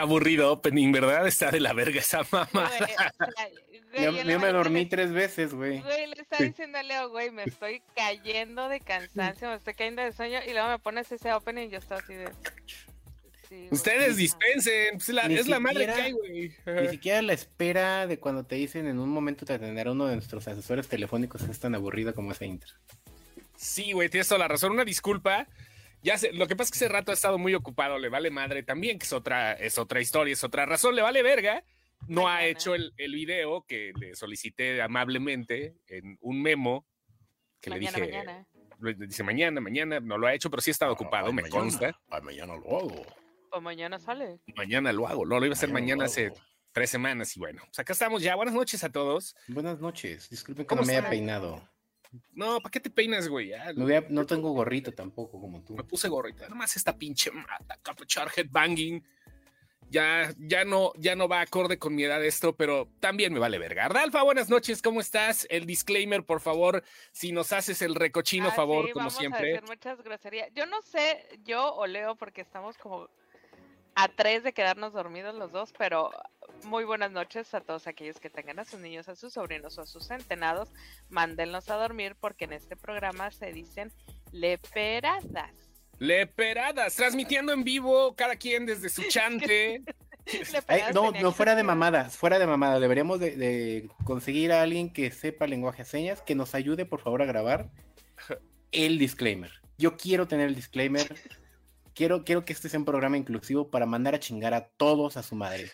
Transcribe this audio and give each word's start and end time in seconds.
aburrido 0.00 0.52
opening, 0.52 0.92
¿verdad? 0.92 1.26
Está 1.26 1.50
de 1.50 1.60
la 1.60 1.72
verga 1.72 2.00
esa 2.00 2.20
mamá. 2.30 2.70
Yo, 3.98 4.12
me 4.12 4.52
dormí 4.52 4.86
tres 4.86 5.12
veces, 5.12 5.52
güey. 5.52 5.80
Güey, 5.80 6.06
le 6.06 6.22
está 6.22 6.36
diciendo 6.38 6.78
a 6.78 6.82
Leo, 6.82 7.10
güey, 7.10 7.30
me 7.30 7.44
estoy 7.44 7.82
cayendo 7.94 8.68
de 8.68 8.80
cansancio, 8.80 9.48
me 9.48 9.56
estoy 9.56 9.74
cayendo 9.74 10.02
de 10.02 10.12
sueño 10.12 10.38
y 10.46 10.52
luego 10.52 10.68
me 10.68 10.78
pones 10.78 11.10
ese 11.10 11.32
opening 11.32 11.66
y 11.66 11.70
yo 11.70 11.78
estoy 11.78 11.98
así 11.98 12.14
de... 12.14 12.30
Ustedes 13.72 14.16
dispensen, 14.16 14.98
pues 14.98 15.08
es 15.08 15.48
la 15.48 15.58
madre 15.58 15.86
que 15.86 15.92
hay, 15.92 16.12
güey. 16.12 16.54
Ni 16.66 16.88
siquiera 16.88 17.20
la 17.20 17.32
espera 17.32 18.06
de 18.06 18.18
cuando 18.20 18.44
te 18.44 18.54
dicen 18.54 18.86
en 18.86 19.00
un 19.00 19.08
momento 19.08 19.44
te 19.44 19.54
atenderá 19.54 19.90
uno 19.90 20.06
de 20.06 20.14
nuestros 20.14 20.46
asesores 20.46 20.86
telefónicos 20.86 21.42
es 21.42 21.58
tan 21.58 21.74
aburrida 21.74 22.12
como 22.12 22.30
esa 22.30 22.44
intro. 22.44 22.72
Sí, 23.56 23.90
güey, 23.90 24.08
tienes 24.08 24.28
toda 24.28 24.38
la 24.38 24.48
razón. 24.48 24.70
Una 24.72 24.84
disculpa. 24.84 25.48
Ya 26.02 26.16
sé, 26.16 26.32
lo 26.32 26.46
que 26.46 26.56
pasa 26.56 26.68
es 26.68 26.70
que 26.72 26.84
ese 26.84 26.92
rato 26.92 27.10
ha 27.10 27.14
estado 27.14 27.38
muy 27.38 27.54
ocupado, 27.54 27.98
le 27.98 28.08
vale 28.08 28.30
madre 28.30 28.62
también, 28.62 28.98
que 28.98 29.04
es 29.04 29.12
otra, 29.12 29.52
es 29.52 29.76
otra 29.78 30.00
historia, 30.00 30.32
es 30.32 30.42
otra 30.44 30.64
razón, 30.64 30.94
le 30.94 31.02
vale 31.02 31.22
verga. 31.22 31.62
No 32.08 32.28
ha 32.28 32.46
hecho 32.46 32.74
el, 32.74 32.94
el, 32.96 33.14
video 33.14 33.66
que 33.66 33.92
le 33.98 34.14
solicité 34.14 34.80
amablemente 34.80 35.76
en 35.86 36.16
un 36.22 36.40
memo 36.40 36.86
que 37.60 37.70
le 37.70 37.78
dije. 37.78 38.00
Mañana. 38.00 38.46
Dice 38.96 39.22
mañana, 39.22 39.60
mañana, 39.60 40.00
no 40.00 40.16
lo 40.16 40.26
ha 40.26 40.32
hecho, 40.32 40.48
pero 40.48 40.62
sí 40.62 40.70
ha 40.70 40.72
estado 40.72 40.92
ocupado, 40.92 41.30
me 41.34 41.42
consta. 41.50 41.94
mañana 42.22 42.56
lo 42.56 42.78
hago. 42.78 43.06
O 43.50 43.60
mañana 43.60 43.98
sale. 43.98 44.40
Mañana 44.56 44.92
lo 44.92 45.06
hago, 45.06 45.26
lo, 45.26 45.38
lo 45.38 45.44
iba 45.44 45.52
a 45.52 45.56
hacer 45.56 45.70
mañana, 45.70 46.06
hace 46.06 46.32
tres 46.72 46.88
semanas 46.88 47.36
y 47.36 47.40
bueno, 47.40 47.62
pues 47.66 47.78
acá 47.78 47.92
estamos 47.92 48.22
ya. 48.22 48.34
Buenas 48.36 48.54
noches 48.54 48.82
a 48.84 48.90
todos. 48.90 49.36
Buenas 49.48 49.80
noches, 49.80 50.30
disculpen 50.30 50.66
que 50.66 50.74
no 50.74 50.82
me 50.82 50.96
haya 50.96 51.10
peinado. 51.10 51.68
No, 52.32 52.60
¿para 52.60 52.70
qué 52.70 52.80
te 52.80 52.90
peinas, 52.90 53.28
güey? 53.28 53.52
no, 54.08 54.26
tengo 54.26 54.50
gorrito 54.52 54.92
tampoco, 54.92 55.40
como 55.40 55.62
tú. 55.62 55.74
Me 55.74 55.84
puse 55.84 56.08
gorrito. 56.08 56.48
Nomás 56.48 56.76
esta 56.76 56.96
pinche 56.96 57.30
mata, 57.30 57.78
capuchar 57.82 58.30
headbanging. 58.34 59.04
Ya, 59.90 60.32
ya 60.38 60.64
no, 60.64 60.92
ya 60.98 61.16
no 61.16 61.26
va 61.26 61.40
acorde 61.40 61.76
con 61.76 61.96
mi 61.96 62.04
edad 62.04 62.24
esto, 62.24 62.54
pero 62.54 62.88
también 63.00 63.32
me 63.32 63.40
vale 63.40 63.58
verga. 63.58 63.88
Ralfa, 63.88 64.22
buenas 64.22 64.48
noches, 64.48 64.82
¿cómo 64.82 65.00
estás? 65.00 65.48
El 65.50 65.66
disclaimer, 65.66 66.24
por 66.24 66.40
favor, 66.40 66.84
si 67.10 67.32
nos 67.32 67.52
haces 67.52 67.82
el 67.82 67.96
recochino 67.96 68.48
ah, 68.48 68.52
favor, 68.52 68.92
como 68.92 69.06
vamos 69.06 69.16
siempre. 69.16 69.58
A 69.58 69.62
muchas 69.62 70.00
groserías. 70.00 70.48
Yo 70.54 70.64
no 70.66 70.80
sé, 70.82 71.26
yo 71.42 71.74
o 71.74 71.88
Leo, 71.88 72.14
porque 72.14 72.40
estamos 72.40 72.78
como 72.78 73.08
a 73.94 74.08
tres 74.08 74.42
de 74.42 74.52
quedarnos 74.52 74.92
dormidos 74.92 75.34
los 75.34 75.52
dos, 75.52 75.72
pero 75.76 76.10
muy 76.64 76.84
buenas 76.84 77.10
noches 77.10 77.52
a 77.54 77.60
todos 77.60 77.86
aquellos 77.86 78.20
que 78.20 78.30
tengan 78.30 78.58
a 78.58 78.64
sus 78.64 78.80
niños, 78.80 79.08
a 79.08 79.16
sus 79.16 79.32
sobrinos 79.32 79.78
o 79.78 79.82
a 79.82 79.86
sus 79.86 80.06
centenados. 80.06 80.70
Mándenlos 81.08 81.70
a 81.70 81.76
dormir 81.76 82.16
porque 82.20 82.44
en 82.44 82.52
este 82.52 82.76
programa 82.76 83.30
se 83.30 83.52
dicen 83.52 83.92
leperadas. 84.32 85.52
Leperadas, 85.98 86.96
transmitiendo 86.96 87.52
en 87.52 87.62
vivo, 87.62 88.14
cada 88.16 88.36
quien 88.36 88.66
desde 88.66 88.88
su 88.88 89.02
chante. 89.08 89.82
no, 90.94 91.12
no 91.12 91.32
fuera 91.32 91.54
de 91.54 91.62
mamadas, 91.62 92.16
fuera 92.16 92.38
de 92.38 92.46
mamada. 92.46 92.80
Deberíamos 92.80 93.20
de, 93.20 93.88
conseguir 94.04 94.52
a 94.52 94.62
alguien 94.62 94.92
que 94.92 95.10
sepa 95.10 95.46
lenguaje 95.46 95.82
de 95.82 95.88
señas, 95.88 96.22
que 96.22 96.34
nos 96.34 96.54
ayude 96.54 96.86
por 96.86 97.00
favor 97.00 97.22
a 97.22 97.26
grabar 97.26 97.70
el 98.72 98.98
disclaimer. 98.98 99.50
Yo 99.78 99.96
quiero 99.96 100.28
tener 100.28 100.48
el 100.48 100.54
disclaimer 100.54 101.14
Quiero, 102.00 102.24
quiero 102.24 102.46
que 102.46 102.54
este 102.54 102.70
sea 102.70 102.80
un 102.80 102.86
programa 102.86 103.18
inclusivo 103.18 103.68
para 103.68 103.84
mandar 103.84 104.14
a 104.14 104.18
chingar 104.18 104.54
a 104.54 104.66
todos 104.68 105.18
a 105.18 105.22
su 105.22 105.34
madre. 105.34 105.70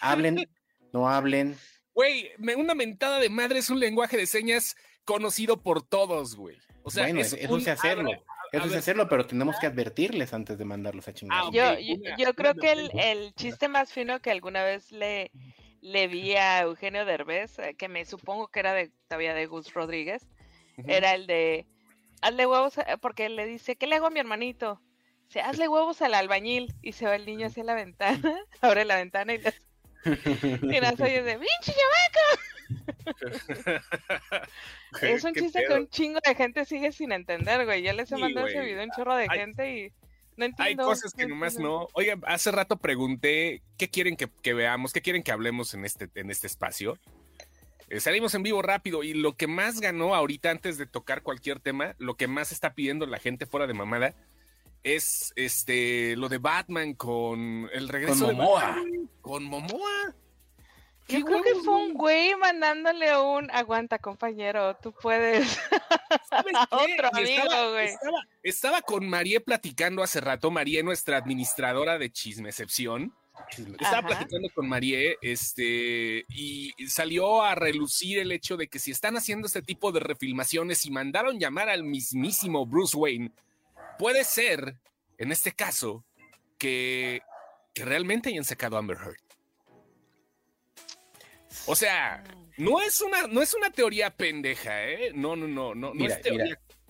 Hablen, 0.00 0.48
no 0.92 1.08
hablen. 1.08 1.56
Güey, 1.92 2.32
una 2.56 2.74
mentada 2.74 3.20
de 3.20 3.28
madre 3.28 3.60
es 3.60 3.70
un 3.70 3.78
lenguaje 3.78 4.16
de 4.16 4.26
señas 4.26 4.74
conocido 5.04 5.62
por 5.62 5.80
todos, 5.80 6.34
güey. 6.34 6.58
O 6.82 6.90
sea, 6.90 7.04
bueno, 7.04 7.20
eso 7.20 7.60
sé 7.60 7.70
hacerlo. 7.70 8.10
Eso 8.50 8.66
es 8.66 8.74
hacerlo, 8.74 9.08
pero 9.08 9.28
tenemos 9.28 9.54
que 9.60 9.68
advertirles 9.68 10.34
antes 10.34 10.58
de 10.58 10.64
mandarlos 10.64 11.06
a 11.06 11.14
chingar. 11.14 11.44
Ah, 11.44 11.50
yo, 11.52 11.78
yo, 12.18 12.34
creo 12.34 12.56
que 12.56 12.72
el, 12.72 12.90
el, 12.98 13.32
chiste 13.34 13.68
más 13.68 13.92
fino 13.92 14.18
que 14.18 14.32
alguna 14.32 14.64
vez 14.64 14.90
le, 14.90 15.30
le 15.80 16.08
vi 16.08 16.34
a 16.34 16.62
Eugenio 16.62 17.04
Derbez, 17.04 17.60
eh, 17.60 17.76
que 17.78 17.86
me 17.86 18.04
supongo 18.06 18.48
que 18.48 18.58
era 18.58 18.72
de, 18.72 18.90
todavía 19.06 19.34
de 19.34 19.46
Gus 19.46 19.72
Rodríguez, 19.72 20.26
era 20.88 21.14
el 21.14 21.28
de 21.28 21.64
hazle 22.22 22.44
huevos, 22.44 22.74
porque 23.00 23.28
le 23.28 23.46
dice, 23.46 23.76
¿qué 23.76 23.86
le 23.86 23.94
hago 23.94 24.08
a 24.08 24.10
mi 24.10 24.18
hermanito? 24.18 24.80
Se 25.34 25.40
hazle 25.40 25.66
huevos 25.66 26.00
al 26.00 26.14
albañil 26.14 26.72
y 26.80 26.92
se 26.92 27.06
va 27.06 27.16
el 27.16 27.26
niño 27.26 27.48
hacia 27.48 27.64
la 27.64 27.74
ventana, 27.74 28.40
abre 28.60 28.84
la 28.84 28.98
ventana 28.98 29.34
y 29.34 29.38
las, 29.38 29.60
y 30.62 30.80
las 30.80 31.00
oyes 31.00 31.24
de 31.24 31.38
¡Pinche 31.38 31.74
es 35.02 35.24
un 35.24 35.34
chiste 35.34 35.64
que 35.66 35.74
un 35.74 35.88
chingo 35.88 36.20
de 36.24 36.36
gente 36.36 36.64
sigue 36.64 36.92
sin 36.92 37.10
entender, 37.10 37.64
güey. 37.64 37.82
Ya 37.82 37.92
les 37.92 38.12
he 38.12 38.16
mandado 38.16 38.46
ese 38.46 38.60
video 38.60 38.80
a 38.80 38.84
un 38.84 38.90
chorro 38.92 39.16
de 39.16 39.28
gente 39.28 39.76
y 39.76 39.92
no 40.36 40.44
entiendo. 40.44 40.84
Hay 40.84 40.88
cosas 40.88 41.12
que 41.12 41.26
nomás 41.26 41.58
no. 41.58 41.88
Oigan, 41.94 42.22
hace 42.26 42.52
rato 42.52 42.76
pregunté 42.76 43.60
qué 43.76 43.90
quieren 43.90 44.16
que, 44.16 44.30
que, 44.40 44.54
veamos, 44.54 44.92
qué 44.92 45.02
quieren 45.02 45.24
que 45.24 45.32
hablemos 45.32 45.74
en 45.74 45.84
este, 45.84 46.08
en 46.14 46.30
este 46.30 46.46
espacio. 46.46 46.96
Eh, 47.88 47.98
salimos 47.98 48.34
en 48.34 48.44
vivo 48.44 48.62
rápido 48.62 49.02
y 49.02 49.14
lo 49.14 49.36
que 49.36 49.48
más 49.48 49.80
ganó 49.80 50.14
ahorita 50.14 50.52
antes 50.52 50.78
de 50.78 50.86
tocar 50.86 51.22
cualquier 51.22 51.58
tema, 51.58 51.96
lo 51.98 52.16
que 52.16 52.28
más 52.28 52.52
está 52.52 52.74
pidiendo 52.74 53.04
la 53.06 53.18
gente 53.18 53.46
fuera 53.46 53.66
de 53.66 53.74
mamada 53.74 54.14
es 54.84 55.32
este 55.34 56.14
lo 56.16 56.28
de 56.28 56.38
Batman 56.38 56.94
con 56.94 57.68
el 57.72 57.88
regreso 57.88 58.26
con 58.26 58.36
Momoa. 58.36 58.76
con 59.22 59.44
Momoa. 59.44 60.14
Yo 61.08 61.20
creo 61.22 61.42
que 61.42 61.54
fue 61.56 61.74
un 61.74 61.94
güey 61.94 62.34
mandándole 62.36 63.14
un 63.18 63.50
aguanta, 63.50 63.98
compañero, 63.98 64.76
tú 64.76 64.92
puedes. 64.92 65.58
Otro 66.70 67.10
amigo, 67.12 67.72
güey. 67.72 67.90
Estaba, 68.42 68.80
con 68.80 69.06
María 69.06 69.40
platicando 69.40 70.02
hace 70.02 70.20
rato, 70.22 70.50
María, 70.50 70.82
nuestra 70.82 71.18
administradora 71.18 71.98
de 71.98 72.10
Chisme 72.10 72.48
Excepción. 72.48 73.14
Estaba 73.78 74.06
platicando 74.06 74.48
con 74.54 74.66
María, 74.66 74.98
este, 75.20 76.24
y 76.28 76.72
salió 76.88 77.42
a 77.42 77.54
relucir 77.54 78.18
el 78.18 78.32
hecho 78.32 78.56
de 78.56 78.68
que 78.68 78.78
si 78.78 78.90
están 78.90 79.18
haciendo 79.18 79.46
este 79.46 79.60
tipo 79.60 79.92
de 79.92 80.00
refilmaciones 80.00 80.86
y 80.86 80.90
mandaron 80.90 81.38
llamar 81.38 81.68
al 81.68 81.84
mismísimo 81.84 82.64
Bruce 82.64 82.96
Wayne 82.96 83.32
puede 83.98 84.24
ser, 84.24 84.78
en 85.18 85.32
este 85.32 85.52
caso, 85.52 86.04
que, 86.58 87.22
realmente 87.76 88.28
hayan 88.28 88.44
sacado 88.44 88.76
a 88.76 88.78
Amber 88.78 88.96
Heard. 88.96 89.16
O 91.66 91.74
sea, 91.74 92.22
no 92.56 92.80
es 92.80 93.00
una, 93.00 93.26
no 93.26 93.42
es 93.42 93.54
una 93.54 93.70
teoría 93.70 94.10
pendeja, 94.10 94.84
¿eh? 94.88 95.12
No, 95.14 95.34
no, 95.34 95.48
no, 95.48 95.74
no, 95.74 95.92
mira, 95.92 96.20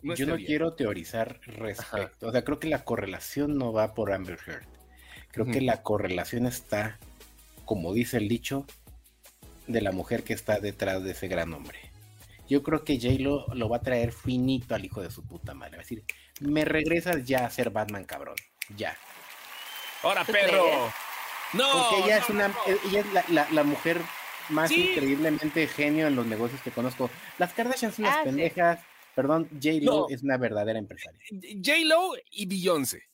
Mira, 0.02 0.16
yo 0.16 0.26
no 0.26 0.36
quiero 0.36 0.74
teorizar 0.74 1.40
respecto. 1.46 2.28
O 2.28 2.32
sea, 2.32 2.44
creo 2.44 2.60
que 2.60 2.68
la 2.68 2.84
correlación 2.84 3.56
no 3.56 3.72
va 3.72 3.94
por 3.94 4.12
Amber 4.12 4.38
Heard. 4.46 4.66
Creo 5.30 5.46
que 5.46 5.62
la 5.62 5.82
correlación 5.82 6.46
está, 6.46 6.98
como 7.64 7.92
dice 7.94 8.18
el 8.18 8.28
dicho, 8.28 8.66
de 9.66 9.80
la 9.80 9.92
mujer 9.92 10.22
que 10.22 10.34
está 10.34 10.60
detrás 10.60 11.02
de 11.02 11.12
ese 11.12 11.26
gran 11.28 11.52
hombre. 11.54 11.93
Yo 12.48 12.62
creo 12.62 12.84
que 12.84 12.98
J-Lo 13.00 13.46
lo 13.54 13.68
va 13.68 13.78
a 13.78 13.82
traer 13.82 14.12
finito 14.12 14.74
al 14.74 14.84
hijo 14.84 15.02
de 15.02 15.10
su 15.10 15.26
puta 15.26 15.54
madre. 15.54 15.76
Va 15.76 15.82
a 15.82 15.84
decir, 15.84 16.04
me 16.40 16.64
regresas 16.64 17.24
ya 17.24 17.46
a 17.46 17.50
ser 17.50 17.70
Batman, 17.70 18.04
cabrón. 18.04 18.36
Ya. 18.76 18.96
¡Ahora, 20.02 20.24
perro! 20.24 20.92
No. 21.54 21.88
Porque 21.90 22.04
ella 22.04 22.18
es 22.18 22.28
una, 22.28 22.54
ella 22.86 23.00
es 23.00 23.52
la, 23.52 23.64
mujer 23.64 24.00
más 24.50 24.70
increíblemente 24.70 25.66
genio 25.68 26.06
en 26.06 26.16
los 26.16 26.26
negocios 26.26 26.60
que 26.60 26.70
conozco. 26.70 27.10
Las 27.38 27.54
Kardashian 27.54 27.92
son 27.92 28.04
unas 28.04 28.18
ah, 28.18 28.24
pendejas. 28.24 28.80
Perdón, 29.14 29.48
J-Lo 29.52 30.08
es 30.10 30.22
una 30.22 30.36
verdadera 30.36 30.78
empresaria. 30.78 31.20
J-Lo 31.30 32.14
y 32.30 32.46
Beyoncé. 32.46 33.04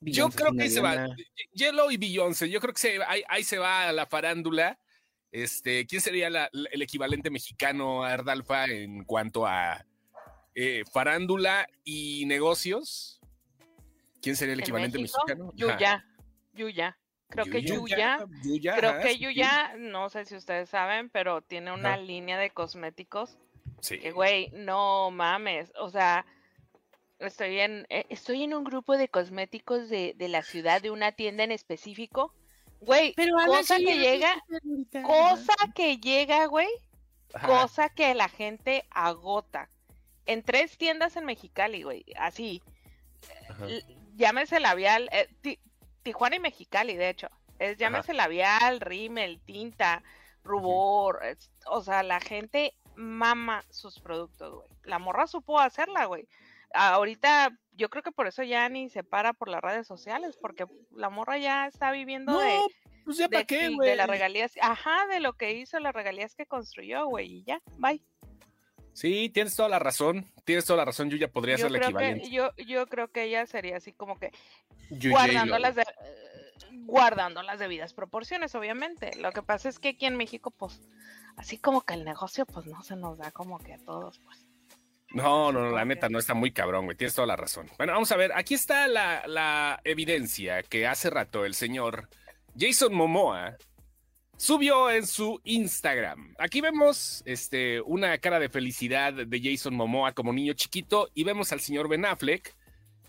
Yo 0.00 0.30
creo 0.30 0.52
que 0.52 0.62
ahí 0.62 0.70
se 0.70 0.80
va. 0.80 1.08
J-Lo 1.56 1.90
y 1.90 1.96
Beyoncé. 1.96 2.48
Yo 2.48 2.60
creo 2.60 2.72
que 2.72 2.80
se, 2.80 2.98
ahí, 3.28 3.44
se 3.44 3.58
va 3.58 3.88
a 3.88 3.92
la 3.92 4.06
farándula. 4.06 4.78
Este, 5.32 5.86
¿quién 5.86 6.00
sería 6.00 6.28
el 6.28 6.82
equivalente 6.82 7.30
mexicano 7.30 8.04
a 8.04 8.12
Ardalfa 8.12 8.66
en 8.66 9.04
cuanto 9.04 9.46
a 9.46 9.84
eh, 10.54 10.84
farándula 10.92 11.66
y 11.82 12.26
negocios. 12.26 13.20
¿Quién 14.20 14.36
sería 14.36 14.54
el 14.54 14.60
equivalente 14.60 14.98
mexicano? 14.98 15.52
Yuya. 15.54 16.04
Yuya. 16.52 16.98
Creo 17.28 17.46
que 17.46 17.62
Yuya. 17.62 18.26
creo 18.76 19.00
que 19.00 19.18
Yuya, 19.18 19.74
no 19.78 20.10
sé 20.10 20.26
si 20.26 20.36
ustedes 20.36 20.68
saben, 20.68 21.08
pero 21.08 21.40
tiene 21.40 21.72
una 21.72 21.96
línea 21.96 22.38
de 22.38 22.50
cosméticos. 22.50 23.38
Sí. 23.80 23.98
Que, 23.98 24.12
güey, 24.12 24.50
no 24.50 25.10
mames. 25.10 25.72
O 25.80 25.88
sea, 25.88 26.26
estoy 27.18 27.60
en, 27.60 27.86
eh, 27.88 28.04
estoy 28.10 28.42
en 28.42 28.52
un 28.52 28.64
grupo 28.64 28.98
de 28.98 29.08
cosméticos 29.08 29.88
de, 29.88 30.14
de 30.18 30.28
la 30.28 30.42
ciudad, 30.42 30.82
de 30.82 30.90
una 30.90 31.12
tienda 31.12 31.42
en 31.42 31.52
específico. 31.52 32.34
Güey, 32.84 33.14
cosa 33.46 33.76
que 33.76 33.96
llega, 33.96 34.34
cosa 35.04 35.54
que 35.74 35.98
llega, 35.98 36.46
güey, 36.46 36.68
cosa 37.46 37.88
que 37.88 38.14
la 38.14 38.28
gente 38.28 38.84
agota 38.90 39.70
en 40.26 40.42
tres 40.42 40.76
tiendas 40.78 41.16
en 41.16 41.24
Mexicali, 41.24 41.82
güey, 41.82 42.04
así. 42.16 42.62
Llámese 44.14 44.60
labial, 44.60 45.08
eh, 45.12 45.58
Tijuana 46.02 46.36
y 46.36 46.40
Mexicali, 46.40 46.96
de 46.96 47.08
hecho. 47.08 47.28
Es 47.58 47.78
llámese 47.78 48.12
labial, 48.12 48.80
rímel, 48.80 49.40
tinta, 49.40 50.02
rubor. 50.42 51.20
o 51.66 51.82
sea, 51.82 52.02
la 52.02 52.20
gente 52.20 52.74
mama 52.96 53.64
sus 53.70 54.00
productos, 54.00 54.54
güey. 54.54 54.68
La 54.84 54.98
morra 54.98 55.26
supo 55.28 55.60
hacerla, 55.60 56.06
güey. 56.06 56.26
Ahorita 56.74 57.56
yo 57.72 57.88
creo 57.90 58.02
que 58.02 58.12
por 58.12 58.26
eso 58.26 58.42
ya 58.42 58.68
ni 58.68 58.90
se 58.90 59.02
para 59.02 59.32
por 59.32 59.48
las 59.48 59.60
redes 59.60 59.86
sociales, 59.86 60.36
porque 60.40 60.66
la 60.94 61.10
morra 61.10 61.38
ya 61.38 61.66
está 61.66 61.90
viviendo 61.90 62.38
de 62.38 62.58
Pues 63.04 63.16
ya 63.16 63.28
para 63.28 63.44
qué, 63.44 63.70
güey. 63.70 63.90
De 63.90 63.96
las 63.96 64.08
regalías, 64.08 64.52
ajá, 64.60 65.06
de 65.06 65.20
lo 65.20 65.34
que 65.34 65.52
hizo, 65.54 65.78
las 65.80 65.94
regalías 65.94 66.34
que 66.34 66.46
construyó, 66.46 67.06
güey, 67.06 67.38
y 67.38 67.44
ya, 67.44 67.60
bye. 67.78 68.02
Sí, 68.92 69.30
tienes 69.30 69.56
toda 69.56 69.70
la 69.70 69.78
razón, 69.78 70.30
tienes 70.44 70.66
toda 70.66 70.78
la 70.78 70.84
razón, 70.84 71.08
Yuya 71.08 71.32
podría 71.32 71.56
ser 71.56 71.70
la 71.70 71.78
equivalente. 71.78 72.28
yo, 72.30 72.50
yo 72.56 72.86
creo 72.86 73.10
que 73.10 73.22
ella 73.22 73.46
sería 73.46 73.78
así 73.78 73.92
como 73.92 74.18
que 74.18 74.32
guardando 74.90 75.58
las, 75.58 75.76
de, 75.76 75.84
guardando 76.84 77.42
las 77.42 77.58
debidas 77.58 77.94
proporciones, 77.94 78.54
obviamente. 78.54 79.16
Lo 79.16 79.32
que 79.32 79.42
pasa 79.42 79.70
es 79.70 79.78
que 79.78 79.90
aquí 79.90 80.04
en 80.04 80.18
México, 80.18 80.50
pues, 80.50 80.82
así 81.36 81.56
como 81.56 81.80
que 81.80 81.94
el 81.94 82.04
negocio, 82.04 82.44
pues 82.44 82.66
no 82.66 82.82
se 82.82 82.96
nos 82.96 83.16
da 83.16 83.30
como 83.30 83.58
que 83.58 83.72
a 83.72 83.78
todos, 83.78 84.18
pues. 84.18 84.46
No, 85.14 85.52
no, 85.52 85.70
la 85.70 85.84
neta 85.84 86.08
no 86.08 86.18
está 86.18 86.34
muy 86.34 86.52
cabrón, 86.52 86.86
güey. 86.86 86.96
Tienes 86.96 87.14
toda 87.14 87.26
la 87.26 87.36
razón. 87.36 87.68
Bueno, 87.76 87.92
vamos 87.92 88.10
a 88.12 88.16
ver. 88.16 88.32
Aquí 88.34 88.54
está 88.54 88.88
la, 88.88 89.24
la 89.26 89.80
evidencia 89.84 90.62
que 90.62 90.86
hace 90.86 91.10
rato 91.10 91.44
el 91.44 91.54
señor 91.54 92.08
Jason 92.58 92.94
Momoa 92.94 93.56
subió 94.36 94.90
en 94.90 95.06
su 95.06 95.40
Instagram. 95.44 96.34
Aquí 96.38 96.60
vemos 96.60 97.22
este, 97.26 97.80
una 97.82 98.18
cara 98.18 98.40
de 98.40 98.48
felicidad 98.48 99.12
de 99.12 99.40
Jason 99.40 99.74
Momoa 99.74 100.12
como 100.12 100.32
niño 100.32 100.54
chiquito 100.54 101.08
y 101.14 101.24
vemos 101.24 101.52
al 101.52 101.60
señor 101.60 101.88
Ben 101.88 102.04
Affleck 102.04 102.54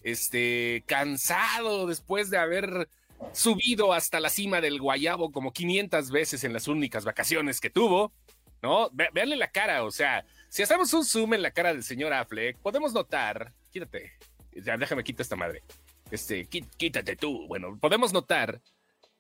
este, 0.03 0.83
cansado 0.85 1.87
después 1.87 2.29
de 2.29 2.37
haber 2.37 2.87
subido 3.31 3.93
hasta 3.93 4.19
la 4.19 4.29
cima 4.29 4.61
del 4.61 4.79
Guayabo 4.79 5.31
como 5.31 5.53
500 5.53 6.11
veces 6.11 6.43
en 6.43 6.53
las 6.53 6.67
únicas 6.67 7.05
vacaciones 7.05 7.61
que 7.61 7.69
tuvo, 7.69 8.11
¿no? 8.61 8.89
veanle 8.91 9.37
la 9.37 9.47
cara, 9.47 9.83
o 9.83 9.91
sea, 9.91 10.25
si 10.53 10.61
hacemos 10.61 10.93
un 10.93 11.03
zoom 11.03 11.33
en 11.33 11.41
la 11.41 11.49
cara 11.49 11.73
del 11.73 11.83
señor 11.83 12.13
Affleck, 12.13 12.59
podemos 12.59 12.93
notar, 12.93 13.55
quítate, 13.71 14.11
ya 14.51 14.77
déjame 14.77 15.03
quitar 15.03 15.23
esta 15.23 15.35
madre, 15.35 15.63
este, 16.11 16.45
quítate 16.45 17.15
tú, 17.15 17.47
bueno, 17.47 17.75
podemos 17.81 18.13
notar 18.13 18.61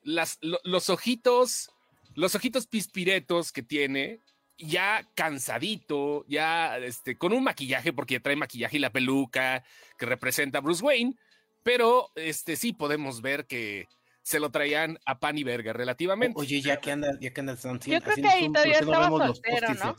las, 0.03 0.37
los 0.41 0.91
ojitos 0.91 1.71
los 2.13 2.35
ojitos 2.35 2.67
pispiretos 2.67 3.51
que 3.51 3.63
tiene, 3.63 4.19
ya 4.59 5.09
cansadito, 5.15 6.23
ya 6.27 6.77
este, 6.77 7.17
con 7.17 7.33
un 7.33 7.43
maquillaje, 7.43 7.93
porque 7.93 8.19
trae 8.19 8.35
maquillaje 8.35 8.77
y 8.77 8.79
la 8.79 8.91
peluca 8.91 9.63
que 9.97 10.05
representa 10.05 10.59
a 10.59 10.61
Bruce 10.61 10.83
Wayne, 10.83 11.15
pero 11.63 12.11
este, 12.13 12.55
sí 12.55 12.73
podemos 12.73 13.23
ver 13.23 13.47
que 13.47 13.87
se 14.21 14.39
lo 14.39 14.51
traían 14.51 14.99
a 15.07 15.17
pan 15.17 15.35
y 15.39 15.43
verga 15.43 15.73
relativamente. 15.73 16.39
Oye, 16.39 16.61
ya 16.61 16.77
que 16.77 16.91
anda, 16.91 17.17
ya 17.19 17.33
que 17.33 17.41
anda 17.41 17.55
Yo 17.55 18.01
creo 18.01 18.15
que 18.17 18.27
ahí 18.27 18.51
todavía 18.51 18.77
estaba 18.77 19.09
soltero, 19.09 19.73
¿no? 19.73 19.95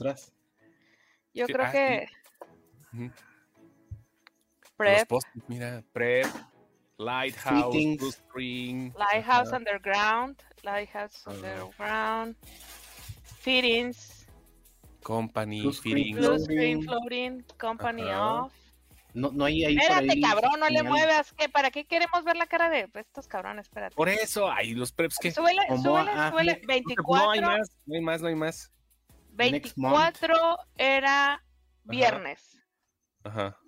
Yo 1.35 1.47
creo 1.47 1.71
que... 1.71 2.09
Prep. 4.77 5.09
mira, 5.47 5.85
Prep, 5.93 6.27
Lighthouse, 6.99 7.75
Blue 7.75 8.09
Spring. 8.09 8.93
Lighthouse 8.97 9.53
Underground. 9.53 10.37
Lighthouse 10.65 11.27
Underground, 11.27 12.37
Fittings, 13.41 14.27
Company, 15.03 15.71
Fittings, 15.73 16.19
Blue 16.19 16.39
Screen 16.39 16.83
Floating, 16.83 17.45
Company 17.59 18.03
Off. 18.03 18.53
No, 19.13 19.31
no 19.31 19.45
hay 19.45 19.65
ahí. 19.65 19.77
Espérate, 19.77 20.21
cabrón, 20.21 20.59
no 20.59 20.69
le 20.69 20.83
muevas. 20.83 21.33
¿Qué? 21.35 21.49
¿Para 21.49 21.71
qué 21.71 21.85
queremos 21.85 22.25
ver 22.25 22.37
la 22.37 22.47
cara 22.47 22.69
de 22.69 22.89
estos 22.95 23.29
cabrones? 23.29 23.67
Espérate. 23.67 23.95
Por 23.95 24.09
eso, 24.09 24.51
hay 24.51 24.75
los 24.75 24.91
preps 24.91 25.19
que. 25.19 25.31
Súbele, 25.31 25.61
súbele, 25.69 26.11
súbele. 26.31 26.61
24. 26.67 27.27
No 27.27 27.31
hay 27.31 27.41
más, 27.41 27.71
no 27.87 27.95
hay 27.95 28.01
más, 28.01 28.23
no 28.23 28.29
hay 28.29 28.35
más. 28.35 28.73
24 29.37 30.59
era 30.77 31.45
viernes. 31.85 32.61
Ajá. 33.25 33.59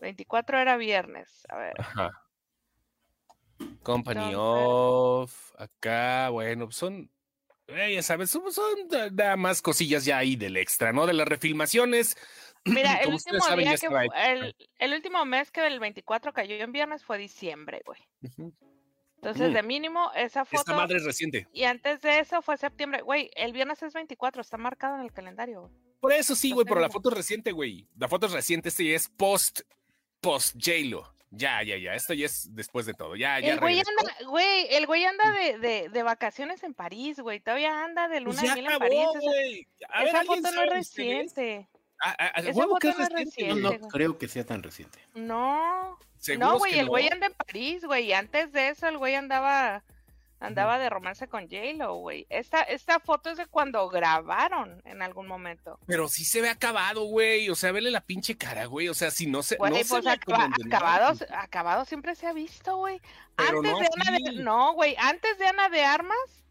24 0.00 0.58
era 0.58 0.76
viernes. 0.76 1.46
A 1.48 1.56
ver. 1.56 1.74
Ajá. 1.78 2.24
Company 3.82 4.32
Off, 4.36 5.52
acá, 5.58 6.30
bueno, 6.30 6.70
son, 6.70 7.10
eh, 7.68 7.94
ya 7.94 8.02
sabes, 8.02 8.30
son, 8.30 8.42
nada 9.12 9.36
más 9.36 9.62
cosillas 9.62 10.04
ya 10.04 10.18
ahí 10.18 10.36
del 10.36 10.56
extra, 10.56 10.92
¿no? 10.92 11.06
De 11.06 11.12
las 11.12 11.28
refilmaciones. 11.28 12.16
Mira, 12.64 12.96
el 12.96 13.12
último, 13.12 13.56
día 13.56 13.76
que, 13.76 13.86
el, 13.86 14.56
el, 14.78 14.94
último 14.94 15.24
mes 15.24 15.50
que 15.50 15.66
el 15.66 15.78
24 15.80 16.32
cayó 16.32 16.56
en 16.56 16.72
viernes 16.72 17.04
fue 17.04 17.18
diciembre, 17.18 17.82
güey. 17.84 18.00
Entonces, 19.24 19.52
mm. 19.52 19.54
de 19.54 19.62
mínimo, 19.62 20.12
esa 20.14 20.44
foto. 20.44 20.60
Esta 20.60 20.74
madre 20.74 20.98
es 20.98 21.04
reciente. 21.04 21.48
Y 21.50 21.64
antes 21.64 22.02
de 22.02 22.18
eso 22.18 22.42
fue 22.42 22.58
septiembre. 22.58 23.00
Güey, 23.00 23.30
el 23.36 23.54
viernes 23.54 23.82
es 23.82 23.94
24, 23.94 24.42
está 24.42 24.58
marcado 24.58 24.96
en 24.96 25.00
el 25.00 25.12
calendario, 25.12 25.62
güey. 25.62 25.72
Por 25.98 26.12
eso 26.12 26.34
sí, 26.36 26.52
güey, 26.52 26.66
pero 26.66 26.80
la 26.80 26.90
foto 26.90 27.08
es 27.08 27.16
reciente, 27.16 27.50
güey. 27.50 27.88
La 27.96 28.06
foto 28.06 28.26
es 28.26 28.32
reciente, 28.32 28.68
este 28.68 28.94
es 28.94 29.08
post, 29.08 29.62
post 30.20 30.56
J-Lo. 30.62 31.10
Ya, 31.30 31.62
ya, 31.62 31.78
ya. 31.78 31.94
Esto 31.94 32.12
ya 32.12 32.26
es 32.26 32.54
después 32.54 32.84
de 32.84 32.92
todo. 32.92 33.16
Ya, 33.16 33.40
ya. 33.40 33.54
El 33.54 33.60
güey 33.60 33.78
anda, 33.78 34.14
güey, 34.28 34.66
el 34.74 34.86
güey 34.86 35.06
anda 35.06 35.30
de, 35.32 35.58
de, 35.58 35.88
de, 35.88 36.02
vacaciones 36.02 36.62
en 36.62 36.74
París, 36.74 37.18
güey. 37.18 37.40
Todavía 37.40 37.82
anda 37.82 38.08
de 38.08 38.20
pues 38.20 38.36
luna 38.36 38.54
de 38.54 38.60
miel 38.60 38.72
en 38.72 38.78
París. 38.78 39.06
Esa, 39.78 40.04
esa 40.04 40.24
foto 40.24 40.52
no 40.52 40.62
es 40.64 40.70
reciente. 40.70 41.68
Esa 42.36 42.52
foto 42.52 42.92
no 42.96 43.04
es 43.04 43.10
reciente. 43.10 43.60
No, 43.60 43.70
no 43.78 43.88
creo 43.88 44.18
que 44.18 44.28
sea 44.28 44.44
tan 44.44 44.62
reciente. 44.62 44.98
No. 45.14 45.98
No, 46.38 46.58
güey, 46.58 46.78
el 46.78 46.88
güey 46.88 47.08
anda 47.08 47.26
en 47.26 47.34
París, 47.34 47.84
güey. 47.84 48.12
Antes 48.12 48.52
de 48.52 48.68
eso, 48.70 48.88
el 48.88 48.98
güey 48.98 49.14
andaba 49.14 49.82
andaba 50.40 50.78
de 50.78 50.90
romance 50.90 51.28
con 51.28 51.48
J-Lo, 51.48 51.94
güey. 51.96 52.26
Esta, 52.28 52.60
esta 52.62 53.00
foto 53.00 53.30
es 53.30 53.38
de 53.38 53.46
cuando 53.46 53.88
grabaron 53.88 54.82
en 54.84 55.02
algún 55.02 55.26
momento. 55.26 55.78
Pero 55.86 56.08
sí 56.08 56.24
se 56.24 56.40
ve 56.40 56.50
acabado, 56.50 57.04
güey. 57.04 57.48
O 57.50 57.54
sea, 57.54 57.72
vele 57.72 57.90
la 57.90 58.02
pinche 58.02 58.36
cara, 58.36 58.66
güey. 58.66 58.88
O 58.88 58.94
sea, 58.94 59.10
si 59.10 59.26
no 59.26 59.42
se. 59.42 59.56
no 59.56 59.64
pues 59.88 60.06
acabado, 60.06 61.18
acabado 61.30 61.84
siempre 61.84 62.14
se 62.14 62.26
ha 62.26 62.32
visto, 62.32 62.76
güey. 62.76 63.00
Antes 63.36 63.62
de 63.62 63.88
Ana 63.96 64.18
de. 64.18 64.42
No, 64.42 64.74
güey. 64.74 64.96
Antes 64.98 65.38
de 65.38 65.46
Ana 65.46 65.68
de 65.68 65.84
Armas, 65.84 66.44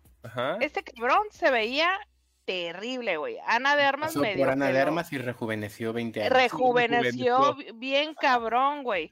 este 0.59 0.83
cabrón 0.83 1.23
se 1.31 1.51
veía 1.51 1.99
terrible, 2.45 3.17
güey. 3.17 3.37
Ana 3.45 3.75
de 3.75 3.83
Armas 3.83 4.13
Pasó 4.13 4.25
por 4.37 4.49
Ana 4.49 4.67
de 4.67 4.79
Armas 4.79 5.11
y 5.13 5.17
rejuveneció 5.17 5.93
20 5.93 6.21
años. 6.21 6.33
rejuveneció 6.33 7.55
bien 7.75 8.13
cabrón, 8.13 8.83
güey. 8.83 9.11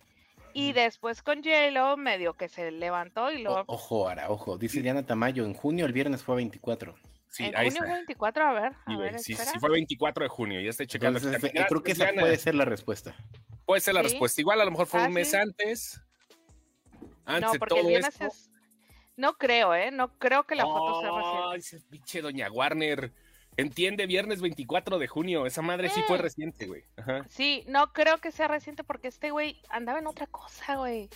Y 0.54 0.74
después 0.74 1.22
con 1.22 1.44
J-Lo 1.44 1.96
medio 1.96 2.34
que 2.34 2.50
se 2.50 2.72
levantó 2.72 3.32
y 3.32 3.42
luego. 3.42 3.64
ojo, 3.68 4.10
ahora, 4.10 4.30
ojo. 4.30 4.58
Dice 4.58 4.82
Diana 4.82 5.06
Tamayo, 5.06 5.46
en 5.46 5.54
junio 5.54 5.86
el 5.86 5.94
viernes 5.94 6.24
fue 6.24 6.36
24. 6.36 6.94
Sí, 7.30 7.46
en 7.46 7.54
junio 7.54 7.78
fue 7.78 7.94
24, 7.94 8.44
a 8.44 8.54
ver. 8.54 8.74
A 8.86 8.98
ver 8.98 9.20
sí, 9.20 9.34
sí, 9.36 9.60
fue 9.60 9.70
24 9.70 10.24
de 10.24 10.30
junio, 10.30 10.60
ya 10.60 10.70
estoy 10.70 10.88
checando. 10.88 11.20
creo 11.20 11.84
que 11.84 11.94
esa 11.94 12.12
puede 12.14 12.38
ser 12.38 12.56
la 12.56 12.66
respuesta. 12.66 13.16
Puede 13.66 13.80
ser 13.80 13.94
la 13.94 14.02
respuesta. 14.02 14.42
Igual 14.42 14.60
a 14.60 14.66
lo 14.66 14.72
mejor 14.72 14.88
fue 14.88 15.02
ah, 15.02 15.08
un 15.08 15.14
mes 15.14 15.34
antes. 15.34 16.02
Antes 17.26 17.54
no, 17.54 17.60
porque 17.60 17.80
el 17.80 17.88
viernes 17.88 18.20
es... 18.20 18.51
No 19.22 19.38
creo, 19.38 19.76
¿eh? 19.76 19.92
No 19.92 20.18
creo 20.18 20.46
que 20.48 20.56
la 20.56 20.64
foto 20.64 21.00
sea 21.00 21.12
reciente. 21.12 21.86
Ay, 21.86 21.92
pinche 21.92 22.22
Doña 22.24 22.52
Warner. 22.52 23.12
Entiende, 23.56 24.08
viernes 24.08 24.42
24 24.42 24.98
de 24.98 25.08
junio. 25.08 25.46
Esa 25.46 25.62
madre 25.62 25.90
sí 25.90 26.02
fue 26.08 26.18
reciente, 26.18 26.66
güey. 26.66 26.86
Sí, 27.30 27.64
no 27.68 27.94
creo 27.94 28.18
que 28.18 28.32
sea 28.32 28.48
reciente 28.48 28.84
porque 28.84 29.10
este 29.10 29.30
güey 29.30 29.62
andaba 29.70 30.00
en 30.00 30.08
otra 30.08 30.26
cosa, 30.26 30.78
güey. 30.78 31.08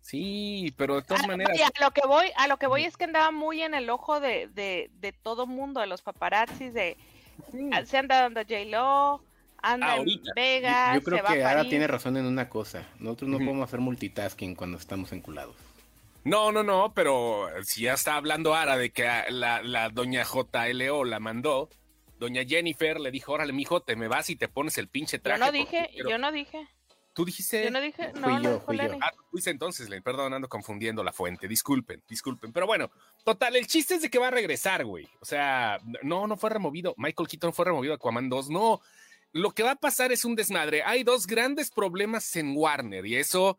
Sí, 0.00 0.72
pero 0.76 0.94
de 0.94 1.02
todas 1.02 1.26
maneras. 1.26 1.58
a 1.60 1.84
lo 1.84 1.90
que 1.90 2.06
voy, 2.06 2.30
a 2.36 2.46
lo 2.46 2.58
que 2.58 2.68
voy 2.68 2.84
es 2.84 2.96
que 2.96 3.04
andaba 3.04 3.32
muy 3.32 3.62
en 3.62 3.74
el 3.74 3.90
ojo 3.90 4.20
de, 4.20 4.46
de, 4.46 4.92
de 5.00 5.12
todo 5.12 5.48
mundo, 5.48 5.80
de 5.80 5.88
los 5.88 6.02
paparazzis, 6.02 6.72
de 6.72 6.96
se 7.86 7.98
anda 7.98 8.20
dando 8.20 8.42
J-Lo, 8.42 9.20
anda 9.60 9.96
en 9.96 10.06
Vegas. 10.36 10.94
Yo, 10.94 11.02
creo 11.02 11.24
que 11.24 11.42
Ara 11.42 11.64
tiene 11.68 11.88
razón 11.88 12.16
en 12.18 12.26
una 12.26 12.48
cosa. 12.48 12.86
Nosotros 13.00 13.30
no 13.30 13.38
podemos 13.38 13.66
hacer 13.66 13.80
multitasking 13.80 14.54
cuando 14.54 14.78
estamos 14.78 15.10
enculados. 15.10 15.56
No, 16.28 16.52
no, 16.52 16.62
no, 16.62 16.92
pero 16.92 17.48
si 17.62 17.82
ya 17.82 17.94
está 17.94 18.16
hablando 18.16 18.54
Ara 18.54 18.76
de 18.76 18.90
que 18.90 19.08
la, 19.30 19.62
la 19.62 19.88
doña 19.88 20.24
JLO 20.24 21.04
la 21.04 21.20
mandó, 21.20 21.70
doña 22.18 22.44
Jennifer 22.44 23.00
le 23.00 23.10
dijo, 23.10 23.32
órale, 23.32 23.54
mijo, 23.54 23.80
te 23.80 23.96
me 23.96 24.08
vas 24.08 24.28
y 24.28 24.36
te 24.36 24.46
pones 24.46 24.76
el 24.76 24.88
pinche 24.88 25.18
traje. 25.18 25.40
Yo 25.40 25.46
no 25.46 25.52
dije, 25.52 25.90
yo 25.96 26.18
no 26.18 26.30
dije. 26.30 26.68
¿Tú 27.14 27.24
dijiste? 27.24 27.64
Yo 27.64 27.70
no 27.70 27.80
dije, 27.80 28.12
no, 28.12 28.28
fui 28.28 28.44
yo, 28.44 28.60
fui 28.60 28.76
yo. 28.76 28.98
Ah, 29.00 29.10
fuiste 29.30 29.50
entonces, 29.50 29.88
perdón, 30.04 30.34
ando 30.34 30.48
confundiendo 30.48 31.02
la 31.02 31.14
fuente, 31.14 31.48
disculpen, 31.48 32.02
disculpen. 32.06 32.52
Pero 32.52 32.66
bueno, 32.66 32.90
total, 33.24 33.56
el 33.56 33.66
chiste 33.66 33.94
es 33.94 34.02
de 34.02 34.10
que 34.10 34.18
va 34.18 34.28
a 34.28 34.30
regresar, 34.30 34.84
güey. 34.84 35.08
O 35.20 35.24
sea, 35.24 35.80
no, 36.02 36.26
no 36.26 36.36
fue 36.36 36.50
removido. 36.50 36.94
Michael 36.98 37.26
Keaton 37.26 37.54
fue 37.54 37.64
removido 37.64 37.94
a 37.94 37.96
Aquaman 37.96 38.28
2, 38.28 38.50
no. 38.50 38.82
Lo 39.32 39.52
que 39.52 39.62
va 39.62 39.72
a 39.72 39.76
pasar 39.76 40.12
es 40.12 40.26
un 40.26 40.36
desmadre. 40.36 40.82
Hay 40.82 41.04
dos 41.04 41.26
grandes 41.26 41.70
problemas 41.70 42.36
en 42.36 42.52
Warner 42.54 43.06
y 43.06 43.16
eso 43.16 43.58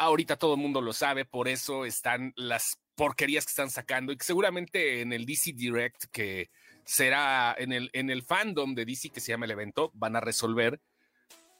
ahorita 0.00 0.36
todo 0.36 0.54
el 0.54 0.60
mundo 0.60 0.80
lo 0.80 0.94
sabe, 0.94 1.26
por 1.26 1.46
eso 1.46 1.84
están 1.84 2.32
las 2.34 2.80
porquerías 2.94 3.44
que 3.44 3.50
están 3.50 3.70
sacando 3.70 4.12
y 4.12 4.16
que 4.16 4.24
seguramente 4.24 5.02
en 5.02 5.12
el 5.12 5.26
DC 5.26 5.52
Direct 5.52 6.04
que 6.10 6.50
será 6.84 7.54
en 7.58 7.72
el, 7.72 7.90
en 7.92 8.08
el 8.08 8.22
fandom 8.22 8.74
de 8.74 8.86
DC 8.86 9.10
que 9.10 9.20
se 9.20 9.32
llama 9.32 9.44
el 9.44 9.50
evento, 9.52 9.90
van 9.94 10.16
a 10.16 10.20
resolver. 10.20 10.80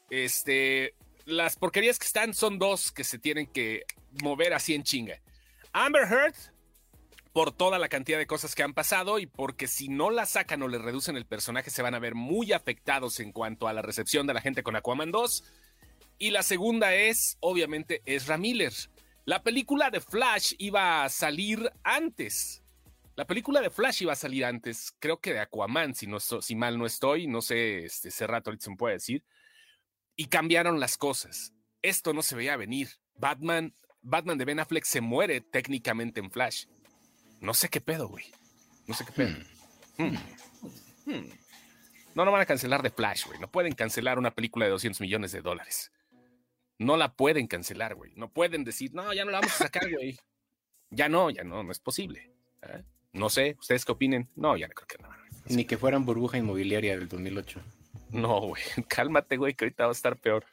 Este, 0.09 0.95
las 1.25 1.55
porquerías 1.55 1.99
que 1.99 2.07
están 2.07 2.33
son 2.33 2.57
dos 2.57 2.91
que 2.91 3.03
se 3.03 3.19
tienen 3.19 3.45
que 3.45 3.83
mover 4.23 4.55
así 4.55 4.73
en 4.73 4.83
chinga. 4.83 5.21
Amber 5.71 6.11
Heard, 6.11 6.35
por 7.33 7.51
toda 7.51 7.77
la 7.77 7.89
cantidad 7.89 8.17
de 8.17 8.25
cosas 8.25 8.55
que 8.55 8.63
han 8.63 8.73
pasado 8.73 9.19
y 9.19 9.27
porque 9.27 9.67
si 9.67 9.87
no 9.87 10.09
la 10.09 10.25
sacan 10.25 10.63
o 10.63 10.67
le 10.67 10.79
reducen 10.79 11.15
el 11.15 11.27
personaje 11.27 11.69
se 11.69 11.83
van 11.83 11.93
a 11.93 11.99
ver 11.99 12.15
muy 12.15 12.53
afectados 12.53 13.19
en 13.19 13.31
cuanto 13.31 13.67
a 13.67 13.73
la 13.73 13.83
recepción 13.83 14.25
de 14.25 14.33
la 14.33 14.41
gente 14.41 14.63
con 14.63 14.75
Aquaman 14.75 15.11
2. 15.11 15.43
Y 16.21 16.29
la 16.29 16.43
segunda 16.43 16.93
es, 16.93 17.39
obviamente, 17.39 18.03
Ezra 18.05 18.37
Miller. 18.37 18.71
La 19.25 19.41
película 19.41 19.89
de 19.89 19.99
Flash 19.99 20.53
iba 20.59 21.03
a 21.03 21.09
salir 21.09 21.71
antes 21.83 22.63
La 23.15 23.25
película 23.25 23.59
de 23.59 23.71
Flash 23.71 24.03
iba 24.03 24.13
a 24.13 24.15
salir 24.15 24.45
antes, 24.45 24.95
creo 24.99 25.19
que 25.19 25.33
de 25.33 25.39
Aquaman, 25.39 25.95
si, 25.95 26.05
no, 26.05 26.19
si 26.19 26.55
mal 26.55 26.77
no 26.77 26.85
estoy, 26.85 27.25
no 27.25 27.41
sé, 27.41 27.85
este, 27.85 28.09
ese 28.09 28.27
rato 28.27 28.51
ahorita 28.51 28.65
se 28.65 28.69
me 28.69 28.77
puede 28.77 28.93
decir. 28.93 29.25
Y 30.15 30.27
cambiaron 30.27 30.79
las 30.79 30.95
cosas. 30.95 31.55
Esto 31.81 32.13
no 32.13 32.21
se 32.21 32.35
veía 32.35 32.55
venir. 32.55 32.89
Batman, 33.15 33.73
Batman 34.03 34.37
de 34.37 34.45
Ben 34.45 34.59
Affleck 34.59 34.85
se 34.85 35.01
muere 35.01 35.41
técnicamente 35.41 36.19
en 36.19 36.29
Flash. 36.29 36.65
No 37.39 37.55
sé 37.55 37.67
qué 37.67 37.81
pedo, 37.81 38.07
güey. 38.07 38.25
No 38.85 38.93
sé 38.93 39.05
qué 39.05 39.11
pedo. 39.11 39.37
Hmm. 39.97 40.03
Hmm. 40.05 40.17
Hmm. 41.07 41.29
No, 42.13 42.25
no 42.25 42.31
van 42.31 42.41
a 42.41 42.45
cancelar 42.45 42.83
de 42.83 42.91
Flash, 42.91 43.25
güey. 43.25 43.39
No 43.39 43.49
pueden 43.51 43.73
cancelar 43.73 44.19
una 44.19 44.35
película 44.35 44.65
de 44.65 44.71
200 44.71 45.01
millones 45.01 45.31
de 45.31 45.41
dólares. 45.41 45.91
No 46.81 46.97
la 46.97 47.13
pueden 47.13 47.45
cancelar, 47.45 47.93
güey. 47.93 48.11
No 48.15 48.31
pueden 48.31 48.63
decir, 48.63 48.91
no, 48.91 49.13
ya 49.13 49.23
no 49.23 49.29
la 49.29 49.39
vamos 49.39 49.53
a 49.53 49.65
sacar, 49.65 49.87
güey. 49.87 50.17
Ya 50.89 51.09
no, 51.09 51.29
ya 51.29 51.43
no, 51.43 51.61
no 51.61 51.71
es 51.71 51.79
posible. 51.79 52.31
¿eh? 52.63 52.83
No 53.13 53.29
sé, 53.29 53.55
¿ustedes 53.59 53.85
qué 53.85 53.91
opinen? 53.91 54.29
No, 54.35 54.57
ya 54.57 54.67
no 54.67 54.73
creo 54.73 54.87
que 54.87 54.97
no. 54.97 55.07
Ni 55.45 55.65
que 55.65 55.77
fueran 55.77 56.05
burbuja 56.05 56.39
inmobiliaria 56.39 56.97
del 56.97 57.07
2008. 57.07 57.61
No, 58.09 58.39
güey, 58.41 58.63
cálmate, 58.89 59.37
güey, 59.37 59.53
que 59.53 59.65
ahorita 59.65 59.83
va 59.83 59.89
a 59.89 59.91
estar 59.91 60.17
peor. 60.17 60.43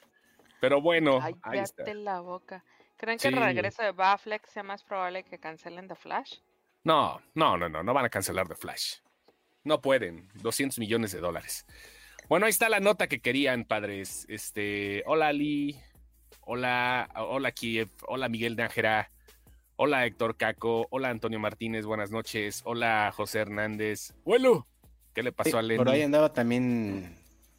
Pero 0.61 0.83
bueno, 0.83 1.19
ahí 1.43 1.61
está. 1.61 1.83
la 1.95 2.21
boca. 2.21 2.63
¿Creen 2.99 3.19
que 3.19 3.29
el 3.29 3.37
regreso 3.37 3.83
de 3.83 3.93
Baflex 3.93 4.51
sea 4.51 4.63
más 4.63 4.85
probable 4.85 5.25
que 5.25 5.39
cancelen 5.39 5.89
The 5.89 5.95
Flash? 5.95 6.35
No, 6.85 7.23
no, 7.35 7.57
no, 7.57 7.71
no, 7.71 7.83
no 7.83 7.95
van 7.95 8.05
a 8.05 8.11
cancelar 8.11 8.47
The 8.49 8.55
Flash. 8.55 8.97
No 9.65 9.81
pueden, 9.81 10.29
200 10.35 10.79
millones 10.79 11.13
de 11.13 11.21
dólares. 11.21 11.65
Bueno, 12.29 12.45
ahí 12.45 12.51
está 12.51 12.69
la 12.69 12.81
nota 12.81 13.07
que 13.07 13.21
querían, 13.21 13.65
padres. 13.65 14.27
Este, 14.29 15.03
hola 15.07 15.29
Ali, 15.29 15.81
hola, 16.51 17.11
hola 17.15 17.53
Kiev, 17.53 17.91
hola 18.07 18.31
Miguel 18.31 18.57
Nájera, 18.57 19.11
hola 19.77 20.07
Héctor 20.07 20.39
Caco, 20.39 20.87
hola 20.91 21.11
Antonio 21.11 21.39
Martínez, 21.39 21.85
buenas 21.85 22.11
noches, 22.11 22.63
hola 22.65 23.13
José 23.15 23.41
Hernández. 23.41 24.15
Bueno, 24.25 24.67
¿qué 25.15 25.23
le 25.23 25.31
pasó 25.31 25.59
a 25.59 25.63
Lenny? 25.63 25.77
Por 25.77 25.91
ahí 25.91 26.01
andaba 26.01 26.33
también 26.33 27.19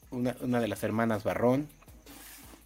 una, 0.10 0.36
una 0.42 0.60
de 0.60 0.68
las 0.68 0.82
hermanas 0.84 1.24
Barrón. 1.24 1.70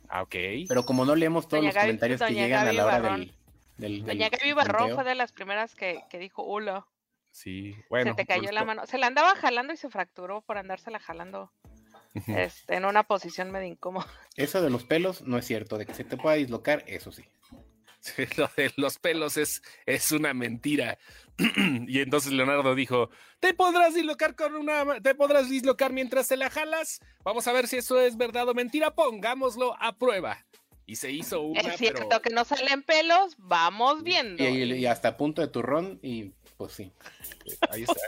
Ah, 0.08 0.22
ok. 0.22 0.36
Pero 0.70 0.86
como 0.86 1.04
no 1.04 1.14
leemos 1.14 1.50
todos 1.50 1.62
los 1.62 1.76
comentarios 1.76 2.22
que 2.22 2.34
llegan 2.34 2.68
a 2.68 2.74
la 2.74 2.86
hora 2.86 3.02
del, 3.02 3.34
del, 3.78 4.06
Doña 4.06 4.30
Gaby 4.30 4.54
Barrón 4.54 4.96
fue 4.96 5.04
de 5.04 5.16
las 5.16 5.34
primeras 5.34 5.76
que, 5.76 6.04
que 6.10 6.20
dijo 6.20 6.42
hola. 6.44 6.88
Sí, 7.32 7.76
bueno. 7.90 8.12
Se 8.12 8.16
te 8.16 8.26
cayó 8.26 8.50
la 8.52 8.64
mano. 8.64 8.86
Se 8.86 8.98
la 8.98 9.08
andaba 9.08 9.36
jalando 9.36 9.74
y 9.74 9.78
se 9.78 9.90
fracturó 9.90 10.42
por 10.42 10.58
andársela 10.58 11.00
jalando 11.00 11.52
este, 12.14 12.76
en 12.76 12.86
una 12.86 13.04
posición 13.04 13.52
medio 13.52 13.68
incómoda. 13.68 14.08
Eso 14.36 14.62
de 14.62 14.70
los 14.70 14.84
pelos 14.84 15.22
no 15.24 15.38
es 15.38 15.46
cierto. 15.46 15.78
De 15.78 15.86
que 15.86 15.94
se 15.94 16.04
te 16.04 16.18
pueda 16.18 16.36
dislocar, 16.36 16.84
eso 16.88 17.12
sí. 17.12 17.24
Lo 18.38 18.50
de 18.56 18.72
los 18.76 19.00
pelos 19.00 19.38
es, 19.38 19.62
es 19.86 20.12
una 20.12 20.34
mentira. 20.34 20.98
y 21.88 22.00
entonces 22.00 22.34
Leonardo 22.34 22.76
dijo: 22.76 23.10
¿Te 23.40 23.54
podrás 23.54 23.96
dislocar 23.96 24.36
con 24.36 24.56
una. 24.56 25.00
¿Te 25.02 25.16
podrás 25.16 25.50
dislocar 25.50 25.94
mientras 25.94 26.28
te 26.28 26.38
la 26.38 26.50
jalas? 26.50 27.00
Vamos 27.24 27.48
a 27.48 27.54
ver 27.54 27.68
si 27.68 27.78
eso 27.78 28.00
es 28.00 28.18
verdad 28.18 28.48
o 28.50 28.54
mentira. 28.54 28.94
Pongámoslo 28.94 29.76
a 29.80 29.98
prueba. 29.98 30.46
Y 30.86 30.98
se 30.98 31.12
hizo 31.12 31.42
una. 31.42 31.62
Es 31.62 31.78
cierto 31.78 32.22
que 32.22 32.30
no 32.30 32.44
salen 32.44 32.84
pelos, 32.84 33.36
vamos 33.38 34.04
viendo. 34.04 34.44
Y, 34.44 34.86
hasta 34.86 35.16
punto 35.16 35.42
de 35.42 35.48
turrón, 35.48 36.00
y 36.02 36.34
pues 36.58 36.74
sí. 36.74 36.92
Ahí 37.70 37.84
está. 37.84 38.02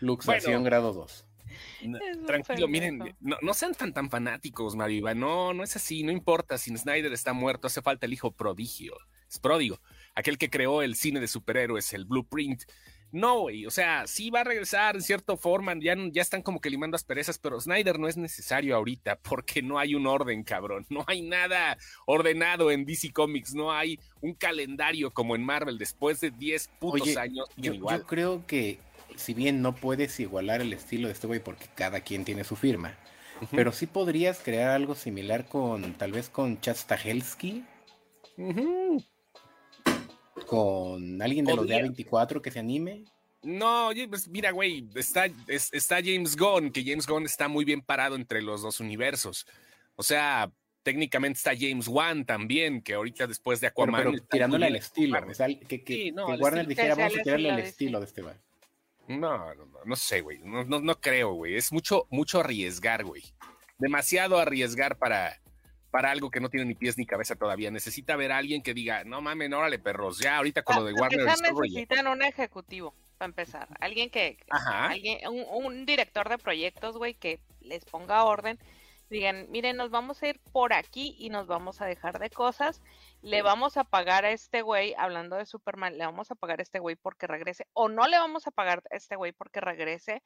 Luxación 0.00 0.64
grado 0.64 0.92
2. 0.92 1.26
Tranquilo, 2.26 2.68
miren, 2.68 3.16
no, 3.20 3.54
sean 3.54 3.74
tan 3.74 3.92
tan 3.92 4.10
fanáticos, 4.10 4.76
Mario 4.76 5.14
No, 5.14 5.52
no 5.52 5.62
es 5.62 5.76
así, 5.76 6.02
no 6.02 6.12
importa. 6.12 6.58
Si 6.58 6.76
Snyder 6.76 7.12
está 7.12 7.32
muerto, 7.32 7.66
hace 7.66 7.82
falta 7.82 8.06
el 8.06 8.12
hijo 8.12 8.32
prodigio. 8.32 8.96
Es 9.28 9.38
pródigo. 9.38 9.80
Aquel 10.14 10.38
que 10.38 10.50
creó 10.50 10.82
el 10.82 10.94
cine 10.94 11.20
de 11.20 11.28
superhéroes, 11.28 11.92
el 11.92 12.04
blueprint. 12.04 12.62
No, 13.14 13.42
güey, 13.42 13.64
o 13.64 13.70
sea, 13.70 14.08
sí 14.08 14.30
va 14.30 14.40
a 14.40 14.44
regresar 14.44 14.96
en 14.96 15.02
cierta 15.02 15.36
forma, 15.36 15.72
ya, 15.78 15.94
ya 16.10 16.20
están 16.20 16.42
como 16.42 16.60
que 16.60 16.68
limando 16.68 16.96
asperezas, 16.96 17.38
pero 17.38 17.60
Snyder 17.60 17.96
no 17.96 18.08
es 18.08 18.16
necesario 18.16 18.74
ahorita 18.74 19.20
porque 19.22 19.62
no 19.62 19.78
hay 19.78 19.94
un 19.94 20.08
orden, 20.08 20.42
cabrón. 20.42 20.84
No 20.88 21.04
hay 21.06 21.22
nada 21.22 21.78
ordenado 22.06 22.72
en 22.72 22.84
DC 22.84 23.12
Comics, 23.12 23.54
no 23.54 23.70
hay 23.70 24.00
un 24.20 24.34
calendario 24.34 25.12
como 25.12 25.36
en 25.36 25.44
Marvel 25.44 25.78
después 25.78 26.20
de 26.20 26.32
10 26.32 26.68
putos 26.80 27.16
años. 27.16 27.48
Yo, 27.56 27.74
yo, 27.74 28.04
creo 28.04 28.44
que 28.48 28.80
si 29.16 29.34
bien 29.34 29.62
no 29.62 29.74
puedes 29.74 30.18
igualar 30.20 30.60
el 30.60 30.72
estilo 30.72 31.08
de 31.08 31.14
este 31.14 31.26
güey 31.26 31.40
porque 31.40 31.66
cada 31.74 32.00
quien 32.00 32.24
tiene 32.24 32.44
su 32.44 32.56
firma, 32.56 32.96
pero 33.50 33.72
sí 33.72 33.86
podrías 33.86 34.38
crear 34.38 34.70
algo 34.70 34.94
similar 34.94 35.46
con, 35.46 35.94
tal 35.94 36.12
vez 36.12 36.28
con 36.28 36.60
Chad 36.60 36.76
Stahelski 36.76 37.64
con 40.46 41.22
alguien 41.22 41.44
de 41.44 41.56
los 41.56 41.66
de 41.66 41.76
A24 41.76 42.40
que 42.40 42.50
se 42.50 42.58
anime. 42.58 43.04
No, 43.42 43.90
pues 44.08 44.28
mira, 44.28 44.52
güey, 44.52 44.88
está, 44.94 45.26
está 45.46 45.96
James 45.96 46.34
Gunn, 46.36 46.70
que 46.70 46.82
James 46.82 47.06
Gunn 47.06 47.24
está 47.24 47.46
muy 47.46 47.64
bien 47.64 47.82
parado 47.82 48.16
entre 48.16 48.40
los 48.40 48.62
dos 48.62 48.80
universos. 48.80 49.46
O 49.96 50.02
sea, 50.02 50.50
técnicamente 50.82 51.36
está 51.36 51.52
James 51.58 51.86
Wan 51.86 52.24
también, 52.24 52.80
que 52.80 52.94
ahorita 52.94 53.26
después 53.26 53.60
de 53.60 53.66
Aquaman. 53.66 54.02
Pero, 54.02 54.24
tirándole 54.30 54.68
el 54.68 54.76
estilo, 54.76 55.18
que, 55.68 55.84
que, 55.84 56.12
Warner 56.12 56.66
dijera, 56.66 56.94
vamos 56.94 57.18
a 57.18 57.22
tirarle 57.22 57.48
el 57.50 57.58
estilo 57.58 58.00
de 58.00 58.06
este 58.06 58.22
man. 58.22 58.40
No, 59.08 59.54
no, 59.54 59.68
no, 59.84 59.96
sé, 59.96 60.20
güey. 60.20 60.38
No, 60.42 60.64
no, 60.64 60.80
no 60.80 61.00
creo, 61.00 61.34
güey. 61.34 61.56
Es 61.56 61.72
mucho, 61.72 62.06
mucho 62.10 62.40
arriesgar, 62.40 63.04
güey. 63.04 63.22
Demasiado 63.78 64.38
arriesgar 64.38 64.96
para, 64.96 65.40
para 65.90 66.10
algo 66.10 66.28
que 66.28 66.40
no 66.40 66.48
tiene 66.48 66.66
ni 66.66 66.74
pies 66.74 66.98
ni 66.98 67.06
cabeza 67.06 67.36
todavía. 67.36 67.70
Necesita 67.70 68.16
ver 68.16 68.32
a 68.32 68.38
alguien 68.38 68.62
que 68.62 68.74
diga, 68.74 69.04
no 69.04 69.20
mames, 69.20 69.48
no, 69.48 69.58
órale, 69.58 69.78
perros, 69.78 70.18
ya 70.18 70.38
ahorita 70.38 70.62
con 70.62 70.74
lo 70.74 70.84
de 70.84 70.92
Warner. 70.92 71.24
necesitan 71.24 72.08
un 72.08 72.20
ejecutivo, 72.22 72.94
para 73.18 73.28
empezar. 73.28 73.68
Alguien 73.78 74.10
que, 74.10 74.38
alguien, 74.48 75.20
un, 75.28 75.86
director 75.86 76.28
de 76.28 76.38
proyectos, 76.38 76.96
güey, 76.96 77.14
que 77.14 77.38
les 77.60 77.84
ponga 77.84 78.24
orden. 78.24 78.58
Digan, 79.14 79.48
miren, 79.48 79.76
nos 79.76 79.90
vamos 79.90 80.20
a 80.20 80.26
ir 80.26 80.40
por 80.50 80.72
aquí 80.72 81.14
y 81.20 81.30
nos 81.30 81.46
vamos 81.46 81.80
a 81.80 81.86
dejar 81.86 82.18
de 82.18 82.30
cosas. 82.30 82.82
Le 83.22 83.42
vamos 83.42 83.76
a 83.76 83.84
pagar 83.84 84.24
a 84.24 84.32
este 84.32 84.60
güey, 84.62 84.92
hablando 84.98 85.36
de 85.36 85.46
Superman, 85.46 85.96
le 85.96 86.04
vamos 86.04 86.32
a 86.32 86.34
pagar 86.34 86.58
a 86.58 86.64
este 86.64 86.80
güey 86.80 86.96
porque 86.96 87.28
regrese, 87.28 87.68
o 87.74 87.88
no 87.88 88.08
le 88.08 88.18
vamos 88.18 88.48
a 88.48 88.50
pagar 88.50 88.82
a 88.90 88.96
este 88.96 89.14
güey 89.14 89.30
porque 89.30 89.60
regrese, 89.60 90.20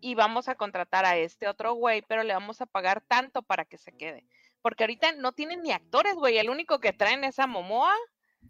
y 0.00 0.14
vamos 0.14 0.48
a 0.48 0.54
contratar 0.54 1.04
a 1.04 1.16
este 1.16 1.48
otro 1.48 1.72
güey, 1.72 2.02
pero 2.02 2.22
le 2.22 2.32
vamos 2.32 2.60
a 2.60 2.66
pagar 2.66 3.00
tanto 3.00 3.42
para 3.42 3.64
que 3.64 3.76
se 3.76 3.90
quede 3.90 4.24
porque 4.62 4.84
ahorita 4.84 5.12
no 5.12 5.32
tienen 5.32 5.62
ni 5.62 5.72
actores, 5.72 6.14
güey. 6.14 6.38
El 6.38 6.50
único 6.50 6.78
que 6.78 6.92
traen 6.92 7.24
es 7.24 7.38
a 7.38 7.46
Momoa, 7.46 7.94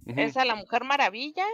es 0.07 0.37
a 0.37 0.45
la 0.45 0.55
Mujer 0.55 0.85
Maravilla 0.85 1.47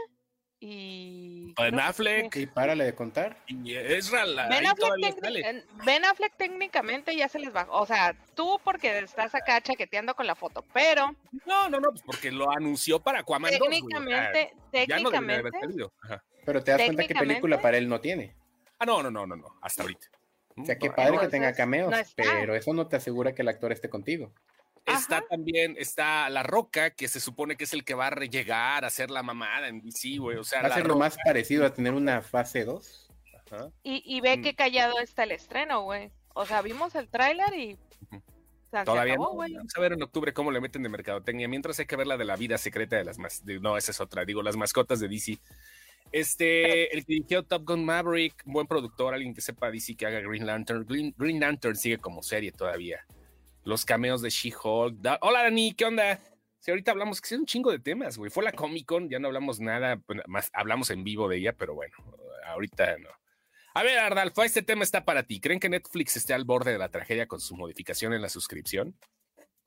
y. 0.65 1.55
Ben 1.61 1.79
Affleck. 1.79 2.35
Y 2.37 2.47
párale 2.47 2.85
de 2.85 2.95
contar. 2.95 3.37
Y 3.47 3.75
ben, 3.75 4.67
Affleck 4.67 5.67
ben 5.85 6.05
Affleck 6.05 6.37
técnicamente 6.37 7.15
ya 7.15 7.29
se 7.29 7.39
les 7.39 7.55
va. 7.55 7.67
O 7.71 7.85
sea, 7.85 8.17
tú 8.35 8.59
porque 8.65 8.99
estás 8.99 9.35
acá 9.35 9.61
chaqueteando 9.61 10.15
con 10.15 10.27
la 10.27 10.35
foto, 10.35 10.65
pero. 10.73 11.15
No, 11.45 11.69
no, 11.69 11.81
no, 11.81 11.91
pues 11.91 12.03
porque 12.03 12.33
lo 12.33 12.51
anunció 12.51 12.99
para 12.99 13.21
Aquaman 13.21 13.51
Técnicamente, 13.51 14.53
2, 14.55 14.87
técnicamente. 14.87 15.51
pero 16.47 16.65
te 16.65 16.71
das 16.71 16.83
cuenta 16.83 17.07
que 17.07 17.15
película 17.15 17.61
para 17.61 17.77
él 17.77 17.89
no 17.89 18.01
tiene. 18.01 18.35
Ah, 18.79 18.87
no, 18.87 19.03
no, 19.03 19.11
no, 19.11 19.27
no, 19.27 19.37
no, 19.37 19.59
hasta 19.61 19.83
ahorita. 19.83 20.07
O 20.57 20.65
sea, 20.65 20.79
qué 20.79 20.91
padre 20.91 21.19
que 21.19 21.29
tenga 21.29 21.53
cameos, 21.53 21.95
pero 22.17 22.55
eso 22.55 22.73
no 22.73 22.87
te 22.87 22.97
asegura 22.97 23.35
que 23.35 23.43
el 23.43 23.49
actor 23.49 23.71
esté 23.73 23.91
contigo. 23.91 24.33
Está 24.87 25.23
también, 25.23 25.77
está 25.79 26.29
La 26.29 26.43
Roca, 26.43 26.91
que 26.91 27.09
se 27.09 27.21
supone 27.21 27.57
que 27.57 27.65
es 27.65 27.73
el 27.73 27.85
que 27.85 27.95
va 27.95 28.09
a 28.09 28.21
llegar 28.25 28.85
a 28.85 28.91
ser 28.91 29.11
la 29.11 29.23
mamada 29.23 29.69
en 29.69 29.81
DC, 29.81 30.19
güey. 30.19 30.37
O 30.37 30.45
sea, 30.45 30.63
va 30.63 30.69
a 30.69 30.75
ser 30.75 30.87
lo 30.87 30.97
más 30.97 31.17
parecido 31.25 31.65
a 31.65 31.73
tener 31.73 31.95
una 31.95 32.21
fase 32.21 32.65
2. 32.65 33.11
Y, 33.83 34.03
y, 34.05 34.21
ve 34.21 34.37
mm. 34.37 34.43
qué 34.43 34.55
callado 34.55 34.99
está 34.99 35.25
el 35.25 35.33
estreno, 35.33 35.83
güey. 35.83 36.11
O 36.35 36.45
sea, 36.45 36.63
vimos 36.63 36.95
el 36.95 37.09
tráiler 37.09 37.55
y... 37.55 37.79
Todavía 38.85 39.15
no. 39.15 39.37
Vamos 39.37 39.77
a 39.77 39.81
ver 39.81 39.93
en 39.93 40.03
octubre 40.03 40.33
cómo 40.33 40.51
le 40.51 40.61
meten 40.61 40.83
de 40.83 40.89
mercadotecnia. 40.89 41.47
Mientras 41.47 41.79
hay 41.79 41.87
que 41.87 41.95
ver 41.95 42.09
la 42.09 42.17
de 42.17 42.25
la 42.25 42.35
vida 42.35 42.59
secreta 42.59 42.97
de 42.97 43.05
las 43.05 43.19
más... 43.19 43.45
no, 43.45 43.77
esa 43.77 43.93
es 43.93 44.01
otra. 44.01 44.25
Digo, 44.25 44.43
las 44.43 44.57
mascotas 44.57 44.99
de 44.99 45.07
DC. 45.07 45.39
Este, 46.11 46.95
el 46.95 47.05
que 47.05 47.15
dirigió 47.15 47.43
Top 47.45 47.65
Gun 47.65 47.85
Maverick, 47.85 48.43
buen 48.45 48.67
productor, 48.67 49.15
alguien 49.15 49.35
que 49.35 49.41
sepa 49.41 49.71
DC 49.71 49.97
que 49.97 50.07
haga 50.07 50.21
Green 50.21 50.47
Lantern. 50.47 50.85
Green, 50.87 51.41
Lantern 51.41 51.77
sigue 51.77 51.99
como 51.99 52.23
serie 52.23 52.53
todavía. 52.53 53.05
Los 53.65 53.85
cameos 53.85 54.23
de 54.23 54.31
She-Hulk. 54.31 54.99
Hola 55.21 55.43
Dani, 55.43 55.73
¿qué 55.73 55.87
onda? 55.87 56.21
Si 56.61 56.71
ahorita 56.71 56.93
hablamos, 56.93 57.21
que 57.21 57.35
es 57.35 57.39
un 57.39 57.47
chingo 57.47 57.71
de 57.71 57.79
temas, 57.79 58.17
güey. 58.17 58.31
Fue 58.31 58.45
la 58.45 58.53
Comic 58.53 58.87
Con, 58.87 59.09
ya 59.09 59.19
no 59.19 59.29
hablamos 59.29 59.61
nada, 59.61 60.01
más 60.27 60.51
hablamos 60.53 60.91
en 60.91 61.05
vivo 61.05 61.29
de 61.29 61.39
ella, 61.39 61.53
pero 61.55 61.75
bueno, 61.75 61.95
ahorita 62.47 62.99
no. 62.99 63.11
A 63.75 63.83
ver, 63.83 63.99
Ardalfa, 63.99 64.45
este 64.45 64.63
tema 64.63 64.85
está 64.85 65.05
para 65.05 65.25
ti. 65.25 65.41
¿Creen 65.41 65.61
que 65.61 65.69
Netflix 65.69 66.17
esté 66.17 66.33
al 66.33 66.45
borde 66.45 66.73
de 66.73 66.79
la 66.79 66.91
tragedia 66.91 67.27
con 67.27 67.41
su 67.41 67.57
modificación 67.57 68.13
en 68.13 68.23
la 68.23 68.29
suscripción? 68.29 68.97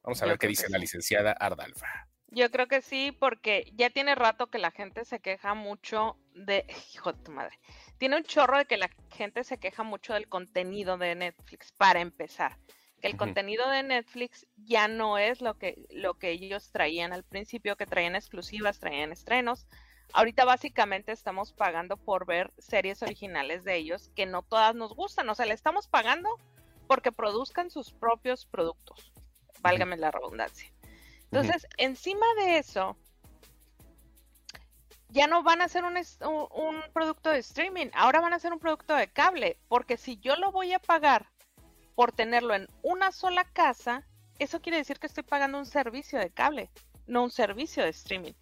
Vamos 0.02 0.22
a 0.22 0.26
ver 0.26 0.38
qué 0.38 0.48
dice 0.48 0.70
la 0.70 0.78
licenciada 0.78 1.34
Ardalfa. 1.34 2.08
Yo 2.30 2.50
creo 2.52 2.68
que 2.68 2.82
sí, 2.82 3.12
porque 3.12 3.72
ya 3.74 3.90
tiene 3.90 4.16
rato 4.16 4.48
que 4.48 4.60
la 4.60 4.72
gente 4.72 5.06
se 5.06 5.20
queja 5.20 5.54
mucho 5.54 6.18
de, 6.34 6.66
hijo 6.94 7.14
de 7.14 7.24
tu 7.24 7.32
madre, 7.32 7.58
tiene 7.98 8.18
un 8.18 8.24
chorro 8.24 8.58
de 8.58 8.66
que 8.66 8.78
la 8.78 8.90
gente 9.12 9.44
se 9.44 9.58
queja 9.60 9.84
mucho 9.84 10.14
del 10.14 10.28
contenido 10.28 10.98
de 10.98 11.16
Netflix, 11.16 11.72
para 11.72 12.02
empezar. 12.02 12.58
Que 13.02 13.08
el 13.08 13.18
contenido 13.18 13.70
de 13.70 13.84
Netflix 13.84 14.48
ya 14.58 14.88
no 14.88 15.18
es 15.18 15.42
lo 15.42 15.58
que, 15.58 15.86
lo 15.92 16.16
que 16.16 16.32
ellos 16.32 16.72
traían 16.72 17.14
al 17.14 17.24
principio, 17.24 17.76
que 17.76 17.86
traían 17.86 18.16
exclusivas, 18.16 18.80
traían 18.80 19.12
estrenos. 19.12 19.68
Ahorita 20.14 20.46
básicamente 20.46 21.12
estamos 21.12 21.54
pagando 21.54 21.98
por 21.98 22.26
ver 22.26 22.52
series 22.58 23.04
originales 23.04 23.64
de 23.64 23.76
ellos 23.76 24.10
que 24.16 24.26
no 24.26 24.42
todas 24.42 24.74
nos 24.74 24.96
gustan, 24.96 25.30
o 25.30 25.36
sea, 25.36 25.46
le 25.46 25.54
estamos 25.54 25.88
pagando 25.88 26.30
porque 26.88 27.12
produzcan 27.12 27.70
sus 27.70 27.92
propios 27.92 28.46
productos, 28.46 29.12
válgame 29.60 29.98
la 29.98 30.12
redundancia. 30.12 30.72
Entonces, 31.26 31.68
encima 31.78 32.26
de 32.38 32.58
eso, 32.58 32.98
ya 35.10 35.28
no 35.28 35.44
van 35.44 35.62
a 35.62 35.68
ser 35.68 35.84
un, 35.84 35.98
un, 35.98 36.84
producto 36.94 37.30
de 37.30 37.40
streaming, 37.40 37.88
ahora 37.94 38.22
van 38.22 38.34
a 38.34 38.40
ser 38.40 38.54
un 38.54 38.60
producto 38.60 38.96
de 38.96 39.08
cable, 39.08 39.60
porque 39.68 39.98
si 39.98 40.18
yo 40.18 40.36
lo 40.38 40.52
voy 40.52 40.74
a 40.74 40.80
pagar 40.80 41.28
por 41.98 42.12
tenerlo 42.12 42.54
en 42.54 42.68
una 42.84 43.12
sola 43.12 43.44
casa, 43.44 44.06
eso 44.38 44.62
quiere 44.62 44.78
decir 44.78 45.00
que 45.00 45.08
estoy 45.08 45.24
pagando 45.24 45.58
un 45.58 45.66
servicio 45.66 46.20
de 46.20 46.30
cable, 46.30 46.70
no 47.08 47.24
un 47.24 47.32
servicio 47.32 47.82
de 47.82 47.90
streaming. 47.90 48.34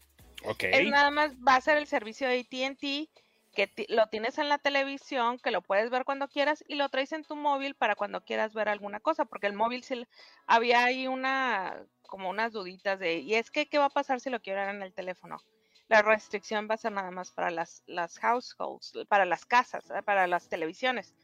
Okay. 0.44 0.72
Es 0.74 0.90
nada 0.90 1.10
más 1.10 1.32
va 1.36 1.56
a 1.56 1.62
ser 1.62 1.78
el 1.78 1.88
servicio 1.88 2.28
de 2.28 2.42
ATT 2.42 3.10
que 3.56 3.86
lo 3.88 4.08
tienes 4.08 4.40
en 4.40 4.50
la 4.50 4.58
televisión, 4.58 5.40
que 5.40 5.52
lo 5.52 5.62
puedes 5.62 5.90
ver 5.90 6.04
cuando 6.04 6.28
quieras 6.28 6.66
y 6.68 6.76
lo 6.76 6.90
traes 6.90 7.14
en 7.14 7.24
tu 7.24 7.38
móvil 7.38 7.76
para 7.76 7.96
cuando 7.96 8.26
quieras 8.26 8.54
ver 8.54 8.68
alguna 8.68 9.00
cosa, 9.00 9.24
porque 9.24 9.48
el 9.48 9.54
móvil 9.54 9.86
sí 9.86 10.06
había 10.48 10.84
ahí 10.84 11.08
una 11.08 11.82
como 12.02 12.30
unas 12.30 12.52
duditas 12.52 13.00
de 13.00 13.20
y 13.20 13.36
es 13.36 13.52
que 13.52 13.70
qué 13.70 13.78
va 13.78 13.86
a 13.86 13.90
pasar 13.90 14.20
si 14.20 14.30
lo 14.30 14.42
quiero 14.42 14.60
ver 14.60 14.76
en 14.76 14.84
el 14.84 14.94
teléfono. 14.94 15.42
La 15.88 16.02
restricción 16.02 16.68
va 16.70 16.74
a 16.74 16.78
ser 16.78 16.92
nada 16.92 17.10
más 17.10 17.32
para 17.32 17.52
las 17.52 17.84
las 17.88 18.20
households, 18.20 18.92
para 19.08 19.24
las 19.24 19.46
casas, 19.46 19.90
¿eh? 19.92 20.04
para 20.04 20.28
las 20.28 20.50
televisiones. 20.50 21.16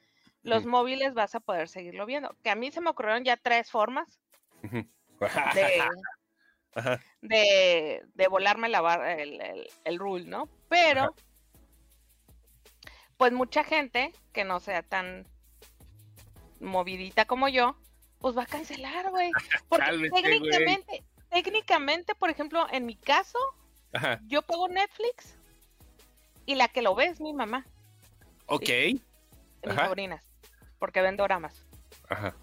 Los 0.43 0.65
móviles 0.65 1.13
vas 1.13 1.35
a 1.35 1.39
poder 1.39 1.69
seguirlo 1.69 2.05
viendo. 2.05 2.35
Que 2.43 2.49
a 2.49 2.55
mí 2.55 2.71
se 2.71 2.81
me 2.81 2.89
ocurrieron 2.89 3.23
ya 3.23 3.37
tres 3.37 3.69
formas 3.69 4.19
de, 7.21 8.03
de, 8.13 8.27
volarme 8.27 8.69
la 8.69 9.13
el, 9.13 9.39
el, 9.41 9.69
el, 9.83 9.99
rule, 9.99 10.25
¿no? 10.25 10.49
Pero, 10.67 11.13
pues 13.17 13.31
mucha 13.33 13.63
gente 13.63 14.13
que 14.33 14.43
no 14.43 14.59
sea 14.59 14.81
tan 14.81 15.27
movidita 16.59 17.25
como 17.25 17.47
yo, 17.49 17.75
pues 18.19 18.37
va 18.37 18.43
a 18.43 18.47
cancelar, 18.47 19.09
güey. 19.09 19.31
Porque 19.69 20.09
técnicamente, 20.13 21.03
técnicamente, 21.29 22.15
por 22.15 22.29
ejemplo, 22.29 22.65
en 22.71 22.85
mi 22.85 22.95
caso, 22.95 23.39
yo 24.27 24.41
pago 24.41 24.67
Netflix 24.69 25.37
y 26.45 26.55
la 26.55 26.67
que 26.67 26.81
lo 26.81 26.95
ve 26.95 27.05
es 27.05 27.19
mi 27.19 27.33
mamá. 27.33 27.65
Ok. 28.45 28.69
Mis 29.63 29.75
sobrinas, 29.75 30.30
porque 30.81 31.03
ven 31.03 31.15
doramas. 31.15 31.63
Ajá. 32.09 32.33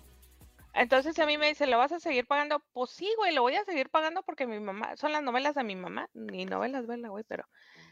Entonces 0.72 1.18
a 1.18 1.26
mí 1.26 1.36
me 1.38 1.48
dice, 1.48 1.66
¿lo 1.66 1.76
vas 1.76 1.90
a 1.90 1.98
seguir 1.98 2.24
pagando? 2.24 2.62
Pues 2.72 2.92
sí, 2.92 3.12
güey, 3.16 3.34
lo 3.34 3.42
voy 3.42 3.56
a 3.56 3.64
seguir 3.64 3.90
pagando 3.90 4.22
porque 4.22 4.46
mi 4.46 4.60
mamá, 4.60 4.96
son 4.96 5.10
las 5.10 5.24
novelas 5.24 5.56
de 5.56 5.64
mi 5.64 5.74
mamá, 5.74 6.08
ni 6.14 6.44
novelas, 6.44 6.86
vela, 6.86 7.08
güey, 7.08 7.24
pero 7.24 7.44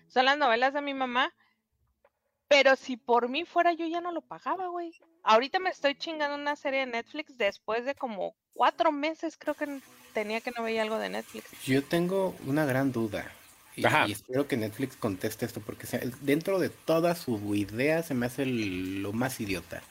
son 0.07 0.25
las 0.25 0.39
novelas 0.39 0.73
de 0.73 0.83
mi 0.83 0.95
mamá. 0.95 1.35
Pero 2.47 2.77
si 2.77 2.97
por 2.97 3.29
mí 3.29 3.45
fuera, 3.45 3.73
yo 3.73 3.89
ya 3.89 4.01
no 4.01 4.13
lo 4.13 4.21
pagaba, 4.21 4.69
güey. 4.69 4.93
Ahorita 5.25 5.59
me 5.59 5.71
estoy 5.71 5.97
chingando 5.97 6.37
una 6.37 6.55
serie 6.55 6.81
de 6.81 6.87
Netflix 6.87 7.37
después 7.37 7.85
de 7.85 7.97
como 7.97 8.37
cuatro 8.53 8.93
meses, 8.93 9.37
creo 9.37 9.55
que 9.55 9.81
tenía 10.15 10.41
que 10.41 10.53
no 10.53 10.63
veía 10.63 10.83
algo 10.83 10.99
de 10.99 11.09
Netflix. 11.09 11.51
Yo 11.65 11.83
tengo 11.83 12.37
una 12.47 12.65
gran 12.67 12.93
duda. 12.93 13.27
Y, 13.75 13.85
espero 14.13 14.47
que 14.47 14.57
Netflix 14.57 14.97
conteste 14.97 15.45
esto, 15.45 15.61
porque 15.61 15.89
dentro 16.21 16.61
de 16.61 16.71
toda 16.71 17.17
su 17.17 17.55
idea 17.57 18.05
se 18.05 18.15
me 18.15 18.27
hace 18.27 18.47
lo 18.47 19.13
más 19.13 19.41
idiota 19.41 19.83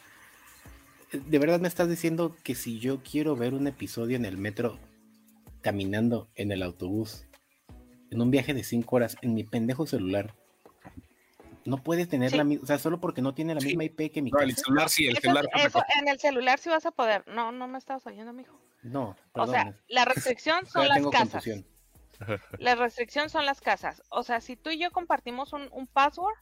de 1.17 1.39
verdad 1.39 1.59
me 1.59 1.67
estás 1.67 1.89
diciendo 1.89 2.35
que 2.43 2.55
si 2.55 2.79
yo 2.79 3.01
quiero 3.03 3.35
ver 3.35 3.53
un 3.53 3.67
episodio 3.67 4.15
en 4.15 4.25
el 4.25 4.37
metro 4.37 4.79
caminando 5.61 6.29
en 6.35 6.51
el 6.51 6.63
autobús, 6.63 7.25
en 8.11 8.21
un 8.21 8.31
viaje 8.31 8.53
de 8.53 8.63
5 8.63 8.95
horas, 8.95 9.17
en 9.21 9.33
mi 9.33 9.43
pendejo 9.43 9.87
celular, 9.87 10.35
no 11.65 11.77
puede 11.77 12.05
tener 12.05 12.35
la 12.35 12.43
misma, 12.43 12.63
o 12.63 12.67
sea, 12.67 12.77
solo 12.77 12.99
porque 12.99 13.21
no 13.21 13.33
tiene 13.33 13.55
la 13.55 13.61
misma 13.61 13.83
IP 13.83 14.11
que 14.11 14.21
mi 14.21 14.29
no, 14.29 14.39
el 14.39 14.55
celular 14.55 14.89
sí, 14.89 15.07
el 15.07 15.17
celular. 15.17 15.49
en 15.99 16.07
el 16.07 16.19
celular 16.19 16.59
sí 16.59 16.69
vas 16.69 16.85
a 16.85 16.91
poder. 16.91 17.27
No, 17.27 17.51
no 17.51 17.67
me 17.67 17.79
estabas 17.79 18.05
oyendo, 18.05 18.31
mijo. 18.33 18.59
No, 18.83 19.15
perdón. 19.33 19.49
O 19.49 19.51
sea, 19.51 19.75
la 19.87 20.05
restricción 20.05 20.65
son 20.67 20.87
las 20.87 21.05
casas. 21.07 21.43
La 22.59 22.75
restricción 22.75 23.29
son 23.29 23.45
las 23.45 23.61
casas. 23.61 24.03
O 24.09 24.23
sea, 24.23 24.41
si 24.41 24.55
tú 24.55 24.69
y 24.69 24.77
yo 24.77 24.91
compartimos 24.91 25.53
un, 25.53 25.67
un 25.71 25.87
password, 25.87 26.35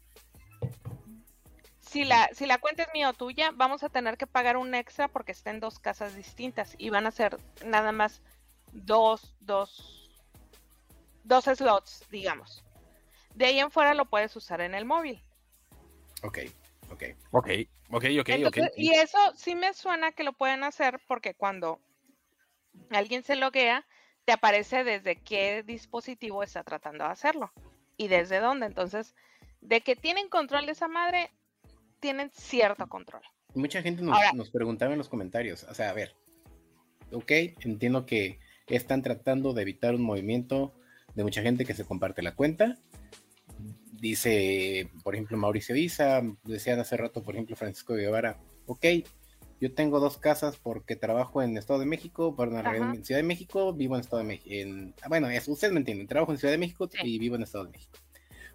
si 1.93 2.05
la, 2.05 2.27
si 2.33 2.47
la 2.47 2.57
cuenta 2.57 2.81
es 2.81 2.89
mía 2.91 3.09
o 3.09 3.13
tuya, 3.13 3.51
vamos 3.53 3.83
a 3.83 3.89
tener 3.89 4.17
que 4.17 4.25
pagar 4.25 4.57
un 4.57 4.73
extra 4.73 5.07
porque 5.07 5.31
está 5.31 5.51
en 5.51 5.59
dos 5.59 5.77
casas 5.77 6.15
distintas 6.15 6.73
y 6.79 6.89
van 6.89 7.05
a 7.05 7.11
ser 7.11 7.37
nada 7.63 7.91
más 7.91 8.23
dos, 8.71 9.35
dos, 9.39 10.09
dos 11.23 11.45
slots, 11.45 12.07
digamos. 12.09 12.65
De 13.35 13.45
ahí 13.45 13.59
en 13.59 13.69
fuera 13.69 13.93
lo 13.93 14.05
puedes 14.05 14.35
usar 14.35 14.61
en 14.61 14.73
el 14.73 14.85
móvil. 14.85 15.23
Ok, 16.23 16.39
ok. 16.89 17.03
Ok, 17.29 17.49
ok, 17.91 18.05
ok, 18.21 18.29
ok. 18.47 18.57
Y 18.75 18.95
eso 18.95 19.19
sí 19.35 19.53
me 19.53 19.71
suena 19.75 20.13
que 20.13 20.23
lo 20.23 20.33
pueden 20.33 20.63
hacer 20.63 20.99
porque 21.07 21.35
cuando 21.35 21.79
alguien 22.89 23.21
se 23.21 23.35
loguea, 23.35 23.85
te 24.25 24.31
aparece 24.31 24.83
desde 24.83 25.21
qué 25.21 25.61
dispositivo 25.61 26.41
está 26.41 26.63
tratando 26.63 27.03
de 27.03 27.11
hacerlo 27.11 27.53
y 27.97 28.07
desde 28.07 28.39
dónde. 28.39 28.65
Entonces, 28.65 29.13
de 29.61 29.81
que 29.81 29.95
tienen 29.95 30.27
control 30.27 30.65
de 30.65 30.71
esa 30.71 30.87
madre, 30.87 31.29
tienen 32.03 32.29
cierto 32.33 32.85
control. 32.87 33.21
Mucha 33.55 33.81
gente 33.81 34.03
nos, 34.03 34.49
preguntaba 34.49 34.91
en 34.91 34.97
los 34.97 35.07
comentarios, 35.07 35.63
o 35.63 35.73
sea, 35.73 35.89
a 35.89 35.93
ver, 35.93 36.13
ok, 37.13 37.31
entiendo 37.61 38.05
que 38.05 38.39
están 38.67 39.01
tratando 39.01 39.53
de 39.53 39.61
evitar 39.61 39.95
un 39.95 40.01
movimiento 40.01 40.73
de 41.15 41.23
mucha 41.23 41.41
gente 41.41 41.63
que 41.63 41.73
se 41.73 41.85
comparte 41.85 42.21
la 42.21 42.35
cuenta. 42.35 42.77
Dice, 43.93 44.89
por 45.01 45.15
ejemplo, 45.15 45.37
Mauricio 45.37 45.77
Isa, 45.77 46.21
decían 46.43 46.81
hace 46.81 46.97
rato, 46.97 47.23
por 47.23 47.35
ejemplo, 47.35 47.55
Francisco 47.55 47.93
Guevara, 47.93 48.37
ok, 48.65 48.85
yo 49.61 49.73
tengo 49.73 50.01
dos 50.01 50.17
casas 50.17 50.57
porque 50.57 50.97
trabajo 50.97 51.41
en 51.41 51.55
Estado 51.55 51.79
de 51.79 51.85
México, 51.85 52.35
perdón, 52.35 52.65
en 52.65 53.05
Ciudad 53.05 53.19
de 53.19 53.27
México, 53.27 53.71
vivo 53.71 53.95
en 53.95 54.01
Estado 54.01 54.23
de 54.23 54.27
México. 54.27 54.93
Ah, 55.03 55.07
bueno, 55.07 55.29
ustedes 55.47 55.71
me 55.71 55.79
entienden, 55.79 56.07
trabajo 56.07 56.33
en 56.33 56.37
Ciudad 56.37 56.51
de 56.51 56.57
México 56.57 56.89
y 57.01 57.17
vivo 57.17 57.37
en 57.37 57.43
Estado 57.43 57.63
de 57.63 57.71
México. 57.71 57.97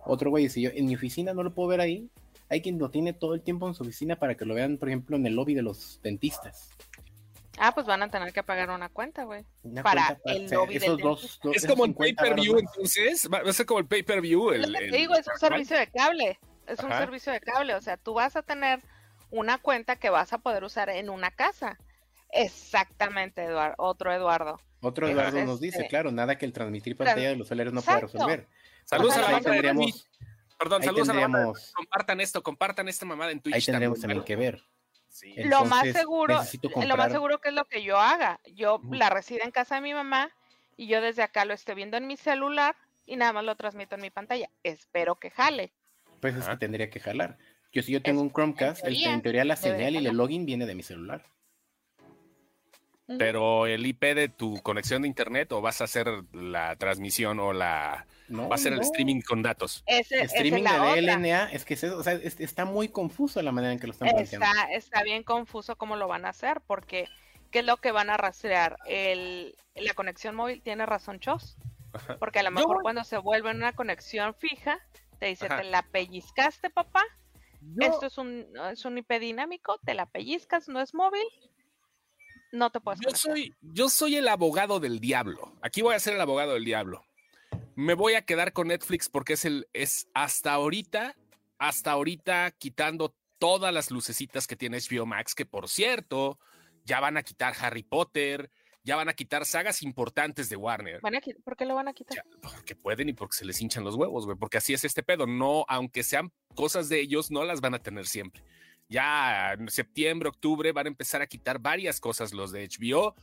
Otro 0.05 0.29
güey 0.29 0.45
dice, 0.45 0.61
yo 0.61 0.71
en 0.75 0.85
mi 0.85 0.97
oficina 0.97 1.33
no 1.33 1.43
lo 1.43 1.55
puedo 1.55 1.69
ver 1.69 1.81
ahí, 1.81 2.11
hay 2.49 2.63
quien 2.63 2.79
lo 2.79 2.91
tiene 2.91 3.13
todo 3.13 3.35
el 3.35 3.43
tiempo 3.43 3.69
en 3.69 3.75
su 3.75 3.83
oficina 3.83 4.17
para 4.17 4.37
que 4.37 4.45
lo 4.45 4.55
vean, 4.55 4.79
por 4.79 4.89
ejemplo, 4.89 5.17
en 5.17 5.27
el 5.27 5.35
lobby 5.35 5.55
de 5.55 5.63
los 5.63 6.01
dentistas. 6.03 6.71
Ah, 7.59 7.73
pues 7.75 7.87
van 7.87 8.03
a 8.03 8.11
tener 8.11 8.33
que 8.33 8.43
pagar 8.43 8.71
una 8.71 8.89
cuenta, 8.89 9.25
güey. 9.25 9.45
Para 9.83 10.19
el 10.27 10.49
lobby 10.49 10.77
esos 10.77 10.99
dos, 10.99 11.41
Es 11.53 11.67
como 11.67 11.85
el 11.85 11.95
pay-per-view, 11.95 12.59
entonces. 12.59 13.29
Va 13.33 13.39
a 13.39 13.53
ser 13.53 13.67
como 13.67 13.81
el 13.81 13.87
pay-per-view. 13.87 14.53
El, 14.53 14.73
digo, 14.93 15.15
es 15.15 15.27
un 15.27 15.39
servicio 15.39 15.77
de 15.77 15.89
cable. 15.89 16.39
Es 16.67 16.79
un 16.81 16.93
servicio 16.93 17.33
de 17.33 17.41
cable. 17.41 17.75
O 17.75 17.81
sea, 17.81 17.97
tú 17.97 18.15
vas 18.15 18.37
a 18.37 18.43
tener 18.43 18.81
una 19.31 19.59
cuenta 19.59 19.97
que 19.97 20.09
vas 20.09 20.33
a 20.33 20.39
poder 20.39 20.63
usar 20.63 20.89
en 20.89 21.11
una 21.11 21.31
casa. 21.33 21.79
Exactamente, 22.31 23.45
Eduardo. 23.45 23.75
Otro 23.79 24.13
Eduardo. 24.13 24.61
Otro 24.81 25.09
Eduardo 25.09 25.45
nos 25.45 25.61
dice, 25.61 25.79
este 25.79 25.89
claro, 25.89 26.13
nada 26.13 26.39
que 26.39 26.47
el 26.47 26.53
transmitir 26.53 26.97
pantalla 26.97 27.31
de 27.31 27.37
los 27.37 27.49
celulares 27.49 27.73
no 27.73 27.83
pueda 27.83 28.01
resolver. 28.01 28.47
Saludos 28.85 29.17
a 29.17 29.33
la 29.33 29.41
Perdón, 30.59 30.83
saludos 30.83 31.09
a 31.09 31.14
la 31.14 31.53
Compartan 31.75 32.21
esto, 32.21 32.42
compartan 32.42 32.88
esta 32.88 33.07
mamada 33.07 33.31
en 33.31 33.40
Twitch. 33.40 33.55
Ahí 33.55 33.62
tendríamos 33.62 34.01
también, 34.01 34.25
que 34.25 34.37
ver. 34.37 34.62
lo 35.37 35.64
más 35.64 35.88
seguro, 35.92 36.40
lo 36.87 36.97
más 36.97 37.12
seguro 37.12 37.40
que 37.40 37.51
es 37.51 37.55
lo 37.55 37.64
que 37.64 37.83
yo 37.83 37.99
haga. 37.99 38.40
Yo 38.55 38.81
la 38.90 39.09
resido 39.09 39.44
en 39.44 39.53
casa 39.53 39.77
de 39.77 39.83
mi 39.83 39.94
mamá 39.94 40.31
y 40.77 40.88
yo 40.88 41.01
desde 41.01 41.23
acá 41.23 41.44
lo 41.44 41.55
estoy 41.55 41.77
viendo 41.77 41.97
en 41.97 42.07
mi 42.07 42.16
celular 42.16 42.77
y 43.07 43.16
nada 43.16 43.33
más 43.33 43.44
lo 43.44 43.57
transmito 43.57 43.94
en 43.94 44.03
mi 44.03 44.11
pantalla. 44.11 44.51
Espero 44.64 45.16
que 45.16 45.31
jale. 45.31 45.73
Pues 46.21 46.35
es 46.35 46.47
que 46.47 46.57
tendría 46.57 46.90
que 46.90 47.01
jalar. 47.01 47.38
Yo 47.73 47.83
si 47.83 47.92
yo 47.92 48.03
tengo 48.03 48.21
un 48.21 48.33
Chromecast, 48.33 48.85
en 48.85 49.23
teoría, 49.23 49.44
la 49.44 49.57
señal 49.57 49.94
y 49.94 50.07
el 50.07 50.16
login 50.16 50.44
viene 50.44 50.66
de 50.66 50.75
mi 50.75 50.83
celular. 50.83 51.25
Pero 53.16 53.66
el 53.66 53.87
IP 53.87 54.03
de 54.14 54.29
tu 54.29 54.61
conexión 54.62 55.03
de 55.03 55.09
internet 55.09 55.51
o 55.53 55.62
vas 55.62 55.81
a 55.81 55.85
hacer 55.85 56.07
la 56.33 56.77
transmisión 56.77 57.40
o 57.40 57.55
la 57.55 58.07
va 58.31 58.55
a 58.55 58.59
ser 58.59 58.75
el 58.75 58.81
streaming 58.81 59.23
con 59.23 59.42
datos. 59.42 59.83
el 59.87 60.01
streaming 60.01 60.62
de 60.62 61.03
LNA 61.03 61.53
es 61.53 61.64
que 61.64 61.75
está 61.75 62.66
muy 62.66 62.88
confuso 62.88 63.40
la 63.40 63.53
manera 63.53 63.73
en 63.73 63.79
que 63.79 63.87
lo 63.87 63.92
están 63.92 64.11
planteando. 64.11 64.47
Está, 64.47 64.73
está 64.73 65.03
bien 65.03 65.23
confuso 65.23 65.77
cómo 65.77 65.97
lo 65.97 66.07
van 66.07 66.27
a 66.27 66.31
hacer 66.31 66.61
porque 66.66 67.09
¿qué 67.51 67.61
es 67.61 67.64
lo 67.64 67.79
que 67.79 67.92
van 67.92 68.11
a 68.11 68.16
rastrear? 68.16 68.77
El, 68.87 69.57
la 69.75 69.94
conexión 69.94 70.35
móvil 70.35 70.62
tiene 70.62 70.87
razón 70.87 71.21
Chos. 71.21 71.57
Porque 72.18 72.40
a 72.40 72.42
lo 72.42 72.51
mejor 72.51 72.83
cuando 72.83 73.03
se 73.05 73.16
vuelve 73.16 73.51
una 73.51 73.73
conexión 73.73 74.35
fija, 74.35 74.79
te 75.18 75.27
dice, 75.27 75.49
te 75.49 75.64
la 75.64 75.83
pellizcaste, 75.83 76.71
papá. 76.71 77.03
Esto 77.79 78.07
es 78.07 78.18
un, 78.18 78.47
es 78.71 78.85
un 78.85 78.99
IP 78.99 79.18
dinámico, 79.18 79.79
te 79.85 79.94
la 79.94 80.07
pellizcas, 80.07 80.68
no 80.68 80.81
es 80.81 80.94
móvil, 80.94 81.25
no 82.53 82.71
te 82.71 82.81
puedo 82.81 82.99
yo 83.01 83.11
soy, 83.17 83.55
yo 83.61 83.89
soy 83.89 84.17
el 84.17 84.29
abogado 84.29 84.81
del 84.81 85.01
diablo. 85.01 85.55
Aquí 85.63 85.83
voy 85.83 85.95
a 85.95 86.01
ser 86.01 86.15
el 86.15 86.21
abogado 86.21 86.55
del 86.55 86.65
diablo. 86.65 87.05
Me 87.75 87.95
voy 87.95 88.15
a 88.15 88.23
quedar 88.23 88.53
con 88.53 88.69
Netflix 88.69 89.09
porque 89.09 89.35
es 89.35 89.45
el, 89.45 89.69
es 89.73 90.09
hasta 90.15 90.53
ahorita, 90.53 91.17
hasta 91.59 91.93
ahorita 91.93 92.51
quitando 92.53 93.15
todas 93.39 93.73
las 93.73 93.91
lucecitas 93.91 94.47
que 94.47 94.57
tiene 94.57 94.79
HBO 94.79 95.07
Max, 95.07 95.35
que 95.35 95.47
por 95.47 95.69
cierto, 95.69 96.39
ya 96.85 97.01
van 97.01 97.17
a 97.17 97.23
quitar 97.23 97.55
Harry 97.61 97.83
Potter, 97.85 98.51
ya 98.89 98.97
van 98.97 99.09
a 99.09 99.13
quitar 99.13 99.45
sagas 99.45 99.83
importantes 99.83 100.49
de 100.49 100.57
Warner. 100.57 101.01
¿Por 101.45 101.57
qué 101.57 101.67
lo 101.67 101.75
van 101.75 101.89
a 101.89 101.93
quitar? 101.93 102.25
porque 102.41 102.75
pueden 102.75 103.11
y 103.11 103.13
porque 103.13 103.37
se 103.37 103.45
les 103.45 103.61
hinchan 103.61 103.85
los 103.85 103.97
huevos, 103.97 104.25
güey, 104.25 104.39
porque 104.39 104.59
así 104.59 104.73
es 104.73 104.85
este 104.85 105.03
pedo. 105.03 105.27
No, 105.27 105.65
aunque 105.69 106.03
sean 106.03 106.33
cosas 106.55 106.89
de 106.89 107.01
ellos, 107.01 107.31
no 107.31 107.45
las 107.45 107.61
van 107.61 107.75
a 107.75 107.79
tener 107.83 108.07
siempre. 108.07 108.43
Ya 108.88 109.53
en 109.53 109.68
septiembre, 109.70 110.29
octubre 110.29 110.72
van 110.72 110.87
a 110.87 110.88
empezar 110.88 111.22
a 111.22 111.27
quitar 111.27 111.59
varias 111.59 112.01
cosas 112.01 112.33
los 112.33 112.53
de 112.53 112.66
HBO 112.66 113.14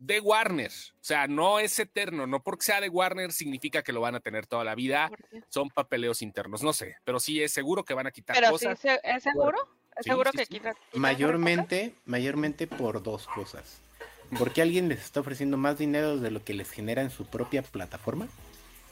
de 0.00 0.18
Warner. 0.18 0.70
O 0.70 1.04
sea, 1.04 1.28
no 1.28 1.60
es 1.60 1.78
eterno, 1.78 2.26
no 2.26 2.42
porque 2.42 2.64
sea 2.64 2.80
de 2.80 2.88
Warner 2.88 3.32
significa 3.32 3.82
que 3.82 3.92
lo 3.92 4.00
van 4.00 4.16
a 4.16 4.20
tener 4.20 4.46
toda 4.46 4.64
la 4.64 4.74
vida. 4.74 5.10
Son 5.48 5.68
papeleos 5.68 6.22
internos, 6.22 6.62
no 6.62 6.72
sé, 6.72 6.96
pero 7.04 7.20
sí 7.20 7.42
es 7.42 7.52
seguro 7.52 7.84
que 7.84 7.94
van 7.94 8.06
a 8.06 8.10
quitar 8.10 8.34
pero 8.34 8.50
cosas. 8.50 8.78
Sí, 8.80 8.88
¿Es 9.04 9.22
seguro? 9.22 9.58
¿Es 9.96 10.06
seguro 10.06 10.32
que 10.32 10.46
quitan? 10.46 10.74
Mayormente, 10.94 11.94
mayormente 12.06 12.66
por 12.66 13.02
dos 13.02 13.28
cosas. 13.28 13.80
Porque 14.38 14.62
alguien 14.62 14.88
les 14.88 15.00
está 15.00 15.20
ofreciendo 15.20 15.56
más 15.56 15.76
dinero 15.78 16.16
de 16.16 16.30
lo 16.30 16.42
que 16.44 16.54
les 16.54 16.70
genera 16.70 17.02
en 17.02 17.10
su 17.10 17.26
propia 17.26 17.62
plataforma. 17.62 18.28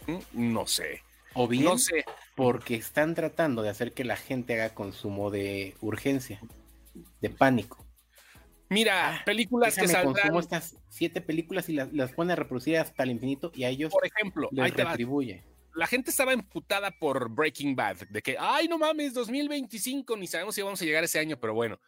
Mm, 0.06 0.52
no 0.52 0.66
sé. 0.66 1.02
O 1.34 1.46
bien 1.46 1.64
no 1.64 1.78
sé. 1.78 2.04
porque 2.34 2.74
están 2.74 3.14
tratando 3.14 3.62
de 3.62 3.68
hacer 3.68 3.92
que 3.92 4.04
la 4.04 4.16
gente 4.16 4.54
haga 4.54 4.74
consumo 4.74 5.30
de 5.30 5.76
urgencia, 5.80 6.40
de 7.20 7.30
pánico. 7.30 7.86
Mira, 8.70 9.16
ah, 9.16 9.24
películas 9.24 9.76
que 9.76 9.88
saldrán. 9.88 10.14
consumo 10.14 10.40
estas 10.40 10.76
siete 10.88 11.20
películas 11.20 11.68
y 11.68 11.72
las, 11.74 11.92
las 11.92 12.12
pone 12.12 12.34
a 12.34 12.36
reproducir 12.36 12.76
hasta 12.76 13.02
el 13.02 13.10
infinito 13.10 13.50
y 13.54 13.64
a 13.64 13.68
ellos 13.70 13.90
por 13.90 14.06
ejemplo, 14.06 14.48
les 14.52 14.74
retribuye. 14.74 15.44
La 15.74 15.86
gente 15.86 16.10
estaba 16.10 16.32
emputada 16.32 16.90
por 16.90 17.30
Breaking 17.30 17.76
Bad, 17.76 18.08
de 18.10 18.20
que, 18.20 18.36
ay, 18.38 18.66
no 18.68 18.78
mames, 18.78 19.14
2025, 19.14 20.16
ni 20.16 20.26
sabemos 20.26 20.54
si 20.54 20.62
vamos 20.62 20.82
a 20.82 20.84
llegar 20.84 21.04
ese 21.04 21.18
año, 21.18 21.38
pero 21.38 21.54
bueno. 21.54 21.78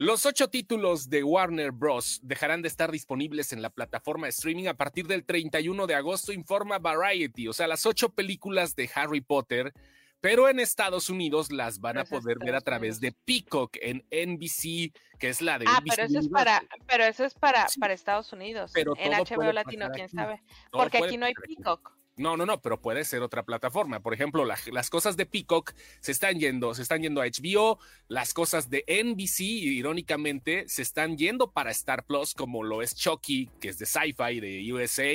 Los 0.00 0.26
ocho 0.26 0.48
títulos 0.48 1.10
de 1.10 1.24
Warner 1.24 1.72
Bros. 1.72 2.20
dejarán 2.22 2.62
de 2.62 2.68
estar 2.68 2.92
disponibles 2.92 3.52
en 3.52 3.62
la 3.62 3.70
plataforma 3.70 4.26
de 4.26 4.30
streaming 4.30 4.68
a 4.68 4.74
partir 4.74 5.08
del 5.08 5.24
31 5.24 5.88
de 5.88 5.96
agosto, 5.96 6.32
informa 6.32 6.78
Variety. 6.78 7.48
O 7.48 7.52
sea, 7.52 7.66
las 7.66 7.84
ocho 7.84 8.10
películas 8.10 8.76
de 8.76 8.88
Harry 8.94 9.20
Potter 9.20 9.72
pero 10.20 10.48
en 10.48 10.58
Estados 10.58 11.10
Unidos 11.10 11.52
las 11.52 11.80
van 11.80 11.98
a 11.98 12.04
poder 12.04 12.38
ver 12.38 12.54
a 12.56 12.60
través 12.60 13.00
de 13.00 13.12
Peacock 13.12 13.76
en 13.80 14.04
NBC, 14.10 14.92
que 15.18 15.28
es 15.28 15.40
la 15.40 15.58
de 15.58 15.66
Ah, 15.68 15.80
pero 15.88 16.02
eso 16.02 16.18
es 16.18 16.28
para, 16.28 16.62
pero 16.86 17.04
eso 17.04 17.24
es 17.24 17.34
para, 17.34 17.66
para 17.78 17.94
Estados 17.94 18.32
Unidos. 18.32 18.72
Pero 18.74 18.94
en 18.96 19.12
HBO 19.12 19.52
Latino, 19.52 19.88
quién 19.92 20.08
sabe. 20.08 20.42
Porque 20.72 20.98
aquí 20.98 21.16
no 21.16 21.26
hay 21.26 21.34
Peacock. 21.34 21.97
No, 22.18 22.36
no, 22.36 22.44
no, 22.44 22.60
pero 22.60 22.80
puede 22.80 23.04
ser 23.04 23.22
otra 23.22 23.44
plataforma. 23.44 24.00
Por 24.00 24.12
ejemplo, 24.12 24.44
las 24.44 24.90
cosas 24.90 25.16
de 25.16 25.24
Peacock 25.24 25.72
se 26.00 26.12
están 26.12 26.38
yendo, 26.38 26.74
se 26.74 26.82
están 26.82 27.02
yendo 27.02 27.22
a 27.22 27.26
HBO, 27.26 27.78
las 28.08 28.34
cosas 28.34 28.68
de 28.68 28.84
NBC, 28.86 29.40
irónicamente, 29.40 30.68
se 30.68 30.82
están 30.82 31.16
yendo 31.16 31.50
para 31.52 31.70
Star 31.70 32.04
Plus, 32.04 32.34
como 32.34 32.62
lo 32.62 32.82
es 32.82 32.94
Chucky, 32.94 33.48
que 33.60 33.68
es 33.68 33.78
de 33.78 33.86
Sci-Fi 33.86 34.40
de 34.40 34.72
USA, 34.72 35.14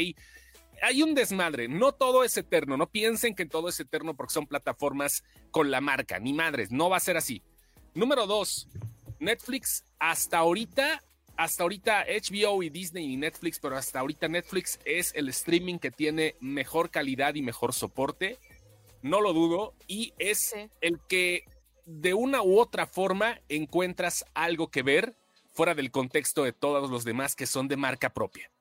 hay 0.81 1.01
un 1.01 1.15
desmadre. 1.15 1.67
No 1.67 1.93
todo 1.93 2.23
es 2.23 2.35
eterno. 2.37 2.77
No 2.77 2.87
piensen 2.87 3.35
que 3.35 3.45
todo 3.45 3.69
es 3.69 3.79
eterno 3.79 4.15
porque 4.15 4.33
son 4.33 4.47
plataformas 4.47 5.23
con 5.51 5.71
la 5.71 5.81
marca. 5.81 6.19
Ni 6.19 6.33
madres. 6.33 6.71
No 6.71 6.89
va 6.89 6.97
a 6.97 7.01
ser 7.01 7.17
así. 7.17 7.41
Número 7.93 8.25
dos, 8.25 8.67
Netflix 9.19 9.85
hasta 9.99 10.39
ahorita, 10.39 11.01
hasta 11.37 11.63
ahorita 11.63 12.05
HBO 12.05 12.63
y 12.63 12.69
Disney 12.69 13.13
y 13.13 13.17
Netflix, 13.17 13.59
pero 13.59 13.75
hasta 13.75 13.99
ahorita 13.99 14.27
Netflix 14.27 14.79
es 14.85 15.13
el 15.15 15.29
streaming 15.29 15.79
que 15.79 15.91
tiene 15.91 16.35
mejor 16.39 16.89
calidad 16.89 17.35
y 17.35 17.41
mejor 17.41 17.73
soporte. 17.73 18.37
No 19.01 19.21
lo 19.21 19.33
dudo. 19.33 19.73
Y 19.87 20.13
es 20.17 20.55
el 20.81 20.99
que 21.07 21.45
de 21.85 22.13
una 22.13 22.41
u 22.41 22.59
otra 22.59 22.85
forma 22.85 23.39
encuentras 23.49 24.25
algo 24.33 24.69
que 24.69 24.83
ver 24.83 25.15
fuera 25.51 25.75
del 25.75 25.91
contexto 25.91 26.43
de 26.43 26.53
todos 26.53 26.89
los 26.89 27.03
demás 27.03 27.35
que 27.35 27.45
son 27.45 27.67
de 27.67 27.77
marca 27.77 28.13
propia 28.13 28.53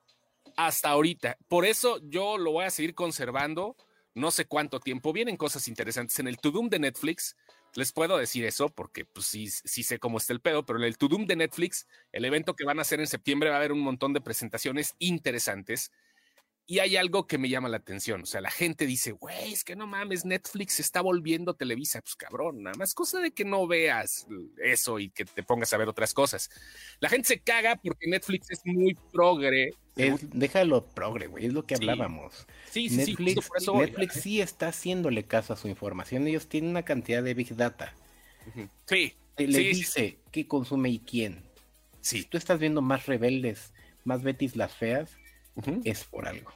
hasta 0.57 0.91
ahorita. 0.91 1.39
Por 1.49 1.65
eso 1.65 1.99
yo 2.03 2.39
lo 2.39 2.53
voy 2.53 2.65
a 2.65 2.71
seguir 2.71 2.95
conservando. 2.95 3.77
No 4.15 4.31
sé 4.31 4.47
cuánto 4.47 4.81
tiempo. 4.81 5.13
Vienen 5.13 5.37
cosas 5.37 5.69
interesantes. 5.69 6.19
En 6.19 6.29
el 6.29 6.39
Tudum 6.39 6.69
de 6.69 6.79
Netflix, 6.79 7.37
les 7.75 7.93
puedo 7.93 8.17
decir 8.17 8.45
eso 8.45 8.69
porque 8.69 9.05
pues 9.05 9.27
sí, 9.27 9.49
sí 9.49 9.83
sé 9.83 9.99
cómo 9.99 10.19
está 10.19 10.33
el 10.33 10.41
pedo, 10.41 10.65
pero 10.65 10.79
en 10.79 10.85
el 10.85 10.99
Tudum 10.99 11.27
de 11.27 11.37
Netflix, 11.37 11.87
el 12.13 12.25
evento 12.25 12.55
que 12.55 12.65
van 12.65 12.79
a 12.79 12.83
hacer 12.83 13.01
en 13.01 13.07
septiembre 13.07 13.51
va 13.51 13.57
a 13.57 13.59
haber 13.59 13.73
un 13.73 13.81
montón 13.81 14.13
de 14.13 14.21
presentaciones 14.21 14.95
interesantes. 14.99 15.91
Y 16.65 16.79
hay 16.79 16.97
algo 16.97 17.27
que 17.27 17.39
me 17.39 17.49
llama 17.49 17.69
la 17.69 17.79
atención. 17.79 18.23
O 18.23 18.27
sea, 18.27 18.41
la 18.41 18.51
gente 18.51 18.87
dice, 18.87 19.11
güey, 19.13 19.53
es 19.53 19.65
que 19.65 19.75
no 19.75 19.87
mames, 19.87 20.25
Netflix 20.25 20.79
está 20.79 21.01
volviendo 21.01 21.55
Televisa. 21.55 22.01
Pues 22.01 22.15
cabrón, 22.15 22.63
nada 22.63 22.77
más 22.79 22.95
cosa 22.95 23.21
de 23.21 23.33
que 23.33 23.45
no 23.45 23.67
veas 23.67 24.27
eso 24.63 24.99
y 25.01 25.11
que 25.11 25.25
te 25.25 25.43
pongas 25.43 25.73
a 25.73 25.77
ver 25.77 25.89
otras 25.89 26.15
cosas. 26.15 26.51
La 27.01 27.09
gente 27.09 27.29
se 27.29 27.41
caga 27.41 27.77
porque 27.83 28.09
Netflix 28.09 28.51
es 28.51 28.61
muy 28.65 28.97
progre. 29.13 29.71
Déjalo 29.95 30.87
progre, 30.87 31.27
güey, 31.27 31.47
es 31.47 31.53
lo 31.53 31.67
que 31.67 31.75
hablábamos. 31.75 32.47
Sí, 32.71 32.89
sí, 32.89 32.97
Netflix, 32.97 33.49
sí. 33.59 33.71
Netflix 33.73 34.15
sí 34.15 34.41
está 34.41 34.69
haciéndole 34.69 35.25
caso 35.25 35.53
a 35.53 35.57
su 35.57 35.69
información. 35.69 36.27
Ellos 36.27 36.49
tienen 36.49 36.71
una 36.71 36.85
cantidad 36.85 37.23
de 37.23 37.35
Big 37.35 37.55
Data. 37.57 37.95
Sí. 38.87 39.15
Le 39.37 39.59
dice 39.59 40.19
qué 40.31 40.47
consume 40.47 40.91
y 40.91 40.99
quién. 40.99 41.43
Si 42.01 42.25
tú 42.25 42.37
estás 42.37 42.59
viendo 42.59 42.83
más 42.83 43.07
rebeldes, 43.07 43.73
más 44.05 44.23
Betis 44.23 44.57
las 44.57 44.75
feas, 44.75 45.17
es 45.85 46.05
por 46.05 46.27
algo. 46.27 46.53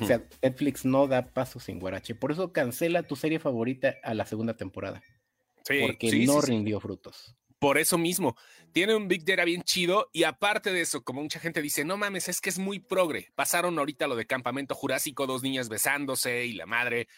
O 0.00 0.06
sea, 0.06 0.22
Netflix 0.42 0.84
no 0.84 1.06
da 1.06 1.26
paso 1.26 1.60
sin 1.60 1.78
guarache. 1.78 2.14
Por 2.14 2.32
eso 2.32 2.52
cancela 2.52 3.02
tu 3.02 3.16
serie 3.16 3.38
favorita 3.38 3.96
a 4.02 4.14
la 4.14 4.26
segunda 4.26 4.56
temporada. 4.56 5.02
porque 5.66 6.24
no 6.26 6.40
rindió 6.40 6.80
frutos. 6.80 7.34
Por 7.64 7.78
eso 7.78 7.96
mismo, 7.96 8.36
tiene 8.72 8.94
un 8.94 9.08
Big 9.08 9.24
Data 9.24 9.42
bien 9.42 9.62
chido 9.62 10.10
y 10.12 10.24
aparte 10.24 10.70
de 10.70 10.82
eso, 10.82 11.02
como 11.02 11.22
mucha 11.22 11.40
gente 11.40 11.62
dice, 11.62 11.82
no 11.82 11.96
mames, 11.96 12.28
es 12.28 12.42
que 12.42 12.50
es 12.50 12.58
muy 12.58 12.78
progre. 12.78 13.30
Pasaron 13.34 13.78
ahorita 13.78 14.06
lo 14.06 14.16
de 14.16 14.26
Campamento 14.26 14.74
Jurásico, 14.74 15.26
dos 15.26 15.42
niñas 15.42 15.70
besándose 15.70 16.44
y 16.44 16.52
la 16.52 16.66
madre, 16.66 17.08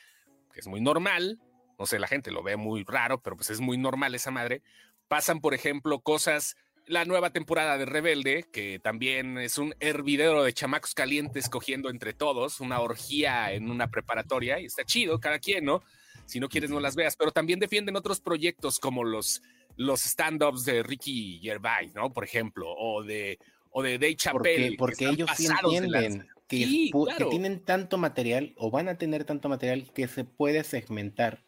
que 0.55 0.61
es 0.61 0.69
muy 0.69 0.81
normal. 0.81 1.41
No 1.81 1.85
sé, 1.85 1.99
la 1.99 2.07
gente 2.07 2.31
lo 2.31 2.45
ve 2.45 2.57
muy 2.57 2.85
raro, 2.85 3.21
pero 3.21 3.35
pues 3.35 3.51
es 3.51 3.59
muy 3.59 3.77
normal 3.77 4.15
esa 4.15 4.31
madre. 4.31 4.63
Pasan, 5.09 5.41
por 5.41 5.53
ejemplo, 5.53 5.99
cosas 5.99 6.55
la 6.87 7.05
nueva 7.05 7.31
temporada 7.31 7.77
de 7.77 7.87
Rebelde, 7.87 8.45
que 8.53 8.79
también 8.79 9.39
es 9.39 9.59
un 9.59 9.75
hervidero 9.81 10.45
de 10.45 10.53
chamacos 10.53 10.95
calientes 10.95 11.49
cogiendo 11.49 11.91
entre 11.91 12.13
todos, 12.13 12.61
una 12.61 12.79
orgía 12.79 13.53
en 13.53 13.69
una 13.69 13.91
preparatoria, 13.91 14.61
y 14.61 14.67
está 14.67 14.85
chido, 14.85 15.19
cada 15.19 15.41
quien, 15.41 15.65
¿no? 15.65 15.83
Si 16.27 16.39
no 16.39 16.49
quieres, 16.49 16.71
no 16.71 16.79
las 16.79 16.95
veas, 16.95 17.17
pero 17.17 17.33
también 17.33 17.59
defienden 17.59 17.97
otros 17.97 18.21
proyectos 18.21 18.79
como 18.79 19.03
los, 19.03 19.43
los 19.77 20.05
stand-ups 20.05 20.65
de 20.65 20.83
Ricky 20.83 21.41
Gervais, 21.43 21.95
¿no? 21.95 22.13
Por 22.13 22.25
ejemplo, 22.25 22.67
o 22.77 23.03
de, 23.03 23.39
o 23.71 23.83
de 23.83 23.99
Dave 23.99 24.17
Chappelle. 24.17 24.77
Porque, 24.77 25.07
ellos 25.07 25.31
sí 25.37 25.47
entienden 25.47 26.27
que, 26.49 26.91
tienen 27.31 27.65
tanto 27.65 27.99
material 27.99 28.55
o 28.57 28.71
van 28.71 28.89
a 28.89 28.99
tener 28.99 29.25
tanto 29.25 29.49
material 29.49 29.91
que 29.93 30.09
se 30.09 30.25
puede 30.25 30.65
segmentar 30.65 31.45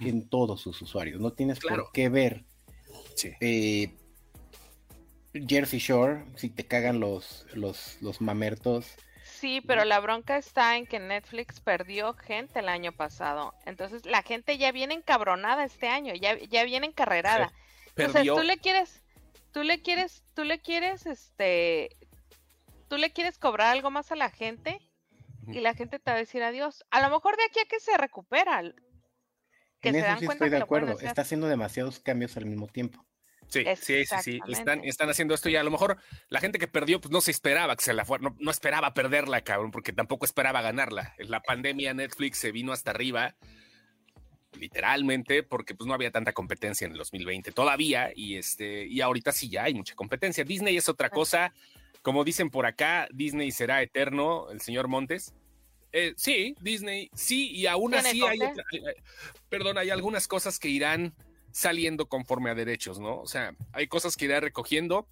en 0.00 0.28
todos 0.28 0.60
sus 0.60 0.80
usuarios. 0.82 1.20
No 1.20 1.32
tienes 1.32 1.60
por 1.60 1.90
qué 1.92 2.08
ver. 2.08 2.44
Sí. 3.16 3.32
Eh, 3.40 3.94
Jersey 5.34 5.78
Shore, 5.78 6.24
si 6.36 6.48
te 6.48 6.64
cagan 6.66 7.00
los, 7.00 7.46
los, 7.54 8.00
los 8.00 8.20
mamertos. 8.20 8.94
Sí, 9.24 9.60
pero 9.66 9.84
la 9.84 10.00
bronca 10.00 10.36
está 10.36 10.76
en 10.76 10.86
que 10.86 11.00
Netflix 11.00 11.60
perdió 11.60 12.14
gente 12.14 12.60
el 12.60 12.68
año 12.68 12.92
pasado. 12.92 13.52
Entonces 13.66 14.06
la 14.06 14.22
gente 14.22 14.58
ya 14.58 14.70
viene 14.72 14.94
encabronada 14.94 15.64
este 15.64 15.88
año, 15.88 16.14
ya, 16.14 16.38
ya 16.38 16.64
viene 16.64 16.86
encarrerada. 16.86 17.52
Entonces 17.96 18.26
tú 18.26 18.42
le 18.42 18.58
quieres, 18.58 19.02
tú 19.52 19.62
le 19.62 19.82
quieres, 19.82 20.24
tú 20.34 20.44
le 20.44 20.60
quieres, 20.60 21.06
este, 21.06 21.96
tú 22.88 22.96
le 22.96 23.12
quieres 23.12 23.38
cobrar 23.38 23.68
algo 23.68 23.90
más 23.90 24.12
a 24.12 24.16
la 24.16 24.30
gente 24.30 24.80
y 25.46 25.60
la 25.60 25.74
gente 25.74 25.98
te 25.98 26.10
va 26.10 26.16
a 26.16 26.20
decir 26.20 26.42
adiós. 26.42 26.84
A 26.90 27.00
lo 27.00 27.10
mejor 27.10 27.36
de 27.36 27.44
aquí 27.44 27.60
a 27.60 27.66
que 27.66 27.80
se 27.80 27.96
recupera. 27.96 28.62
Que 29.80 29.90
en 29.90 29.96
eso 29.96 30.18
sí 30.18 30.26
estoy 30.26 30.50
de 30.50 30.56
acuerdo. 30.56 30.98
Está 31.00 31.22
haciendo 31.22 31.46
demasiados 31.46 32.00
cambios 32.00 32.36
al 32.36 32.46
mismo 32.46 32.66
tiempo. 32.66 33.04
Sí, 33.48 33.64
sí, 33.76 34.04
sí, 34.06 34.16
sí. 34.22 34.40
Están, 34.48 34.84
están 34.84 35.10
haciendo 35.10 35.34
esto 35.34 35.48
y 35.48 35.56
a 35.56 35.62
lo 35.62 35.70
mejor 35.70 35.98
la 36.28 36.40
gente 36.40 36.58
que 36.58 36.66
perdió, 36.66 37.00
pues 37.00 37.12
no 37.12 37.20
se 37.20 37.30
esperaba 37.30 37.76
que 37.76 37.84
se 37.84 37.92
la 37.92 38.04
fuera, 38.04 38.30
no, 38.38 38.50
esperaba 38.50 38.94
perderla, 38.94 39.42
cabrón, 39.42 39.70
porque 39.70 39.92
tampoco 39.92 40.24
esperaba 40.24 40.62
ganarla. 40.62 41.14
En 41.18 41.30
la 41.30 41.40
pandemia 41.40 41.94
Netflix 41.94 42.38
se 42.38 42.52
vino 42.52 42.72
hasta 42.72 42.90
arriba, 42.90 43.36
literalmente, 44.58 45.42
porque 45.42 45.74
pues 45.74 45.86
no 45.86 45.94
había 45.94 46.10
tanta 46.10 46.32
competencia 46.32 46.86
en 46.86 46.92
el 46.92 46.98
2020 46.98 47.52
todavía, 47.52 48.10
y 48.14 48.36
este, 48.36 48.86
y 48.86 49.00
ahorita 49.00 49.32
sí 49.32 49.48
ya 49.48 49.64
hay 49.64 49.74
mucha 49.74 49.94
competencia. 49.94 50.44
Disney 50.44 50.76
es 50.76 50.88
otra 50.88 51.10
cosa, 51.10 51.52
como 52.02 52.24
dicen 52.24 52.50
por 52.50 52.66
acá, 52.66 53.08
Disney 53.12 53.50
será 53.50 53.82
eterno, 53.82 54.50
el 54.50 54.60
señor 54.60 54.88
Montes. 54.88 55.34
Eh, 55.92 56.12
sí, 56.16 56.56
Disney, 56.60 57.10
sí, 57.14 57.50
y 57.52 57.66
aún 57.66 57.94
así 57.94 58.20
hay, 58.22 58.40
perdón, 59.48 59.78
hay 59.78 59.90
algunas 59.90 60.26
cosas 60.26 60.58
que 60.58 60.68
irán 60.68 61.14
saliendo 61.52 62.08
conforme 62.08 62.50
a 62.50 62.54
derechos, 62.54 62.98
¿no? 62.98 63.20
O 63.20 63.28
sea, 63.28 63.54
hay 63.72 63.86
cosas 63.86 64.16
que 64.16 64.24
irá 64.24 64.40
recogiendo 64.40 65.06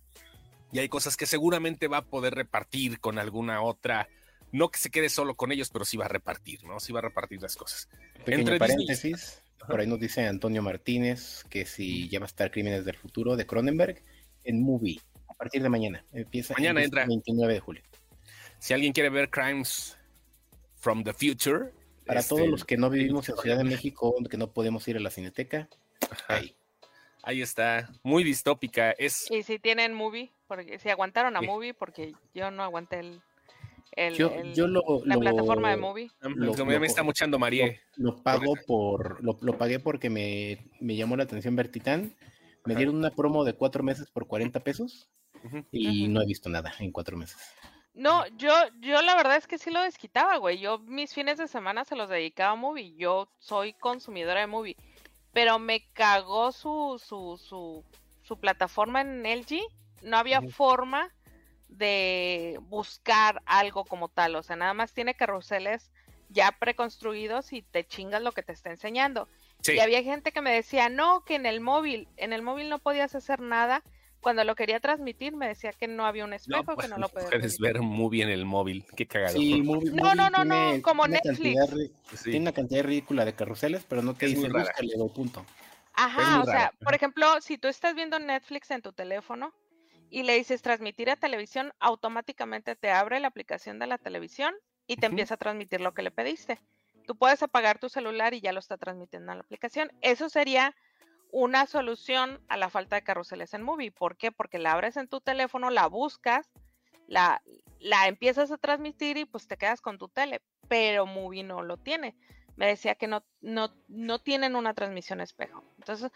y 0.73 0.81
hay 0.81 0.89
cosas 0.89 1.17
que 1.17 1.27
seguramente 1.27 1.87
va 1.87 1.99
a 1.99 2.05
poder 2.05 2.35
repartir 2.35 2.99
con 2.99 3.19
alguna 3.19 3.63
otra. 3.63 4.09
No 4.53 4.71
que 4.71 4.79
se 4.79 4.91
quede 4.91 5.09
solo 5.09 5.35
con 5.35 5.51
ellos, 5.51 5.71
pero 5.71 5.85
sí 5.85 5.97
va 5.97 6.05
a 6.05 6.09
repartir, 6.09 6.63
¿no? 6.65 6.79
Sí 6.79 6.93
va 6.93 7.01
a 7.01 7.03
repartir 7.03 7.43
las 7.43 7.57
cosas. 7.57 7.89
Pequeño 8.25 8.59
paréntesis, 8.59 9.43
por 9.67 9.81
ahí 9.81 9.87
nos 9.87 9.99
dice 9.99 10.27
Antonio 10.27 10.63
Martínez 10.63 11.45
que 11.49 11.65
si 11.65 12.09
ya 12.09 12.21
va 12.21 12.27
a 12.27 12.29
estar 12.29 12.51
Crímenes 12.51 12.85
del 12.85 12.97
Futuro 12.97 13.37
de 13.37 13.47
Cronenberg 13.47 14.03
en 14.45 14.63
Movie 14.63 15.01
a 15.29 15.35
partir 15.35 15.63
de 15.63 15.69
mañana. 15.69 16.05
Empieza 16.13 16.55
mañana 16.55 16.83
el 16.83 16.91
29 16.91 17.55
de 17.55 17.61
julio. 17.61 17.83
Si 18.59 18.75
alguien 18.75 18.93
quiere 18.93 19.09
ver 19.09 19.31
Crimes 19.31 19.97
from 20.77 21.05
the 21.05 21.13
Future. 21.13 21.73
Para 22.05 22.23
todos 22.23 22.41
este, 22.41 22.51
los 22.51 22.65
que 22.65 22.77
no 22.77 22.91
vivimos 22.91 23.29
en 23.29 23.37
Ciudad 23.37 23.57
de 23.57 23.65
México, 23.65 24.15
que 24.29 24.37
no 24.37 24.53
podemos 24.53 24.87
ir 24.89 24.97
a 24.97 25.01
la 25.01 25.11
cineteca, 25.11 25.69
ahí. 26.27 26.57
Ahí 27.23 27.41
está, 27.41 27.89
muy 28.03 28.25
distópica. 28.25 28.91
Es... 28.91 29.31
Y 29.31 29.45
si 29.45 29.61
tienen 29.61 29.95
movie, 29.95 30.33
porque 30.49 30.81
si 30.81 30.89
aguantaron 30.89 31.37
a 31.37 31.41
movie, 31.41 31.73
porque 31.73 32.13
yo 32.35 32.51
no 32.51 32.65
aguanté 32.65 32.99
el, 32.99 33.23
yo, 34.17 34.67
la 35.05 35.19
plataforma 35.19 35.71
de 35.71 35.77
movie. 35.77 36.11
Lo, 36.21 36.55
me 36.65 36.87
está 36.87 37.03
muchando 37.03 37.39
María. 37.39 37.75
Lo, 37.97 38.23
pago 38.23 38.55
por, 38.67 39.23
lo, 39.23 39.59
pagué 39.59 39.79
porque 39.79 40.11
me, 40.11 40.97
llamó 40.97 41.17
la 41.17 41.25
atención 41.25 41.57
Bertitán. 41.57 42.15
Me 42.65 42.77
dieron 42.77 42.97
una 42.97 43.11
promo 43.11 43.45
de 43.45 43.55
cuatro 43.55 43.83
meses 43.83 44.09
por 44.11 44.27
40 44.27 44.61
pesos 44.61 45.11
y 45.71 46.09
no 46.09 46.23
he 46.23 46.27
visto 46.27 46.49
nada 46.49 46.73
en 46.79 46.93
cuatro 46.93 47.17
meses. 47.17 47.39
No, 47.95 48.25
yo, 48.39 48.53
yo 48.81 49.03
la 49.03 49.15
verdad 49.17 49.37
es 49.37 49.47
que 49.47 49.59
sí 49.59 49.71
lo 49.71 49.83
desquitaba, 49.83 50.37
güey. 50.39 50.59
Yo 50.59 50.79
mis 50.79 51.13
fines 51.13 51.37
de 51.39 51.49
semana 51.49 51.85
se 51.85 51.97
los 51.97 52.09
dedicaba 52.09 52.53
a 52.53 52.57
movie. 52.57 52.95
Yo 52.97 53.29
soy 53.39 53.75
consumidora 53.75 54.41
de 54.41 54.47
movie 54.47 54.77
pero 55.33 55.59
me 55.59 55.89
cagó 55.93 56.53
su, 56.53 57.01
su, 57.05 57.39
su, 57.39 57.85
su 58.23 58.39
plataforma 58.39 59.01
en 59.01 59.23
LG. 59.23 59.61
No 60.03 60.17
había 60.17 60.43
forma 60.43 61.11
de 61.77 62.59
buscar 62.63 63.43
algo 63.47 63.85
como 63.85 64.09
tal, 64.09 64.37
o 64.37 64.43
sea, 64.43 64.57
nada 64.57 64.75
más 64.75 64.93
tiene 64.93 65.15
carruseles 65.15 65.91
ya 66.29 66.53
preconstruidos 66.53 67.53
y 67.53 67.63
te 67.63 67.87
chingas 67.87 68.23
lo 68.23 68.33
que 68.33 68.43
te 68.43 68.53
está 68.53 68.71
enseñando. 68.71 69.29
Y 69.67 69.79
había 69.79 70.03
gente 70.03 70.33
que 70.33 70.41
me 70.41 70.53
decía, 70.53 70.89
no, 70.89 71.25
que 71.25 71.35
en 71.37 71.47
el 71.47 71.61
móvil, 71.61 72.09
en 72.17 72.33
el 72.33 72.43
móvil 72.43 72.69
no 72.69 72.79
podías 72.79 73.15
hacer 73.15 73.41
nada 73.41 73.83
cuando 74.23 74.45
lo 74.45 74.55
quería 74.55 74.79
transmitir 74.79 75.35
me 75.35 75.49
decía 75.49 75.73
que 75.73 75.89
no 75.89 76.07
había 76.07 76.25
un 76.25 76.33
espejo, 76.33 76.65
que 76.65 76.75
pues, 76.75 76.89
no 76.89 76.97
lo 76.97 77.09
podía 77.11 77.29
Puedes 77.29 77.59
ver 77.59 77.81
un 77.81 77.89
movie 77.89 78.23
en 78.23 78.31
el 78.31 78.47
móvil, 78.47 78.87
qué 78.97 79.07
cagado. 79.07 79.37
no, 79.39 80.15
no, 80.15 80.31
no, 80.31 80.45
no, 80.45 80.81
como 80.81 81.07
Netflix. 81.07 81.59
Tiene 82.23 82.41
una 82.41 82.53
cantidad 82.53 82.85
ridícula 82.85 83.25
de 83.25 83.35
carruseles, 83.35 83.85
pero 83.87 84.01
no 84.01 84.15
te 84.15 84.27
dice 84.27 84.49
búscale 84.49 84.93
punto. 85.13 85.45
Ajá, 85.95 86.41
o 86.41 86.45
sea, 86.47 86.73
por 86.83 86.95
ejemplo, 86.95 87.27
si 87.41 87.59
tú 87.59 87.69
estás 87.69 87.95
viendo 87.95 88.19
Netflix 88.19 88.71
en 88.71 88.81
tu 88.81 88.93
teléfono 88.93 89.53
y 90.13 90.25
le 90.25 90.35
dices 90.35 90.61
transmitir 90.61 91.09
a 91.09 91.17
televisión, 91.17 91.73
automáticamente 91.81 92.77
te 92.77 92.91
abre 92.91 93.19
la 93.19 93.29
aplicación 93.29 93.79
de 93.79 93.87
la 93.87 93.97
televisión 93.97 94.55
y 94.87 94.97
te 94.97 95.07
empieza 95.07 95.35
a 95.35 95.39
transmitir 95.39 95.81
lo 95.81 95.95
que 95.95 96.03
le 96.03 96.11
pediste. 96.11 96.61
Tú 97.07 97.17
puedes 97.17 97.43
apagar 97.43 97.79
tu 97.79 97.89
celular 97.89 98.35
y 98.35 98.43
ya 98.43 98.53
lo 98.53 98.59
está 98.59 98.77
transmitiendo 98.77 99.33
en 99.33 99.39
la 99.39 99.45
aplicación. 99.45 99.91
Eso 100.03 100.29
sería 100.29 100.77
una 101.31 101.65
solución 101.67 102.45
a 102.49 102.59
la 102.59 102.69
falta 102.69 102.97
de 102.97 103.05
carruseles 103.05 103.55
en 103.55 103.63
Movie. 103.63 103.91
¿Por 103.91 104.19
qué? 104.19 104.31
Porque 104.31 104.59
la 104.59 104.73
abres 104.73 104.99
en 104.99 105.09
tu 105.09 105.23
teléfono, 105.23 105.71
la 105.71 105.87
buscas, 105.87 106.53
la, 107.07 107.41
la 107.81 108.07
empiezas 108.07 108.51
a 108.53 108.59
transmitir 108.59 109.17
y 109.17 109.25
pues 109.25 109.49
te 109.49 109.57
quedas 109.57 109.81
con 109.81 109.97
tu 109.97 110.09
tele. 110.09 110.43
Pero 110.69 111.07
Movie 111.07 111.43
no 111.43 111.63
lo 111.63 111.79
tiene. 111.79 112.15
Me 112.57 112.67
decía 112.67 112.97
que 112.97 113.07
no, 113.07 113.25
no, 113.41 113.75
no 113.89 114.19
tienen 114.19 114.57
una 114.57 114.75
transmisión 114.75 115.23
espejo. 115.23 115.65
Entonces, 115.79 116.13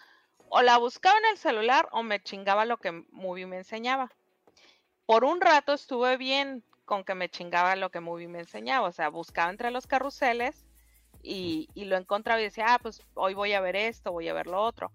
o 0.48 0.62
la 0.62 0.78
buscaba 0.78 1.18
en 1.18 1.32
el 1.32 1.38
celular 1.38 1.88
o 1.92 2.02
me 2.02 2.22
chingaba 2.22 2.64
lo 2.64 2.78
que 2.78 2.92
Movie 3.10 3.46
me 3.46 3.58
enseñaba. 3.58 4.10
Por 5.06 5.24
un 5.24 5.40
rato 5.40 5.72
estuve 5.72 6.16
bien 6.16 6.64
con 6.84 7.04
que 7.04 7.14
me 7.14 7.28
chingaba 7.28 7.76
lo 7.76 7.90
que 7.90 8.00
Movie 8.00 8.28
me 8.28 8.40
enseñaba. 8.40 8.88
O 8.88 8.92
sea, 8.92 9.08
buscaba 9.08 9.50
entre 9.50 9.70
los 9.70 9.86
carruseles 9.86 10.64
y, 11.22 11.68
y, 11.74 11.86
lo 11.86 11.96
encontraba 11.96 12.40
y 12.40 12.44
decía, 12.44 12.66
ah, 12.68 12.78
pues 12.80 13.02
hoy 13.14 13.34
voy 13.34 13.52
a 13.52 13.60
ver 13.60 13.76
esto, 13.76 14.12
voy 14.12 14.28
a 14.28 14.34
ver 14.34 14.46
lo 14.46 14.62
otro 14.62 14.92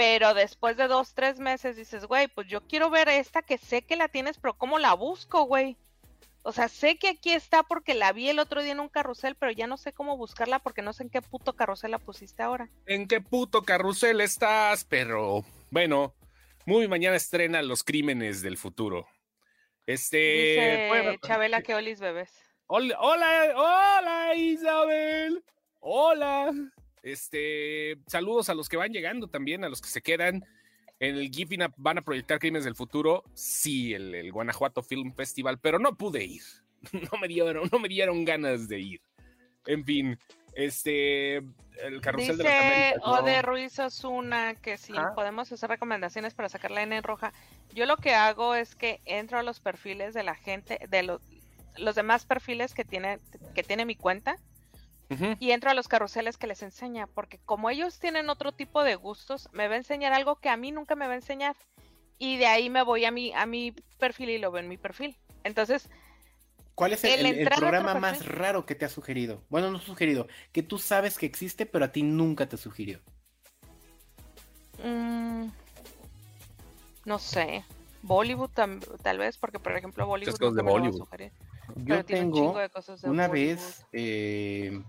pero 0.00 0.32
después 0.32 0.78
de 0.78 0.88
dos, 0.88 1.12
tres 1.12 1.38
meses 1.38 1.76
dices, 1.76 2.06
güey, 2.06 2.26
pues 2.28 2.46
yo 2.46 2.62
quiero 2.62 2.88
ver 2.88 3.10
esta 3.10 3.42
que 3.42 3.58
sé 3.58 3.82
que 3.82 3.96
la 3.96 4.08
tienes, 4.08 4.38
pero 4.38 4.54
¿cómo 4.56 4.78
la 4.78 4.94
busco, 4.94 5.44
güey? 5.44 5.76
O 6.42 6.52
sea, 6.52 6.68
sé 6.68 6.96
que 6.96 7.08
aquí 7.08 7.32
está 7.32 7.62
porque 7.62 7.94
la 7.94 8.12
vi 8.12 8.30
el 8.30 8.38
otro 8.38 8.62
día 8.62 8.72
en 8.72 8.80
un 8.80 8.88
carrusel, 8.88 9.34
pero 9.34 9.52
ya 9.52 9.66
no 9.66 9.76
sé 9.76 9.92
cómo 9.92 10.16
buscarla 10.16 10.58
porque 10.58 10.80
no 10.80 10.92
sé 10.92 11.02
en 11.02 11.10
qué 11.10 11.20
puto 11.20 11.54
carrusel 11.54 11.90
la 11.90 11.98
pusiste 11.98 12.42
ahora. 12.42 12.70
¿En 12.86 13.06
qué 13.06 13.20
puto 13.20 13.62
carrusel 13.62 14.20
estás? 14.22 14.84
Pero 14.84 15.44
bueno, 15.70 16.14
muy 16.64 16.88
mañana 16.88 17.16
estrena 17.16 17.60
Los 17.60 17.82
Crímenes 17.82 18.40
del 18.40 18.56
Futuro. 18.56 19.06
Este. 19.86 20.16
Dice 20.16 21.18
Chabela 21.22 21.62
que 21.62 21.74
olis 21.74 22.00
bebés. 22.00 22.32
Hola, 22.66 22.96
hola, 23.00 23.52
hola 23.56 24.34
Isabel. 24.34 25.44
Hola. 25.80 26.52
Este, 27.02 27.98
saludos 28.06 28.48
a 28.48 28.54
los 28.54 28.68
que 28.68 28.76
van 28.76 28.92
llegando 28.92 29.28
también, 29.28 29.64
a 29.64 29.68
los 29.68 29.80
que 29.80 29.88
se 29.88 30.02
quedan. 30.02 30.44
En 31.00 31.16
el 31.16 31.30
Gipin 31.30 31.64
van 31.78 31.96
a 31.98 32.02
proyectar 32.02 32.38
Crímenes 32.38 32.66
del 32.66 32.76
Futuro, 32.76 33.24
sí, 33.32 33.94
el, 33.94 34.30
Guanajuato 34.30 34.82
Film 34.82 35.14
Festival, 35.14 35.58
pero 35.58 35.78
no 35.78 35.96
pude 35.96 36.24
ir. 36.24 36.42
No 37.12 37.18
me 37.18 37.28
dieron, 37.28 37.68
no 37.70 37.78
me 37.78 37.88
dieron 37.88 38.24
ganas 38.24 38.66
de 38.66 38.80
ir. 38.80 39.02
En 39.66 39.84
fin, 39.84 40.18
este, 40.54 41.36
el 41.36 42.00
carrusel 42.00 42.38
de 42.38 42.44
las 42.44 42.94
O 43.02 43.22
de 43.22 43.42
Ruiz 43.42 43.78
Osuna 43.78 44.54
que 44.54 44.78
si 44.78 44.94
podemos 45.14 45.52
hacer 45.52 45.68
recomendaciones 45.68 46.32
para 46.32 46.48
sacar 46.48 46.70
la 46.70 46.82
N 46.82 46.96
en 46.96 47.02
roja. 47.02 47.34
Yo 47.74 47.84
lo 47.84 47.98
que 47.98 48.14
hago 48.14 48.54
es 48.54 48.74
que 48.76 49.02
entro 49.04 49.38
a 49.38 49.42
los 49.42 49.60
perfiles 49.60 50.14
de 50.14 50.22
la 50.22 50.34
gente, 50.34 50.80
de 50.88 51.02
los, 51.02 51.20
los 51.76 51.94
demás 51.94 52.24
perfiles 52.24 52.72
que 52.72 52.86
tiene, 52.86 53.18
que 53.54 53.62
tiene 53.62 53.84
mi 53.84 53.94
cuenta 53.94 54.36
y 55.40 55.50
entro 55.50 55.70
a 55.70 55.74
los 55.74 55.88
carruseles 55.88 56.36
que 56.36 56.46
les 56.46 56.62
enseña, 56.62 57.06
porque 57.08 57.38
como 57.44 57.68
ellos 57.68 57.98
tienen 57.98 58.30
otro 58.30 58.52
tipo 58.52 58.84
de 58.84 58.94
gustos, 58.94 59.48
me 59.52 59.66
va 59.66 59.74
a 59.74 59.78
enseñar 59.78 60.12
algo 60.12 60.36
que 60.36 60.48
a 60.48 60.56
mí 60.56 60.70
nunca 60.70 60.94
me 60.94 61.06
va 61.06 61.14
a 61.14 61.16
enseñar. 61.16 61.56
Y 62.18 62.36
de 62.36 62.46
ahí 62.46 62.70
me 62.70 62.82
voy 62.82 63.04
a 63.04 63.10
mi, 63.10 63.32
a 63.32 63.46
mi 63.46 63.72
perfil 63.98 64.30
y 64.30 64.38
lo 64.38 64.52
veo 64.52 64.62
en 64.62 64.68
mi 64.68 64.76
perfil. 64.76 65.16
Entonces, 65.42 65.88
¿Cuál 66.74 66.92
es 66.94 67.04
el, 67.04 67.44
programa 67.44 67.94
más 67.94 68.24
raro 68.24 68.64
que 68.64 68.74
te 68.74 68.86
ha 68.86 68.88
sugerido? 68.88 69.42
Bueno, 69.50 69.70
no 69.70 69.80
sugerido, 69.80 70.28
que 70.52 70.62
tú 70.62 70.78
sabes 70.78 71.18
que 71.18 71.26
existe, 71.26 71.66
pero 71.66 71.84
a 71.84 71.92
ti 71.92 72.02
nunca 72.02 72.48
te 72.48 72.56
sugirió. 72.56 73.00
Mm, 74.82 75.48
no 77.04 77.18
sé. 77.18 77.64
Bollywood 78.02 78.50
tal 79.02 79.18
vez, 79.18 79.36
porque 79.36 79.58
por 79.58 79.76
ejemplo 79.76 80.06
Bollywood, 80.06 80.56
de 80.56 80.62
Bollywood. 80.62 81.06
Yo 81.76 82.04
tengo 82.04 82.54
una 83.02 83.28
vez 83.28 83.84
eh, 83.92 84.82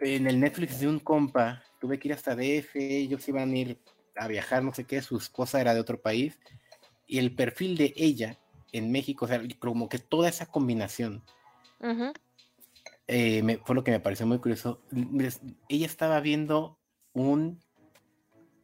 en 0.00 0.26
el 0.26 0.40
Netflix 0.40 0.80
de 0.80 0.88
un 0.88 0.98
compa, 0.98 1.62
tuve 1.80 1.98
que 1.98 2.08
ir 2.08 2.14
hasta 2.14 2.34
DF, 2.34 2.76
ellos 2.76 3.26
iban 3.28 3.50
a 3.50 3.56
ir 3.56 3.78
a 4.16 4.28
viajar, 4.28 4.62
no 4.62 4.72
sé 4.72 4.84
qué, 4.84 5.02
su 5.02 5.16
esposa 5.16 5.60
era 5.60 5.74
de 5.74 5.80
otro 5.80 6.00
país, 6.00 6.38
y 7.06 7.18
el 7.18 7.34
perfil 7.34 7.76
de 7.76 7.92
ella 7.96 8.38
en 8.72 8.90
México, 8.90 9.24
o 9.24 9.28
sea, 9.28 9.40
como 9.58 9.88
que 9.88 9.98
toda 9.98 10.28
esa 10.28 10.46
combinación, 10.46 11.22
eh, 13.06 13.60
fue 13.64 13.74
lo 13.74 13.84
que 13.84 13.90
me 13.90 14.00
pareció 14.00 14.26
muy 14.26 14.38
curioso. 14.38 14.82
Ella 15.68 15.86
estaba 15.86 16.20
viendo 16.20 16.78
un 17.12 17.60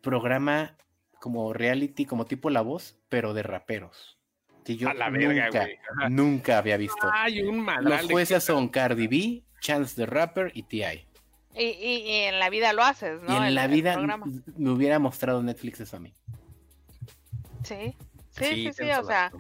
programa 0.01 0.77
como 1.21 1.53
reality, 1.53 2.07
como 2.07 2.25
tipo 2.25 2.51
La 2.51 2.63
Voz, 2.63 2.99
pero 3.09 3.35
de 3.35 3.43
raperos. 3.43 4.19
Que 4.65 4.77
yo 4.77 4.93
nunca, 4.93 5.69
nunca 6.09 6.59
había 6.59 6.77
visto. 6.77 7.07
Un 7.47 7.67
Los 7.83 8.03
jueces 8.11 8.43
son 8.43 8.69
Cardi 8.69 9.07
B, 9.07 9.45
Chance 9.61 9.95
the 9.97 10.07
Rapper 10.07 10.51
y 10.55 10.63
T.I. 10.65 11.10
Y, 11.55 12.07
en 12.27 12.39
la 12.39 12.49
vida 12.49 12.73
lo 12.73 12.83
haces, 12.83 13.21
¿no? 13.23 13.33
Y 13.33 13.49
en 13.49 13.55
la 13.55 13.67
vida 13.67 13.97
me 13.97 14.71
hubiera 14.71 14.99
mostrado 14.99 15.43
Netflix 15.43 15.81
eso 15.81 15.97
a 15.97 16.01
mí. 16.01 16.15
Sí, 17.65 17.97
sí, 18.31 18.45
sí, 18.45 18.73
sí, 18.73 18.91
o 18.93 19.05
sea, 19.05 19.33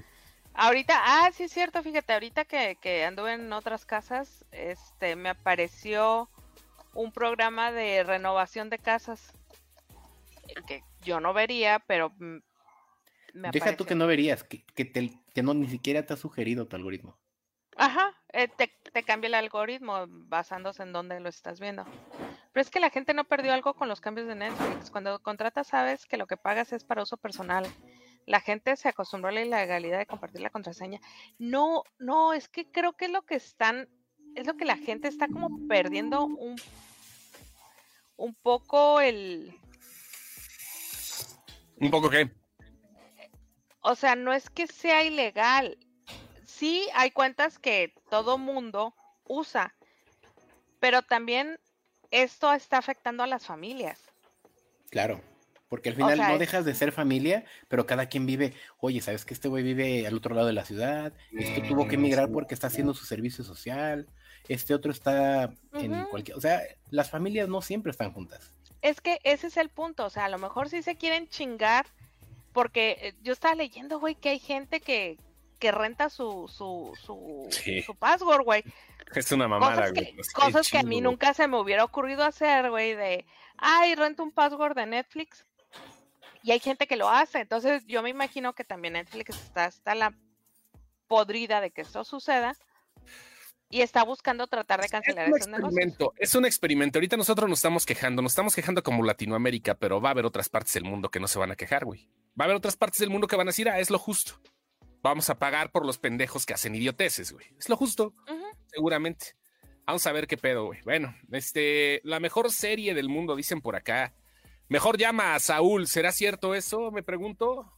ahorita, 0.54 0.94
ah, 0.96 1.30
sí 1.32 1.44
es 1.44 1.52
cierto, 1.52 1.82
fíjate, 1.82 2.12
ahorita 2.12 2.44
que, 2.44 2.76
que 2.80 3.04
anduve 3.04 3.34
en 3.34 3.52
otras 3.52 3.86
casas, 3.86 4.44
este, 4.50 5.16
me 5.16 5.28
apareció 5.28 6.28
un 6.94 7.12
programa 7.12 7.72
de 7.72 8.02
renovación 8.02 8.70
de 8.70 8.78
casas 8.78 9.32
que 10.66 10.82
yo 11.02 11.20
no 11.20 11.32
vería, 11.32 11.78
pero 11.86 12.12
me 12.18 13.50
Deja 13.52 13.76
tú 13.76 13.84
que 13.84 13.94
no 13.94 14.06
verías, 14.06 14.42
que, 14.42 14.64
que, 14.74 14.84
te, 14.84 15.12
que 15.32 15.42
no 15.42 15.54
ni 15.54 15.68
siquiera 15.68 16.04
te 16.04 16.14
ha 16.14 16.16
sugerido 16.16 16.66
tu 16.66 16.76
algoritmo. 16.76 17.16
Ajá, 17.76 18.14
eh, 18.32 18.48
te, 18.48 18.68
te, 18.92 19.02
cambia 19.02 19.28
el 19.28 19.34
algoritmo 19.34 20.04
basándose 20.08 20.82
en 20.82 20.92
dónde 20.92 21.20
lo 21.20 21.28
estás 21.28 21.60
viendo. 21.60 21.84
Pero 22.52 22.62
es 22.62 22.70
que 22.70 22.80
la 22.80 22.90
gente 22.90 23.14
no 23.14 23.24
perdió 23.24 23.52
algo 23.52 23.74
con 23.74 23.88
los 23.88 24.00
cambios 24.00 24.26
de 24.26 24.34
Netflix. 24.34 24.90
Cuando 24.90 25.20
contratas 25.20 25.68
sabes 25.68 26.06
que 26.06 26.16
lo 26.16 26.26
que 26.26 26.36
pagas 26.36 26.72
es 26.72 26.84
para 26.84 27.02
uso 27.02 27.16
personal. 27.16 27.66
La 28.26 28.40
gente 28.40 28.76
se 28.76 28.88
acostumbró 28.88 29.28
a 29.28 29.32
la 29.32 29.42
ilegalidad 29.42 29.98
de 29.98 30.06
compartir 30.06 30.40
la 30.40 30.50
contraseña. 30.50 31.00
No, 31.38 31.84
no, 31.98 32.32
es 32.32 32.48
que 32.48 32.70
creo 32.70 32.92
que 32.92 33.06
es 33.06 33.10
lo 33.10 33.22
que 33.22 33.36
están, 33.36 33.88
es 34.34 34.46
lo 34.46 34.56
que 34.56 34.64
la 34.64 34.76
gente 34.76 35.08
está 35.08 35.28
como 35.28 35.66
perdiendo 35.68 36.24
un, 36.24 36.56
un 38.16 38.34
poco 38.34 39.00
el... 39.00 39.58
¿Un 41.76 41.90
poco 41.90 42.10
qué? 42.10 42.30
O 43.80 43.94
sea, 43.94 44.14
no 44.14 44.32
es 44.32 44.50
que 44.50 44.66
sea 44.66 45.02
ilegal, 45.02 45.78
sí 46.60 46.86
hay 46.94 47.10
cuentas 47.10 47.58
que 47.58 47.94
todo 48.10 48.36
mundo 48.36 48.94
usa, 49.26 49.74
pero 50.78 51.00
también 51.00 51.58
esto 52.10 52.52
está 52.52 52.76
afectando 52.76 53.22
a 53.22 53.26
las 53.26 53.46
familias. 53.46 53.98
Claro. 54.90 55.22
Porque 55.70 55.88
al 55.88 55.94
final 55.94 56.18
no 56.18 56.36
dejas 56.36 56.64
de 56.64 56.74
ser 56.74 56.90
familia, 56.90 57.44
pero 57.68 57.86
cada 57.86 58.06
quien 58.06 58.26
vive, 58.26 58.54
oye, 58.78 59.00
¿sabes 59.00 59.24
que 59.24 59.34
este 59.34 59.48
güey 59.48 59.62
vive 59.62 60.04
al 60.04 60.16
otro 60.16 60.34
lado 60.34 60.48
de 60.48 60.52
la 60.52 60.64
ciudad? 60.64 61.12
Este 61.30 61.60
tuvo 61.62 61.86
que 61.86 61.94
emigrar 61.94 62.28
porque 62.30 62.54
está 62.54 62.66
haciendo 62.66 62.92
su 62.92 63.06
servicio 63.06 63.44
social, 63.44 64.08
este 64.48 64.74
otro 64.74 64.90
está 64.90 65.54
en 65.74 66.04
cualquier... 66.06 66.36
O 66.36 66.40
sea, 66.40 66.60
las 66.90 67.08
familias 67.08 67.48
no 67.48 67.62
siempre 67.62 67.92
están 67.92 68.12
juntas. 68.12 68.52
Es 68.82 69.00
que 69.00 69.20
ese 69.22 69.46
es 69.46 69.56
el 69.56 69.68
punto, 69.68 70.04
o 70.06 70.10
sea, 70.10 70.24
a 70.24 70.28
lo 70.28 70.38
mejor 70.38 70.68
sí 70.68 70.82
se 70.82 70.96
quieren 70.96 71.28
chingar, 71.28 71.86
porque 72.52 72.96
eh, 73.00 73.14
yo 73.22 73.32
estaba 73.32 73.54
leyendo, 73.54 74.00
güey, 74.00 74.16
que 74.16 74.30
hay 74.30 74.40
gente 74.40 74.80
que, 74.80 75.18
que 75.60 75.70
renta 75.70 76.10
su, 76.10 76.48
su, 76.48 76.92
su, 77.00 77.48
su 77.86 77.94
password, 77.94 78.42
güey. 78.42 78.64
Es 79.14 79.30
una 79.30 79.46
mamada, 79.46 79.90
güey. 79.90 80.16
cosas 80.34 80.68
que 80.68 80.78
a 80.78 80.82
mí 80.82 81.00
nunca 81.00 81.34
se 81.34 81.46
me 81.46 81.58
hubiera 81.58 81.84
ocurrido 81.84 82.24
hacer, 82.24 82.70
güey, 82.70 82.94
de, 82.94 83.26
ay, 83.58 83.94
rento 83.94 84.24
un 84.24 84.32
password 84.32 84.74
de 84.74 84.86
Netflix. 84.86 85.46
Y 86.42 86.52
hay 86.52 86.58
gente 86.58 86.86
que 86.86 86.96
lo 86.96 87.10
hace. 87.10 87.40
Entonces, 87.40 87.84
yo 87.86 88.02
me 88.02 88.08
imagino 88.08 88.54
que 88.54 88.64
también 88.64 88.94
Netflix 88.94 89.36
está 89.36 89.66
hasta 89.66 89.94
la 89.94 90.14
podrida 91.06 91.60
de 91.60 91.70
que 91.70 91.82
esto 91.82 92.02
suceda 92.04 92.56
y 93.68 93.82
está 93.82 94.02
buscando 94.02 94.46
tratar 94.46 94.80
de 94.80 94.88
cancelar 94.88 95.28
es 95.28 95.46
un 95.46 95.54
experimento, 95.54 96.14
Es 96.16 96.34
un 96.34 96.44
experimento. 96.46 96.98
Ahorita 96.98 97.16
nosotros 97.16 97.48
nos 97.48 97.58
estamos 97.58 97.84
quejando, 97.84 98.22
nos 98.22 98.32
estamos 98.32 98.54
quejando 98.54 98.82
como 98.82 99.04
Latinoamérica, 99.04 99.74
pero 99.74 100.00
va 100.00 100.08
a 100.08 100.12
haber 100.12 100.24
otras 100.24 100.48
partes 100.48 100.72
del 100.72 100.84
mundo 100.84 101.10
que 101.10 101.20
no 101.20 101.28
se 101.28 101.38
van 101.38 101.50
a 101.50 101.56
quejar, 101.56 101.84
güey. 101.84 102.08
Va 102.40 102.44
a 102.44 102.46
haber 102.46 102.56
otras 102.56 102.76
partes 102.76 103.00
del 103.00 103.10
mundo 103.10 103.26
que 103.26 103.36
van 103.36 103.46
a 103.48 103.50
decir, 103.50 103.68
ah, 103.68 103.78
es 103.78 103.90
lo 103.90 103.98
justo. 103.98 104.40
Vamos 105.02 105.30
a 105.30 105.38
pagar 105.38 105.70
por 105.72 105.86
los 105.86 105.98
pendejos 105.98 106.44
que 106.44 106.54
hacen 106.54 106.74
idioteces, 106.74 107.32
güey. 107.32 107.46
Es 107.58 107.68
lo 107.68 107.76
justo, 107.76 108.14
seguramente. 108.66 109.34
Vamos 109.86 110.06
a 110.06 110.12
ver 110.12 110.26
qué 110.26 110.36
pedo, 110.36 110.66
güey. 110.66 110.80
Bueno, 110.84 111.14
este, 111.32 112.00
la 112.04 112.20
mejor 112.20 112.52
serie 112.52 112.94
del 112.94 113.08
mundo, 113.08 113.34
dicen 113.34 113.60
por 113.60 113.76
acá. 113.76 114.14
Mejor 114.68 114.98
llama 114.98 115.34
a 115.34 115.40
Saúl. 115.40 115.88
¿Será 115.88 116.12
cierto 116.12 116.54
eso? 116.54 116.90
Me 116.92 117.02
pregunto. 117.02 117.72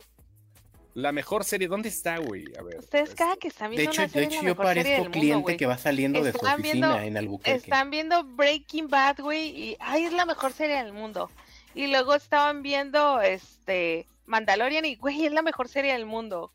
La 0.95 1.11
mejor 1.11 1.45
serie, 1.45 1.69
¿dónde 1.69 1.89
está, 1.89 2.19
güey? 2.19 2.45
A 2.59 2.63
ver. 2.63 2.81
Ustedes 2.81 3.11
pues, 3.11 3.15
cada 3.15 3.37
que 3.37 3.49
están 3.49 3.71
viendo 3.71 3.91
de 3.91 4.05
hecho, 4.05 4.13
de 4.13 4.25
hecho 4.25 4.43
yo 4.43 4.55
parezco 4.55 5.11
cliente 5.11 5.57
que 5.57 5.65
va 5.65 5.79
saliendo 5.79 6.23
de 6.23 6.33
su 6.33 6.39
oficina 6.39 7.07
en 7.07 7.17
Albuquerque. 7.17 7.57
Están 7.57 7.91
viendo 7.91 8.25
Breaking 8.25 8.89
Bad, 8.89 9.21
güey, 9.21 9.49
y 9.49 9.77
ay, 9.81 10.05
es 10.05 10.13
la 10.13 10.27
mejor 10.27 10.53
serie 10.53 10.77
del 10.77 10.93
mundo. 10.93 11.31
Y 11.75 11.87
luego 11.87 12.15
estaban 12.15 12.63
viendo 12.63 13.23
este 13.23 14.07
Mandalorian 14.27 14.85
y 14.85 14.97
güey, 14.97 15.25
es 15.25 15.33
la 15.33 15.41
mejor 15.41 15.69
serie 15.69 15.95
del 15.95 16.05
mundo. 16.05 16.53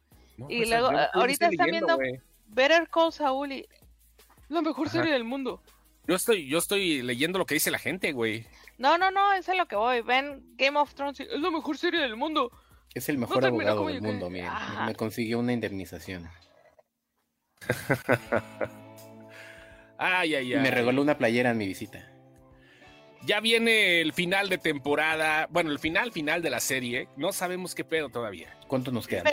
Y 0.50 0.58
pues, 0.58 0.70
luego 0.70 0.92
ahorita 1.14 1.48
están 1.50 1.70
viendo 1.70 1.98
Better 2.48 2.88
Call 2.90 3.12
Saul 3.12 3.52
y 3.52 3.68
la 4.50 4.62
mejor 4.62 4.90
serie 4.90 5.12
del 5.12 5.24
mundo. 5.24 5.62
Yo 6.08 6.16
estoy, 6.16 6.48
yo 6.48 6.58
estoy 6.58 7.02
leyendo 7.02 7.38
lo 7.38 7.46
que 7.46 7.56
dice 7.56 7.70
la 7.70 7.80
gente, 7.80 8.14
güey. 8.14 8.46
No, 8.78 8.98
no, 8.98 9.12
no, 9.12 9.34
eso 9.34 9.52
es 9.52 9.58
lo 9.58 9.68
que 9.68 9.76
voy. 9.76 10.02
Ven 10.02 10.42
Game 10.56 10.80
of 10.80 10.94
Thrones, 10.94 11.20
es 11.20 11.42
la 11.42 11.52
mejor 11.52 11.78
serie 11.78 12.00
del 12.00 12.16
mundo. 12.16 12.52
Es 12.94 13.10
el 13.10 13.18
mejor 13.18 13.46
abogado 13.46 13.88
del 13.88 14.02
mundo, 14.02 14.30
miren. 14.30 14.52
Me 14.86 14.96
consiguió 14.96 15.40
una 15.40 15.52
indemnización. 15.52 16.30
ay, 19.98 20.36
ay, 20.36 20.54
ay. 20.54 20.62
me 20.62 20.72
regaló 20.72 21.02
una 21.02 21.18
playera 21.18 21.52
en 21.52 21.58
mi 21.58 21.68
visita. 21.68 22.10
Ya 23.26 23.42
viene 23.42 24.00
el 24.00 24.14
final 24.14 24.48
de 24.48 24.58
temporada. 24.58 25.48
Bueno, 25.50 25.72
el 25.72 25.80
final, 25.80 26.14
final 26.14 26.42
de 26.42 26.50
la 26.50 26.62
serie. 26.62 27.10
No 27.18 27.34
sabemos 27.34 27.76
qué 27.76 27.84
pedo 27.84 28.10
todavía. 28.10 28.56
¿Cuánto 28.68 28.92
nos 28.92 29.08
queda? 29.08 29.24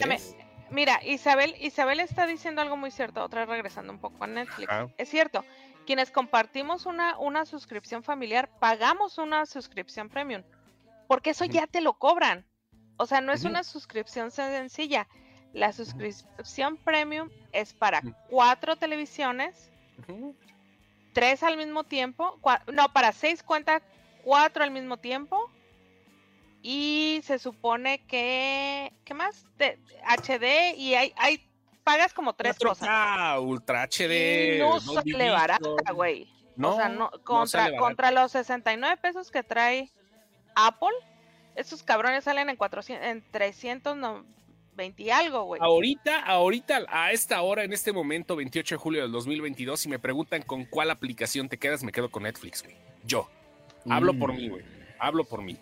Mira, 0.71 1.01
Isabel, 1.05 1.55
Isabel 1.61 2.01
está 2.01 2.27
diciendo 2.27 2.63
algo 2.63 2.77
muy 2.77 2.91
cierto. 2.91 3.23
Otra 3.23 3.41
vez 3.41 3.49
regresando 3.49 3.93
un 3.93 3.99
poco 3.99 4.25
a 4.25 4.27
Netflix. 4.27 4.73
Es 4.99 5.09
cierto. 5.09 5.45
Quienes 5.87 6.11
compartimos 6.11 6.87
una, 6.87 7.19
una 7.19 7.45
suscripción 7.45 8.03
familiar, 8.03 8.49
pagamos 8.59 9.19
una 9.19 9.45
suscripción 9.47 10.09
premium. 10.09 10.43
Porque 11.07 11.31
eso 11.31 11.45
ya 11.45 11.67
te 11.67 11.81
lo 11.81 11.95
cobran. 11.95 12.47
O 12.97 13.07
sea, 13.07 13.21
no 13.21 13.33
es 13.33 13.45
una 13.45 13.63
suscripción 13.65 14.31
sencilla. 14.31 15.07
La 15.53 15.73
suscripción 15.73 16.77
premium 16.79 17.31
es 17.53 17.75
para 17.75 18.03
cuatro 18.29 18.77
televisiones, 18.77 19.71
tres 21.13 21.43
al 21.43 21.57
mismo 21.57 21.85
tiempo, 21.85 22.41
no, 22.73 22.93
para 22.93 23.13
seis 23.13 23.43
cuenta 23.43 23.83
cuatro 24.25 24.65
al 24.65 24.71
mismo 24.71 24.97
tiempo. 24.97 25.51
Y 26.67 27.21
se 27.25 27.39
supone 27.39 28.07
que, 28.07 28.91
¿qué 29.05 29.13
más? 29.13 29.45
De, 29.59 29.79
HD 30.03 30.75
y 30.79 30.95
hay, 30.95 31.13
hay, 31.17 31.47
pagas 31.85 32.15
como 32.15 32.33
tres 32.35 32.59
cosas. 32.59 33.39
Ultra 33.39 33.87
HD. 33.87 34.59
no 34.61 34.81
sale 34.81 35.31
barata, 35.31 35.93
güey. 35.93 36.27
No, 36.57 36.73
o 36.73 36.77
sea, 36.77 36.89
no, 36.89 37.11
contra, 37.23 37.77
contra 37.77 38.11
los 38.11 38.33
69 38.33 38.97
pesos 39.03 39.31
que 39.31 39.43
trae 39.43 39.91
Apple 40.55 40.95
esos 41.55 41.83
cabrones 41.83 42.25
salen 42.25 42.49
en 42.49 42.57
400, 42.57 43.07
en 43.07 43.25
320 43.31 45.03
y 45.03 45.11
algo, 45.11 45.45
güey. 45.45 45.61
Ahorita, 45.63 46.21
ahorita, 46.21 46.85
a 46.89 47.13
esta 47.13 47.41
hora, 47.43 47.65
en 47.65 47.73
este 47.73 47.93
momento, 47.93 48.37
28 48.37 48.75
de 48.75 48.79
julio 48.79 49.03
del 49.03 49.13
2022, 49.13 49.79
si 49.81 49.89
me 49.89 49.99
preguntan 49.99 50.43
con 50.43 50.65
cuál 50.65 50.91
aplicación 50.91 51.49
te 51.49 51.59
quedas, 51.59 51.85
me 51.85 51.93
quedo 51.93 52.11
con 52.11 52.25
Netflix, 52.25 52.63
güey. 52.63 52.77
Yo. 53.05 53.29
Hablo 53.89 54.15
por 54.19 54.33
mm. 54.33 54.37
mí, 54.37 54.49
güey. 54.49 54.65
Hablo 54.99 55.25
por 55.25 55.43
mí. 55.43 55.59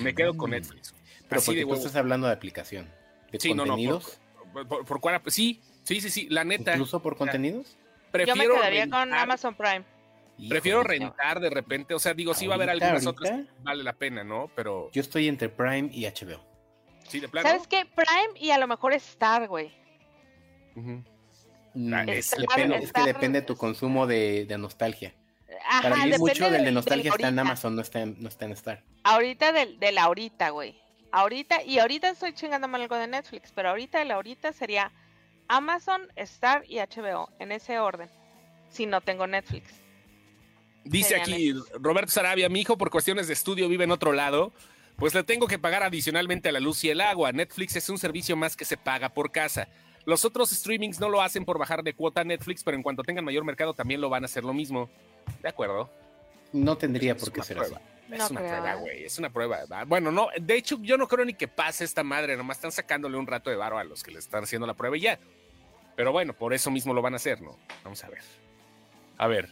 Me 0.00 0.14
quedo 0.14 0.36
con 0.36 0.50
Netflix. 0.50 0.94
Pero 1.28 1.40
Así 1.40 1.50
porque 1.50 1.64
tú 1.64 1.74
estás 1.74 1.96
hablando 1.96 2.26
de 2.26 2.32
aplicación. 2.32 2.88
¿De 3.30 3.40
sí, 3.40 3.54
contenidos? 3.54 4.20
No, 4.54 4.64
no. 4.64 4.68
Por, 4.68 5.00
cuál? 5.00 5.20
Sí, 5.26 5.62
sí, 5.82 6.00
sí, 6.00 6.10
sí. 6.10 6.28
La 6.30 6.44
neta. 6.44 6.72
¿Incluso 6.72 7.00
por 7.00 7.16
contenidos? 7.16 7.76
Prefiero 8.10 8.36
Yo 8.36 8.48
me 8.48 8.56
quedaría 8.56 8.90
con 8.90 9.14
Amazon 9.14 9.54
Prime. 9.54 9.84
Prefiero 10.48 10.82
rentar 10.82 11.40
de 11.40 11.50
repente, 11.50 11.94
o 11.94 11.98
sea, 11.98 12.14
digo, 12.14 12.34
sí 12.34 12.46
va 12.46 12.54
a 12.54 12.56
haber 12.56 12.70
algunas 12.70 13.06
otras 13.06 13.42
vale 13.62 13.82
la 13.82 13.92
pena, 13.92 14.24
¿no? 14.24 14.50
Pero. 14.54 14.90
Yo 14.92 15.00
estoy 15.00 15.28
entre 15.28 15.48
Prime 15.48 15.88
y 15.92 16.04
HBO. 16.04 16.44
Sí, 17.08 17.20
de 17.20 17.28
plano. 17.28 17.48
¿Sabes 17.48 17.66
qué? 17.66 17.84
Prime 17.84 18.38
y 18.38 18.50
a 18.50 18.58
lo 18.58 18.66
mejor 18.66 18.92
Star, 18.94 19.48
güey. 19.48 19.72
Mm, 20.74 21.00
es, 22.08 22.34
que 22.92 23.02
depende 23.02 23.40
de 23.40 23.46
tu 23.46 23.56
consumo 23.56 24.06
de, 24.06 24.46
nostalgia. 24.58 25.14
Para 25.82 25.96
mí 25.96 26.12
mucho 26.18 26.50
del 26.50 26.64
de 26.64 26.72
nostalgia 26.72 27.10
está 27.10 27.28
en 27.28 27.38
Amazon, 27.38 27.76
no 27.76 27.82
está 27.82 28.00
en, 28.00 28.16
no 28.20 28.28
está 28.28 28.44
en 28.44 28.52
Star. 28.52 28.82
Ahorita 29.04 29.52
del, 29.52 29.78
de 29.78 29.92
la 29.92 30.04
ahorita, 30.04 30.50
güey. 30.50 30.80
Ahorita, 31.10 31.62
y 31.62 31.78
ahorita 31.78 32.08
estoy 32.08 32.32
chingándome 32.32 32.78
algo 32.78 32.96
de 32.96 33.06
Netflix, 33.06 33.52
pero 33.54 33.70
ahorita 33.70 33.98
de 33.98 34.06
la 34.06 34.14
ahorita 34.14 34.52
sería 34.52 34.92
Amazon, 35.48 36.08
Star 36.16 36.64
y 36.68 36.78
HBO, 36.78 37.28
en 37.38 37.52
ese 37.52 37.78
orden. 37.78 38.08
Si 38.70 38.86
no 38.86 39.00
tengo 39.02 39.26
Netflix. 39.26 39.82
Dice 40.84 41.16
aquí 41.16 41.54
Roberto 41.74 42.10
Sarabia, 42.10 42.48
mi 42.48 42.60
hijo 42.60 42.76
por 42.76 42.90
cuestiones 42.90 43.28
de 43.28 43.34
estudio 43.34 43.68
vive 43.68 43.84
en 43.84 43.92
otro 43.92 44.12
lado, 44.12 44.52
pues 44.96 45.14
le 45.14 45.22
tengo 45.22 45.46
que 45.46 45.58
pagar 45.58 45.82
adicionalmente 45.82 46.48
a 46.48 46.52
la 46.52 46.60
luz 46.60 46.82
y 46.84 46.90
el 46.90 47.00
agua. 47.00 47.32
Netflix 47.32 47.76
es 47.76 47.88
un 47.88 47.98
servicio 47.98 48.36
más 48.36 48.56
que 48.56 48.64
se 48.64 48.76
paga 48.76 49.10
por 49.10 49.30
casa. 49.30 49.68
Los 50.04 50.24
otros 50.24 50.50
streamings 50.50 50.98
no 50.98 51.08
lo 51.08 51.22
hacen 51.22 51.44
por 51.44 51.58
bajar 51.58 51.82
de 51.82 51.94
cuota 51.94 52.24
Netflix, 52.24 52.64
pero 52.64 52.76
en 52.76 52.82
cuanto 52.82 53.04
tengan 53.04 53.24
mayor 53.24 53.44
mercado 53.44 53.74
también 53.74 54.00
lo 54.00 54.08
van 54.08 54.24
a 54.24 54.26
hacer 54.26 54.42
lo 54.42 54.52
mismo. 54.52 54.90
¿De 55.40 55.48
acuerdo? 55.48 55.90
No 56.52 56.76
tendría 56.76 57.16
por 57.16 57.32
qué 57.32 57.42
ser 57.42 57.58
así. 57.60 57.74
Es 58.10 58.30
una 58.30 58.40
prueba, 58.40 58.74
güey. 58.74 59.04
Es 59.04 59.18
una 59.18 59.30
prueba. 59.30 59.84
Bueno, 59.86 60.12
no, 60.12 60.28
de 60.38 60.54
hecho, 60.54 60.78
yo 60.82 60.98
no 60.98 61.08
creo 61.08 61.24
ni 61.24 61.34
que 61.34 61.48
pase 61.48 61.84
esta 61.84 62.02
madre. 62.02 62.36
Nomás 62.36 62.58
están 62.58 62.72
sacándole 62.72 63.16
un 63.16 63.26
rato 63.26 63.48
de 63.48 63.56
varo 63.56 63.78
a 63.78 63.84
los 63.84 64.02
que 64.02 64.10
le 64.10 64.18
están 64.18 64.44
haciendo 64.44 64.66
la 64.66 64.74
prueba 64.74 64.96
y 64.96 65.00
ya. 65.00 65.18
Pero 65.96 66.12
bueno, 66.12 66.34
por 66.34 66.52
eso 66.52 66.70
mismo 66.70 66.92
lo 66.92 67.00
van 67.00 67.14
a 67.14 67.16
hacer, 67.16 67.40
¿no? 67.40 67.58
Vamos 67.84 68.02
a 68.04 68.08
ver. 68.08 68.22
A 69.18 69.26
ver, 69.28 69.48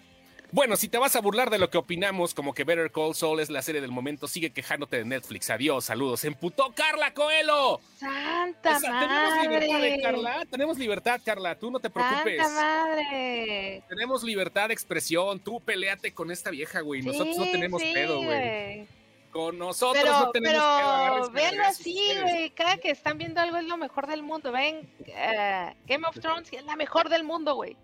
bueno, 0.52 0.76
si 0.76 0.88
te 0.88 0.98
vas 0.98 1.16
a 1.16 1.20
burlar 1.20 1.50
de 1.50 1.58
lo 1.58 1.70
que 1.70 1.78
opinamos, 1.78 2.34
como 2.34 2.52
que 2.52 2.64
Better 2.64 2.90
Call 2.90 3.14
Saul 3.14 3.40
es 3.40 3.50
la 3.50 3.62
serie 3.62 3.80
del 3.80 3.90
momento, 3.90 4.28
sigue 4.28 4.50
quejándote 4.50 4.96
de 4.96 5.04
Netflix. 5.04 5.50
Adiós, 5.50 5.84
saludos. 5.84 6.24
¡Emputó 6.24 6.72
Carla 6.74 7.12
Coelho! 7.14 7.80
¡Santa 7.96 8.78
madre! 8.80 9.48
Tenemos 9.48 9.80
libertad, 9.80 10.02
Carla. 10.02 10.46
Tenemos 10.50 10.78
libertad, 10.78 11.20
Carla. 11.24 11.54
Tú 11.54 11.70
no 11.70 11.78
te 11.78 11.90
preocupes. 11.90 12.38
¡Santa 12.38 12.62
madre! 12.62 13.82
Tenemos 13.88 14.22
libertad 14.22 14.68
de 14.68 14.74
expresión. 14.74 15.40
Tú 15.40 15.60
peleate 15.60 16.12
con 16.12 16.30
esta 16.30 16.50
vieja, 16.50 16.80
güey. 16.80 17.02
Nosotros 17.02 17.36
no 17.36 17.50
tenemos 17.50 17.82
pedo, 17.82 18.22
güey. 18.22 18.86
Con 19.30 19.58
nosotros 19.58 20.04
no 20.04 20.30
tenemos 20.32 20.60
pero, 20.60 21.30
Pero 21.32 21.64
así, 21.64 22.16
güey. 22.20 22.50
Cada 22.50 22.78
que 22.78 22.90
están 22.90 23.16
viendo 23.16 23.40
algo 23.40 23.56
es 23.58 23.64
lo 23.64 23.76
mejor 23.76 24.08
del 24.08 24.22
mundo. 24.22 24.50
Ven, 24.50 24.90
uh, 24.98 25.74
Game 25.86 26.06
of 26.06 26.18
Thrones 26.18 26.52
es 26.52 26.64
la 26.64 26.74
mejor 26.74 27.08
del 27.08 27.22
mundo, 27.22 27.54
güey. 27.54 27.76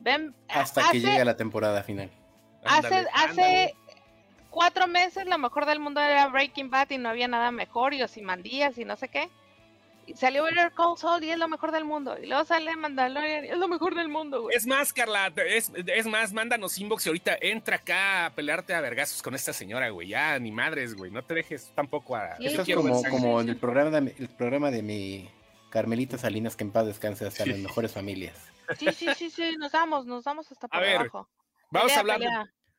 Ven, 0.00 0.34
hasta 0.48 0.90
que 0.90 1.00
llegue 1.00 1.24
la 1.24 1.36
temporada 1.36 1.82
final. 1.82 2.10
hace, 2.64 3.06
hace 3.14 3.74
cuatro 4.50 4.86
meses 4.86 5.26
lo 5.26 5.38
mejor 5.38 5.66
del 5.66 5.78
mundo 5.80 6.00
era 6.00 6.28
Breaking 6.28 6.70
Bad 6.70 6.90
y 6.90 6.98
no 6.98 7.08
había 7.08 7.28
nada 7.28 7.50
mejor, 7.50 7.94
y 7.94 8.02
Osimandías 8.02 8.76
y 8.78 8.84
no 8.84 8.96
sé 8.96 9.08
qué. 9.08 9.28
Y 10.06 10.14
salió 10.14 10.42
Better 10.42 10.72
Call 10.72 10.96
Saul 10.96 11.22
y 11.22 11.30
es 11.30 11.38
lo 11.38 11.46
mejor 11.46 11.70
del 11.70 11.84
mundo. 11.84 12.16
Y 12.20 12.26
luego 12.26 12.44
sale 12.44 12.74
Mandalorian 12.74 13.44
y 13.44 13.48
es 13.48 13.56
lo 13.56 13.68
mejor 13.68 13.94
del 13.94 14.08
mundo, 14.08 14.42
güey. 14.42 14.56
Es 14.56 14.66
más, 14.66 14.92
Carla, 14.92 15.32
es, 15.46 15.70
es, 15.74 16.06
más, 16.06 16.32
mándanos 16.32 16.78
inbox 16.78 17.06
y 17.06 17.10
ahorita 17.10 17.38
entra 17.40 17.76
acá 17.76 18.26
a 18.26 18.30
pelearte 18.30 18.74
a 18.74 18.80
vergazos 18.80 19.22
con 19.22 19.34
esta 19.36 19.52
señora, 19.52 19.88
güey. 19.90 20.08
Ya, 20.08 20.36
ni 20.38 20.50
madres, 20.50 20.94
güey. 20.94 21.12
No 21.12 21.22
te 21.22 21.34
dejes 21.34 21.70
tampoco 21.76 22.16
a... 22.16 22.34
Eso 22.40 22.62
es 22.62 22.74
como, 22.74 23.02
como 23.04 23.40
en 23.40 23.50
el 23.50 23.56
programa, 23.56 24.00
de, 24.00 24.14
el 24.18 24.28
programa 24.28 24.70
de 24.72 24.82
mi 24.82 25.28
Carmelita 25.70 26.18
Salinas, 26.18 26.56
que 26.56 26.64
en 26.64 26.72
paz 26.72 26.86
descanse 26.86 27.26
hasta 27.26 27.46
las 27.46 27.58
mejores 27.58 27.92
familias. 27.92 28.34
Sí, 28.78 28.86
sí, 28.92 29.08
sí, 29.16 29.30
sí, 29.30 29.56
nos 29.58 29.72
damos, 29.72 30.06
nos 30.06 30.24
damos 30.24 30.50
hasta 30.50 30.68
por 30.68 30.78
a 30.78 30.80
ver, 30.80 31.10
Vamos 31.70 31.92
a 31.92 32.00
hablar. 32.00 32.20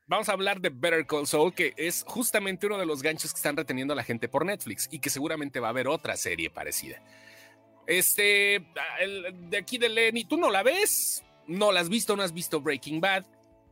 vamos 0.07 0.29
a 0.29 0.33
hablar 0.33 0.59
de 0.59 0.69
Better 0.69 1.05
Call 1.05 1.27
Saul, 1.27 1.53
que 1.53 1.73
es 1.77 2.03
justamente 2.07 2.67
uno 2.67 2.77
de 2.77 2.85
los 2.85 3.01
ganchos 3.01 3.33
que 3.33 3.37
están 3.37 3.55
reteniendo 3.55 3.93
a 3.93 3.95
la 3.95 4.03
gente 4.03 4.27
por 4.27 4.45
Netflix 4.45 4.87
y 4.91 4.99
que 4.99 5.09
seguramente 5.09 5.59
va 5.59 5.67
a 5.67 5.69
haber 5.71 5.87
otra 5.87 6.15
serie 6.17 6.49
parecida. 6.49 7.01
Este, 7.87 8.65
de 9.49 9.57
aquí 9.57 9.77
de 9.77 9.89
Lenny, 9.89 10.25
¿tú 10.25 10.37
no 10.37 10.49
la 10.49 10.63
ves? 10.63 11.23
¿No 11.47 11.71
la 11.71 11.79
has 11.79 11.89
visto? 11.89 12.15
¿No 12.15 12.23
has 12.23 12.33
visto 12.33 12.61
Breaking 12.61 13.01
Bad? 13.01 13.25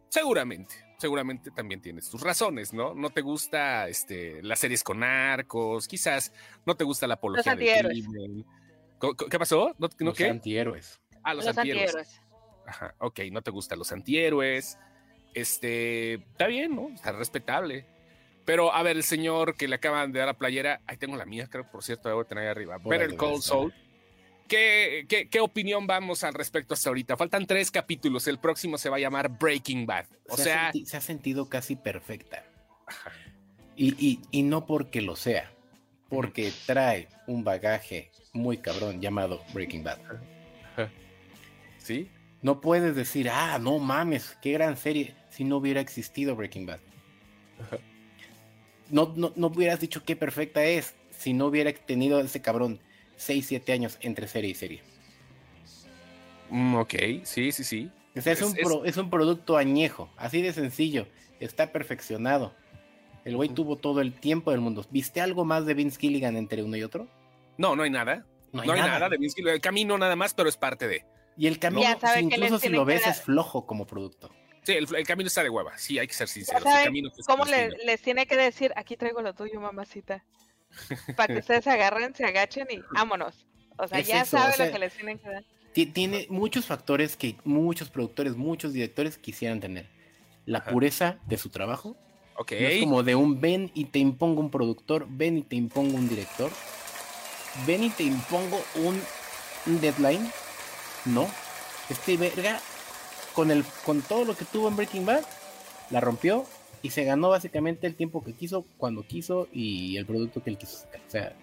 Seguramente, 0.10 0.76
seguramente 0.98 1.52
también 1.52 1.82
tienes 1.82 2.10
tus 2.10 2.22
razones, 2.22 2.74
¿no? 2.74 2.96
No 2.96 3.12
te 3.12 3.22
gusta 3.22 3.88
este, 3.88 4.42
las 4.42 4.60
series 4.60 4.84
con 4.84 5.04
arcos, 5.04 5.88
quizás 5.88 6.34
no 6.66 6.76
te 6.76 6.84
gusta 6.84 7.08
la 7.08 7.14
apología 7.16 7.56
del 7.56 8.46
¿Qué 9.30 9.40
pasó? 9.40 9.76
¿No, 9.78 9.88
no 10.00 10.06
los 10.08 10.18
qué? 10.18 10.30
antihéroes. 10.30 11.00
Ah, 11.24 11.34
los, 11.34 11.48
antihéroes. 11.48 12.22
Ajá, 12.66 12.96
ok, 13.00 13.22
no 13.32 13.42
te 13.42 13.52
gustan 13.52 13.80
los 13.80 13.92
antihéroes. 13.92 14.78
Este, 15.34 16.16
está 16.16 16.48
bien, 16.48 16.76
¿no? 16.76 16.90
Está 16.90 17.12
respetable. 17.12 17.86
Pero, 18.46 18.74
a 18.74 18.82
ver, 18.82 18.98
el 18.98 19.04
señor 19.04 19.56
que 19.56 19.68
le 19.68 19.76
acaban 19.76 20.12
de 20.12 20.20
dar 20.20 20.28
la 20.28 20.34
playera, 20.38 20.82
ahí 20.88 20.98
tengo 20.98 21.16
la 21.16 21.26
mía, 21.26 21.48
creo, 21.50 21.70
por 21.70 21.84
cierto, 21.84 22.10
debo 22.10 22.26
tener 22.26 22.46
ahí 22.46 22.50
arriba. 22.50 22.78
Better 22.84 23.16
Call 23.16 23.42
Saul. 23.42 23.74
¿Qué, 24.48 25.06
qué, 25.30 25.40
opinión 25.40 25.86
vamos 25.86 26.24
al 26.24 26.34
respecto 26.34 26.74
hasta 26.74 26.90
ahorita? 26.90 27.16
Faltan 27.16 27.46
tres 27.46 27.70
capítulos. 27.70 28.28
El 28.28 28.40
próximo 28.40 28.80
se 28.80 28.90
va 28.90 28.98
a 28.98 29.00
llamar 29.00 29.30
Breaking 29.38 29.86
Bad. 29.86 30.08
O 30.28 30.38
se 30.38 30.46
sea. 30.46 30.70
Ha 30.70 30.72
se 30.74 30.98
ha 30.98 31.02
sentido 31.02 31.48
casi 31.48 31.76
perfecta. 31.76 32.44
Y, 33.76 33.94
y, 34.04 34.20
y, 34.32 34.42
no 34.42 34.66
porque 34.66 35.02
lo 35.02 35.16
sea, 35.16 35.52
porque 36.10 36.52
trae 36.66 37.08
un 37.28 37.44
bagaje 37.44 38.12
muy 38.34 38.58
cabrón 38.58 39.00
llamado 39.00 39.44
Breaking 39.54 39.84
Bad. 39.84 40.00
¿Sí? 41.90 42.08
No 42.44 42.62
puedes 42.62 42.96
decir, 42.96 43.32
ah, 43.32 43.58
no 43.60 43.80
mames, 43.80 44.38
qué 44.44 44.52
gran 44.52 44.78
serie, 44.78 45.16
si 45.32 45.44
no 45.44 45.58
hubiera 45.58 45.82
existido 45.82 46.36
Breaking 46.36 46.68
Bad. 46.68 46.80
No, 48.92 49.12
no, 49.16 49.34
no 49.36 49.48
hubieras 49.48 49.80
dicho 49.80 50.04
qué 50.04 50.16
perfecta 50.16 50.64
es 50.64 50.94
si 51.10 51.34
no 51.34 51.48
hubiera 51.48 51.74
tenido 51.74 52.20
ese 52.20 52.42
cabrón 52.42 52.80
6, 53.18 53.44
7 53.48 53.74
años 53.74 53.98
entre 54.02 54.28
serie 54.28 54.52
y 54.52 54.54
serie. 54.54 54.82
Mm, 56.52 56.76
ok, 56.76 56.94
sí, 57.24 57.52
sí, 57.52 57.64
sí. 57.64 57.92
es, 58.14 58.42
un 58.44 58.86
es, 58.86 58.98
un 58.98 59.10
producto 59.10 59.58
añejo, 59.58 60.12
así 60.16 60.44
de 60.44 60.54
sencillo. 60.54 61.08
Está 61.40 61.72
perfeccionado. 61.72 62.54
El 63.26 63.36
güey 63.36 63.50
tuvo 63.50 63.78
todo 63.78 64.02
el 64.02 64.14
tiempo 64.14 64.52
del 64.52 64.60
mundo. 64.60 64.86
¿Viste 64.92 65.22
algo 65.22 65.44
más 65.44 65.66
de 65.66 65.74
Vince 65.74 66.00
Gilligan 66.00 66.38
entre 66.38 66.62
uno 66.62 66.78
y 66.78 66.84
otro? 66.84 67.08
No, 67.58 67.76
no 67.76 67.82
hay 67.82 67.90
nada. 67.90 68.28
No 68.54 68.62
hay, 68.62 68.68
nada. 68.68 69.10
de 69.10 69.18
Vince 69.18 69.38
Gilligan. 69.38 69.56
El 69.56 69.62
camino 69.62 69.98
nada 69.98 70.16
más, 70.16 70.36
pero 70.36 70.50
es 70.50 70.56
parte 70.56 70.88
de. 70.88 71.04
Y 71.40 71.48
el 71.48 71.58
camino, 71.58 71.98
incluso 72.20 72.60
si 72.60 72.68
lo 72.68 72.84
ves, 72.84 73.08
es 73.08 73.22
flojo 73.22 73.66
como 73.66 73.88
producto. 73.88 74.30
Sí, 74.64 74.74
el, 74.74 75.08
camino 75.08 75.28
está 75.28 75.42
de 75.42 75.50
hueva. 75.50 75.78
Sí, 75.78 75.98
hay 75.98 76.06
que 76.06 76.14
ser 76.14 76.28
sincero. 76.28 76.60
¿Cómo 77.26 77.46
les 77.46 78.02
tiene 78.02 78.28
que 78.28 78.36
decir? 78.36 78.74
Aquí 78.76 78.98
traigo 78.98 79.22
lo 79.22 79.34
tuyo, 79.34 79.62
mamacita. 79.62 80.26
Para 81.16 81.34
que 81.34 81.40
ustedes 81.40 81.64
se 81.64 81.72
agarren, 81.72 82.14
se 82.14 82.26
agachen 82.26 82.68
y 82.70 82.82
vámonos. 82.92 83.48
O 83.78 83.88
sea, 83.88 84.02
ya 84.02 84.26
saben 84.26 84.68
lo 84.68 84.72
que 84.74 84.80
les 84.80 84.94
tienen 84.94 85.18
que 85.18 85.30
dar. 85.30 85.44
Tiene 85.72 86.28
muchos 86.30 86.66
factores 86.66 87.16
que 87.16 87.38
muchos 87.46 87.90
productores, 87.90 88.36
muchos 88.36 88.74
directores 88.74 89.18
quisieran 89.18 89.62
tener. 89.62 89.88
La 90.46 90.66
pureza 90.66 91.20
de 91.26 91.38
su 91.38 91.50
trabajo. 91.50 91.96
Ok. 92.36 92.52
es 92.52 92.82
como 92.82 93.04
de 93.04 93.16
un 93.16 93.40
ven 93.40 93.72
y 93.74 93.86
te 93.86 94.00
impongo 94.00 94.42
un 94.42 94.50
productor, 94.50 95.08
ven 95.10 95.38
y 95.38 95.42
te 95.42 95.56
impongo 95.56 95.96
un 95.96 96.08
director, 96.08 96.52
ven 97.68 97.84
y 97.84 97.90
te 97.90 98.04
impongo 98.04 98.62
un, 98.76 99.02
deadline. 99.82 100.30
No. 101.06 101.28
Este 101.90 102.18
verga, 102.18 102.60
con, 103.34 103.52
el, 103.52 103.64
con 103.86 104.02
todo 104.02 104.26
lo 104.26 104.36
que 104.36 104.46
tuvo 104.46 104.68
en 104.68 104.76
Breaking 104.76 105.06
Bad, 105.06 105.24
la 105.90 106.00
rompió 106.00 106.46
y 106.82 106.92
se 106.92 107.04
ganó 107.04 107.30
básicamente 107.30 107.88
el 107.88 107.96
tiempo 107.96 108.24
que 108.24 108.34
quiso, 108.34 108.66
cuando 108.78 109.04
quiso 109.04 109.48
y 109.52 109.98
el 109.98 110.06
producto 110.06 110.44
que 110.44 110.52
él 110.52 110.58
quiso 110.58 110.78
sacar. 110.78 111.02
O 111.08 111.10
sea, 111.10 111.34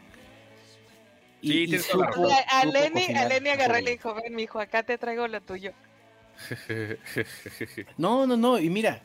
y, 1.42 1.74
a, 1.74 2.64
Lenny, 2.64 3.04
a 3.14 3.28
Lenny 3.28 3.50
agarré 3.50 3.80
y 3.80 3.84
le 3.84 3.90
dijo, 3.92 4.14
ven, 4.14 4.34
mijo, 4.34 4.58
acá 4.58 4.82
te 4.82 4.98
traigo 4.98 5.28
lo 5.28 5.40
tuyo. 5.40 5.72
no, 7.98 8.26
no, 8.26 8.36
no, 8.36 8.58
y 8.58 8.68
mira, 8.70 9.02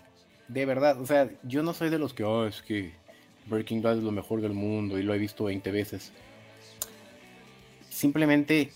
de 0.47 0.65
verdad, 0.65 0.99
o 0.99 1.05
sea, 1.05 1.29
yo 1.43 1.63
no 1.63 1.73
soy 1.73 1.89
de 1.89 1.99
los 1.99 2.13
que, 2.13 2.23
oh, 2.23 2.47
es 2.47 2.61
que 2.61 2.93
Breaking 3.45 3.81
Bad 3.81 3.97
es 3.97 4.03
lo 4.03 4.11
mejor 4.11 4.41
del 4.41 4.53
mundo 4.53 4.97
y 4.97 5.03
lo 5.03 5.13
he 5.13 5.17
visto 5.17 5.45
20 5.45 5.71
veces. 5.71 6.11
Simplemente 7.89 8.71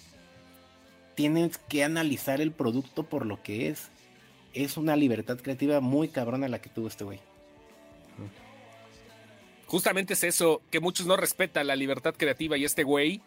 tienes 1.16 1.58
que 1.58 1.84
analizar 1.84 2.42
el 2.42 2.52
producto 2.52 3.04
por 3.04 3.26
lo 3.26 3.42
que 3.42 3.70
es. 3.70 3.90
Es 4.54 4.78
una 4.78 4.96
libertad 4.96 5.38
creativa 5.38 5.80
muy 5.80 6.10
cabrona 6.10 6.48
la 6.48 6.62
que 6.62 6.70
tuvo 6.70 6.88
este 6.88 7.04
güey. 7.04 7.20
Justamente 9.68 10.14
es 10.14 10.24
eso, 10.24 10.62
que 10.70 10.80
muchos 10.80 11.08
no 11.08 11.18
respetan 11.18 11.68
la 11.68 11.76
libertad 11.76 12.14
creativa 12.16 12.56
y 12.58 12.66
este 12.66 12.84
güey 12.84 13.22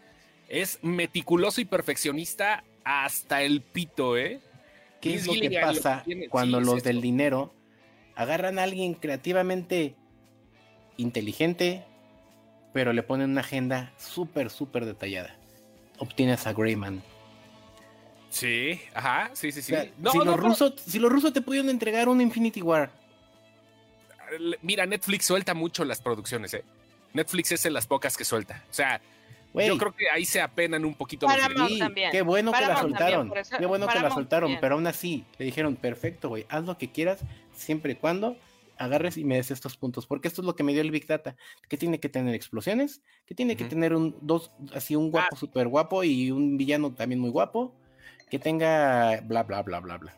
es 0.49 0.79
meticuloso 0.83 1.61
y 1.61 1.65
perfeccionista 1.65 2.65
hasta 2.85 3.43
el 3.43 3.61
pito, 3.61 4.17
¿eh? 4.17 4.41
¿Qué 5.01 5.15
es 5.15 5.27
lo 5.27 5.35
que 5.35 5.51
pasa 5.61 6.05
cuando 6.31 6.61
los 6.61 6.83
del 6.83 7.01
dinero 7.01 7.53
agarran 8.15 8.59
a 8.59 8.65
alguien 8.65 8.95
creativamente 8.95 9.95
inteligente, 10.97 11.85
pero 12.73 12.93
le 12.93 13.03
ponen 13.03 13.31
una 13.31 13.43
agenda 13.43 13.93
súper, 13.99 14.51
súper 14.51 14.87
detallada? 14.87 15.37
Obtienes 15.99 16.47
a 16.47 16.53
Greyman. 16.53 17.03
Sí, 18.31 18.81
ajá, 18.95 19.31
sí, 19.33 19.53
sí, 19.53 19.63
sí. 19.63 19.75
si, 20.13 20.19
los 20.19 20.37
rusos, 20.37 20.75
si 20.87 20.99
los 20.99 21.11
rusos 21.11 21.33
te 21.33 21.41
pudieron 21.41 21.71
entregar 21.71 22.09
un 22.09 22.21
Infinity 22.21 22.61
War 22.61 22.91
mira, 24.63 24.87
Netflix 24.87 25.27
suelta 25.27 25.55
mucho 25.55 25.85
las 25.85 26.01
producciones, 26.01 26.55
¿eh? 26.55 26.65
Netflix 27.13 27.53
es 27.53 27.63
de 27.63 27.71
las 27.71 27.87
pocas 27.87 28.17
que 28.17 28.25
suelta. 28.25 28.65
O 28.71 28.75
sea, 28.75 29.01
yo 29.55 29.79
creo 29.79 29.95
que 29.95 30.11
ahí 30.11 30.25
se 30.25 30.41
apenan 30.41 30.85
un 30.85 30.95
poquito 30.95 31.27
los 31.27 31.79
también. 31.79 32.11
Qué 32.11 32.23
bueno 32.23 32.53
que 32.53 32.61
la 32.61 32.81
soltaron. 32.81 33.33
qué 33.59 33.67
bueno 33.67 33.87
que 33.89 34.01
la 34.01 34.11
soltaron, 34.11 34.59
pero 34.61 34.75
aún 34.75 34.87
así 34.87 35.25
le 35.39 35.47
dijeron, 35.47 35.77
perfecto, 35.77 36.29
güey, 36.29 36.47
haz 36.49 36.65
lo 36.65 36.77
que 36.79 36.91
quieras, 36.91 37.21
siempre 37.55 37.93
y 37.93 37.97
cuando 37.97 38.37
agarres 38.77 39.17
y 39.17 39.25
me 39.25 39.35
des 39.35 39.51
estos 39.51 39.77
puntos, 39.77 40.07
porque 40.07 40.29
esto 40.29 40.41
es 40.41 40.47
lo 40.47 40.55
que 40.55 40.63
me 40.63 40.73
dio 40.73 40.83
el 40.83 40.93
Big 40.93 41.05
Data, 41.05 41.35
que 41.69 41.77
tiene 41.77 41.99
que 41.99 42.09
tener 42.09 42.33
explosiones, 42.37 43.03
que 43.27 43.35
tiene 43.35 43.57
que 43.57 43.65
tener 43.65 43.93
un 43.93 44.17
dos 44.21 44.53
así 44.73 44.95
un 44.95 45.11
guapo 45.11 45.31
ah. 45.33 45.37
súper 45.37 45.67
guapo 45.67 46.05
y 46.05 46.31
un 46.31 46.57
villano 46.57 46.93
también 46.93 47.21
muy 47.21 47.31
guapo, 47.31 47.75
que 48.31 48.39
tenga 48.39 49.21
bla 49.23 49.43
bla 49.43 49.63
bla 49.63 49.81
bla 49.81 49.97
bla. 49.99 50.15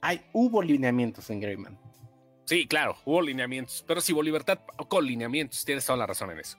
Hay 0.00 0.22
hubo 0.32 0.62
lineamientos 0.62 1.30
en 1.30 1.40
Greyman. 1.40 1.78
Sí, 2.44 2.66
claro, 2.66 2.96
hubo 3.04 3.22
lineamientos, 3.22 3.84
pero 3.86 4.00
si 4.00 4.12
hubo 4.12 4.22
libertad 4.22 4.58
con 4.88 5.06
lineamientos, 5.06 5.64
tienes 5.64 5.86
toda 5.86 5.98
la 5.98 6.06
razón 6.06 6.30
en 6.30 6.40
eso. 6.40 6.58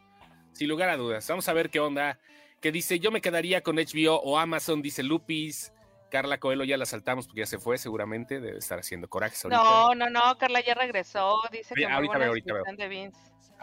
Sin 0.54 0.70
lugar 0.70 0.90
a 0.90 0.98
dudas, 0.98 1.28
vamos 1.28 1.48
a 1.50 1.54
ver 1.54 1.70
qué 1.70 1.80
onda. 1.80 2.20
Que 2.62 2.72
dice, 2.72 3.00
yo 3.00 3.12
me 3.12 3.22
quedaría 3.22 3.62
con 3.62 3.78
HBO 3.78 4.22
o 4.22 4.38
Amazon, 4.38 4.82
dice 4.82 5.04
Lupis. 5.04 5.74
Carla 6.12 6.40
Coelho 6.40 6.66
ya 6.66 6.78
la 6.78 6.86
saltamos 6.86 7.26
porque 7.26 7.40
ya 7.40 7.46
se 7.46 7.58
fue, 7.58 7.78
seguramente, 7.78 8.40
debe 8.40 8.58
estar 8.58 8.78
haciendo 8.78 9.10
corajes 9.10 9.44
No, 9.46 9.96
no, 9.96 10.10
no, 10.10 10.38
Carla 10.38 10.62
ya 10.62 10.76
regresó, 10.76 11.42
dice 11.52 11.74
que 11.74 11.86
ahorita 11.86 12.18
veo, 12.18 12.28
ahorita 12.28 12.54
veo. 12.54 12.64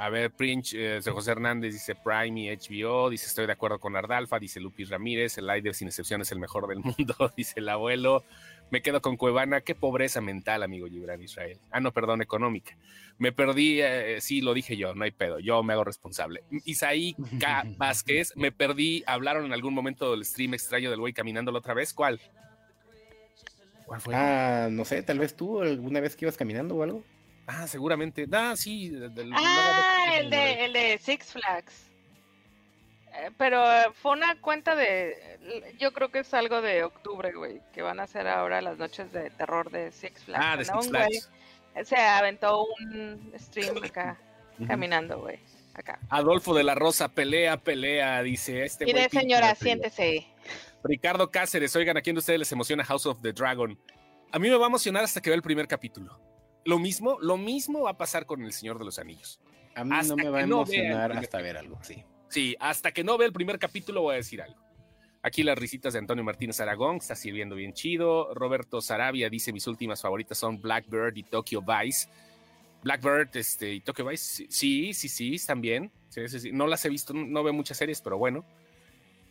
A 0.01 0.11
ver, 0.11 0.31
Prince, 0.31 0.77
eh, 0.79 1.01
José 1.03 1.33
Hernández 1.33 1.73
dice 1.73 1.97
Prime 1.97 2.41
y 2.41 2.57
HBO, 2.57 3.11
dice 3.11 3.27
estoy 3.27 3.47
de 3.47 3.53
acuerdo 3.53 3.81
con 3.81 3.97
Ardalfa, 3.97 4.39
dice 4.39 4.61
Lupis 4.61 4.91
Ramírez, 4.91 5.39
el 5.39 5.49
Lider 5.49 5.75
sin 5.75 5.89
excepción 5.89 6.21
es 6.21 6.31
el 6.31 6.39
mejor 6.39 6.69
del 6.69 6.79
mundo, 6.85 7.33
dice 7.37 7.55
el 7.57 7.69
abuelo. 7.69 8.23
Me 8.71 8.81
quedo 8.81 9.03
con 9.03 9.17
Cuevana. 9.17 9.63
Qué 9.63 9.75
pobreza 9.75 10.21
mental, 10.21 10.63
amigo 10.63 10.87
Gibran 10.87 11.21
Israel. 11.21 11.59
Ah, 11.73 11.81
no, 11.81 11.93
perdón, 11.93 12.23
económica. 12.23 12.77
Me 13.19 13.33
perdí, 13.33 13.81
eh, 13.81 14.21
sí, 14.21 14.41
lo 14.41 14.55
dije 14.55 14.77
yo, 14.77 14.95
no 14.95 15.03
hay 15.03 15.11
pedo, 15.11 15.41
yo 15.41 15.65
me 15.65 15.73
hago 15.73 15.83
responsable. 15.83 16.45
Isaí 16.65 17.17
K. 17.41 17.65
Vázquez, 17.77 18.35
me 18.37 18.53
perdí, 18.53 19.03
hablaron 19.05 19.47
en 19.47 19.53
algún 19.53 19.75
momento 19.75 20.13
del 20.13 20.25
stream 20.25 20.55
extraño 20.55 20.91
del 20.91 21.01
güey 21.01 21.13
caminando 21.13 21.51
la 21.51 21.59
otra 21.59 21.75
vez. 21.75 21.93
¿Cuál? 21.93 22.21
¿Cuál 23.85 24.01
fue? 24.01 24.15
Ah, 24.15 24.69
no 24.71 24.85
sé, 24.85 25.03
tal 25.03 25.19
vez 25.19 25.35
tú 25.35 25.61
alguna 25.61 25.99
vez 25.99 26.15
que 26.15 26.25
ibas 26.25 26.37
caminando 26.37 26.77
o 26.77 26.85
algo. 26.85 27.03
Ah, 27.49 27.67
seguramente. 27.67 28.27
Ah, 28.31 28.55
sí. 28.57 28.93
ah, 29.33 30.07
el 30.19 30.29
de, 30.29 30.65
el 30.67 30.73
de 30.75 30.99
Six 30.99 31.33
Flags. 31.33 31.87
Eh, 33.15 33.31
pero 33.39 33.65
fue 33.95 34.13
una 34.13 34.39
cuenta 34.41 34.77
de. 34.77 35.75
Yo 35.79 35.95
creo 35.95 36.11
que 36.11 36.19
es 36.19 36.35
algo 36.35 36.61
de 36.61 36.85
octubre, 36.85 37.33
güey. 37.33 37.63
Que 37.73 37.81
van 37.81 38.01
a 38.01 38.03
hacer 38.03 38.29
ahora 38.29 38.61
las 38.61 38.77
noches 38.77 39.13
de 39.13 39.31
terror 39.31 39.71
de 39.71 39.91
Six 39.91 40.25
Flags. 40.25 40.45
Ah, 40.47 40.57
de 40.59 40.65
Six 40.67 40.89
Flags. 40.89 41.31
se 41.85 41.97
aventó 41.97 42.67
un 42.67 43.33
stream 43.39 43.77
acá, 43.83 44.21
caminando, 44.67 45.19
güey. 45.19 45.41
Acá. 45.73 45.99
Adolfo 46.11 46.55
de 46.55 46.65
la 46.65 46.75
Rosa, 46.75 47.09
pelea, 47.09 47.57
pelea, 47.57 48.23
dice 48.23 48.65
este. 48.65 48.85
Mire, 48.85 49.09
señora, 49.09 49.55
siéntese. 49.55 50.27
Ricardo 50.85 51.31
Cáceres, 51.31 51.75
oigan, 51.77 51.97
¿a 51.97 52.03
quién 52.03 52.15
de 52.15 52.19
ustedes 52.19 52.41
les 52.41 52.53
emociona 52.53 52.85
House 52.85 53.07
of 53.07 53.23
the 53.23 53.33
Dragon? 53.33 53.79
A 54.33 54.39
mí 54.39 54.51
me 54.51 54.57
va 54.57 54.67
a 54.67 54.69
emocionar 54.69 55.05
hasta 55.05 55.23
que 55.23 55.31
vea 55.31 55.37
el 55.37 55.43
primer 55.43 55.67
capítulo. 55.67 56.28
Lo 56.65 56.79
mismo, 56.79 57.19
lo 57.21 57.37
mismo 57.37 57.83
va 57.83 57.91
a 57.91 57.97
pasar 57.97 58.27
con 58.27 58.43
El 58.43 58.53
Señor 58.53 58.79
de 58.79 58.85
los 58.85 58.99
Anillos. 58.99 59.41
A 59.75 59.85
mí 59.85 59.95
no 60.07 60.17
me 60.17 60.29
va 60.29 60.39
a 60.39 60.43
emocionar 60.43 61.13
hasta 61.13 61.41
ver 61.41 61.57
algo, 61.57 61.79
sí. 61.83 62.05
Sí, 62.29 62.57
hasta 62.61 62.93
que 62.93 63.05
no 63.05 63.17
vea 63.17 63.27
el 63.27 63.33
primer 63.33 63.59
capítulo 63.59 64.03
voy 64.03 64.15
a 64.15 64.17
decir 64.17 64.43
algo. 64.43 64.61
Aquí 65.23 65.43
las 65.43 65.59
risitas 65.59 65.93
de 65.93 65.99
Antonio 65.99 66.23
Martínez 66.23 66.61
Aragón, 66.61 66.97
está 66.97 67.15
sirviendo 67.15 67.57
bien 67.57 67.73
chido. 67.73 68.33
Roberto 68.35 68.81
Sarabia 68.81 69.29
dice: 69.31 69.53
Mis 69.53 69.67
últimas 69.67 70.01
favoritas 70.01 70.39
son 70.39 70.61
Blackbird 70.61 71.17
y 71.17 71.23
Tokyo 71.23 71.63
Vice. 71.63 72.09
Blackbird 72.83 73.37
este, 73.37 73.75
y 73.75 73.81
Tokyo 73.81 74.07
Vice, 74.07 74.47
sí, 74.49 74.95
sí, 74.95 75.09
sí, 75.09 75.35
están 75.35 75.61
bien. 75.61 75.91
No 76.53 76.67
las 76.67 76.85
he 76.85 76.89
visto, 76.89 77.13
no 77.13 77.43
veo 77.43 77.53
muchas 77.53 77.77
series, 77.77 78.01
pero 78.01 78.19
bueno. 78.19 78.45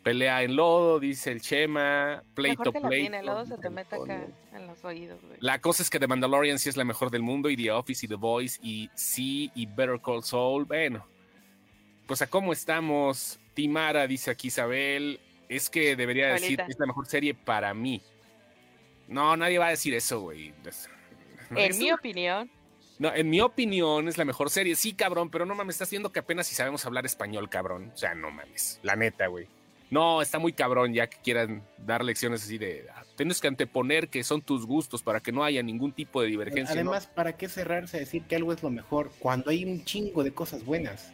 Pelea 0.08 0.42
en 0.42 0.56
lodo, 0.56 1.02
dice 1.02 1.34
el 1.34 1.42
Chema. 1.42 2.24
Pleito, 2.34 2.72
pleito. 2.72 3.22
lodo 3.24 3.46
se 3.46 3.58
te 3.58 3.70
mete 3.70 3.98
acá 3.98 4.26
en 4.54 4.66
los 4.66 4.82
oídos, 4.86 5.20
La 5.42 5.60
cosa 5.60 5.84
es 5.84 5.90
que 5.90 6.00
The 6.00 6.08
Mandalorian 6.08 6.60
sí 6.60 6.70
es 6.70 6.78
la 6.78 6.86
mejor 6.86 7.12
del 7.12 7.24
mundo, 7.24 7.50
y 7.50 7.58
The 7.58 7.72
Office, 7.72 8.06
y 8.06 8.08
The 8.08 8.16
Voice, 8.16 8.58
y 8.64 8.90
sí, 8.96 9.52
y 9.54 9.66
Better 9.66 10.00
Call 10.00 10.24
Saul. 10.24 10.64
Bueno, 10.64 11.06
pues 12.06 12.22
a 12.22 12.28
cómo 12.28 12.54
estamos. 12.54 13.38
Timara, 13.54 14.08
dice 14.08 14.32
aquí 14.32 14.48
Isabel. 14.48 15.20
Es 15.50 15.70
que 15.70 15.98
debería 15.98 16.28
decir 16.28 16.56
que 16.56 16.72
es 16.72 16.80
la 16.80 16.86
mejor 16.86 17.06
serie 17.06 17.34
para 17.34 17.74
mí. 17.74 18.02
No, 19.10 19.36
nadie 19.36 19.60
va 19.60 19.68
a 19.68 19.72
decir 19.72 19.94
eso, 19.94 20.22
güey. 20.22 20.54
en 21.54 21.78
mi 21.78 21.92
opinión. 21.92 22.50
No, 22.98 23.14
en 23.14 23.30
mi 23.30 23.42
opinión 23.42 24.08
es 24.08 24.18
la 24.18 24.24
mejor 24.24 24.50
serie. 24.52 24.78
Sí, 24.78 24.94
cabrón, 24.94 25.30
pero 25.30 25.46
no 25.46 25.54
mames, 25.54 25.76
estás 25.76 25.90
viendo 25.90 26.14
que 26.14 26.20
apenas 26.20 26.48
si 26.48 26.56
sabemos 26.56 26.86
hablar 26.86 27.06
español, 27.06 27.50
cabrón. 27.50 27.92
O 27.94 27.98
sea, 27.98 28.16
no 28.16 28.32
mames. 28.32 28.80
La 28.84 28.96
neta, 28.96 29.28
güey. 29.28 29.57
No, 29.90 30.22
está 30.22 30.38
muy 30.38 30.52
cabrón 30.52 30.94
ya 30.94 31.08
que 31.08 31.18
quieran 31.24 31.64
dar 31.78 32.04
lecciones 32.04 32.44
así 32.44 32.58
de. 32.58 32.88
Ah, 32.94 33.04
tienes 33.16 33.40
que 33.40 33.48
anteponer 33.48 34.10
que 34.10 34.24
son 34.24 34.42
tus 34.42 34.66
gustos 34.66 35.02
para 35.02 35.22
que 35.22 35.32
no 35.32 35.44
haya 35.44 35.64
ningún 35.64 35.94
tipo 35.94 36.22
de 36.22 36.28
divergencia. 36.28 36.74
Además, 36.74 37.08
¿para 37.08 37.38
qué 37.38 37.48
cerrarse 37.48 37.98
a 37.98 38.00
decir 38.02 38.24
que 38.24 38.36
algo 38.36 38.52
es 38.52 38.62
lo 38.62 38.70
mejor 38.70 39.12
cuando 39.20 39.50
hay 39.50 39.64
un 39.64 39.86
chingo 39.86 40.24
de 40.24 40.34
cosas 40.34 40.66
buenas? 40.66 41.12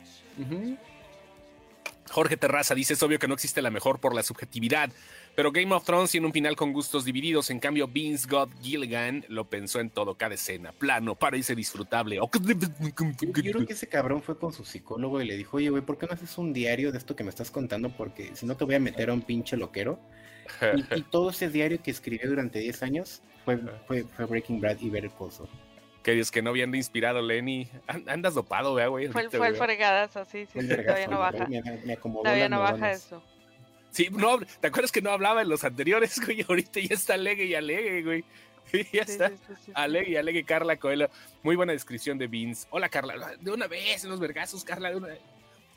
Jorge 2.09 2.37
Terraza 2.37 2.73
dice: 2.73 2.93
Es 2.93 3.03
obvio 3.03 3.19
que 3.19 3.27
no 3.27 3.35
existe 3.35 3.61
la 3.61 3.69
mejor 3.69 3.99
por 3.99 4.15
la 4.15 4.23
subjetividad. 4.23 4.89
Pero 5.35 5.51
Game 5.51 5.73
of 5.73 5.83
Thrones 5.83 6.11
tiene 6.11 6.27
un 6.27 6.33
final 6.33 6.55
con 6.55 6.73
gustos 6.73 7.05
divididos. 7.05 7.49
En 7.49 7.59
cambio, 7.59 7.87
Vince 7.87 8.27
God 8.29 8.49
Gilligan 8.61 9.25
lo 9.29 9.45
pensó 9.45 9.79
en 9.79 9.89
todo, 9.89 10.15
cada 10.15 10.35
escena, 10.35 10.71
plano, 10.73 11.15
parece 11.15 11.55
disfrutable. 11.55 12.17
Yo 12.17 12.29
creo 12.29 13.65
que 13.65 13.73
ese 13.73 13.87
cabrón 13.87 14.21
fue 14.21 14.37
con 14.37 14.53
su 14.53 14.63
psicólogo 14.63 15.21
y 15.21 15.25
le 15.25 15.35
dijo, 15.35 15.57
oye, 15.57 15.69
güey, 15.69 15.81
¿por 15.81 15.97
qué 15.97 16.05
no 16.05 16.13
haces 16.13 16.37
un 16.37 16.53
diario 16.53 16.91
de 16.91 16.99
esto 16.99 17.15
que 17.15 17.23
me 17.23 17.31
estás 17.31 17.49
contando? 17.49 17.89
Porque 17.89 18.35
si 18.35 18.45
no 18.45 18.55
te 18.55 18.63
voy 18.63 18.75
a 18.75 18.79
meter 18.79 19.09
a 19.09 19.13
un 19.13 19.23
pinche 19.23 19.57
loquero. 19.57 19.99
y, 20.75 21.01
todo 21.11 21.31
ese 21.31 21.49
diario 21.49 21.81
que 21.81 21.89
escribió 21.89 22.29
durante 22.29 22.59
10 22.59 22.83
años 22.83 23.23
fue, 23.43 23.57
fue, 23.87 24.05
Breaking 24.25 24.61
Bad 24.61 24.81
y 24.81 24.89
Better 24.91 25.11
Call 25.17 25.29
Que 26.03 26.11
Dios 26.11 26.29
que 26.29 26.43
no 26.43 26.51
habían 26.51 26.75
inspirado, 26.75 27.23
Lenny. 27.23 27.67
Andas 28.05 28.35
dopado, 28.35 28.73
güey. 28.73 29.07
Fue, 29.07 29.29
fue 29.31 29.47
el 29.47 29.55
fregadas, 29.55 30.11
sí, 30.29 30.45
sí, 30.45 30.59
todavía 30.59 31.07
no 31.07 31.17
baja. 31.17 31.47
todavía 32.23 32.49
no 32.49 32.59
baja 32.59 32.91
eso. 32.91 33.23
Sí, 33.93 34.09
no, 34.11 34.39
¿te 34.39 34.67
acuerdas 34.67 34.91
que 34.91 35.03
no 35.03 35.11
hablaba 35.11 35.43
en 35.43 35.49
los 35.49 35.63
anteriores, 35.63 36.19
güey? 36.25 36.43
Ahorita 36.47 36.79
ya 36.79 36.95
está 36.95 37.13
alegue 37.13 37.45
y 37.45 37.53
alegue, 37.53 38.01
güey. 38.01 38.25
ya 38.91 39.03
está. 39.03 39.31
alegue 39.75 40.11
y 40.11 40.15
alegue 40.15 40.43
Carla 40.43 40.77
Coelho. 40.77 41.09
Muy 41.43 41.55
buena 41.55 41.73
descripción 41.73 42.17
de 42.17 42.25
Vince. 42.27 42.67
Hola, 42.71 42.89
Carla. 42.89 43.35
De 43.39 43.51
una 43.51 43.67
vez, 43.67 44.03
en 44.03 44.09
los 44.09 44.19
vergazos, 44.19 44.63
Carla, 44.63 44.89
de 44.89 44.95
una 44.95 45.07
vez. 45.09 45.19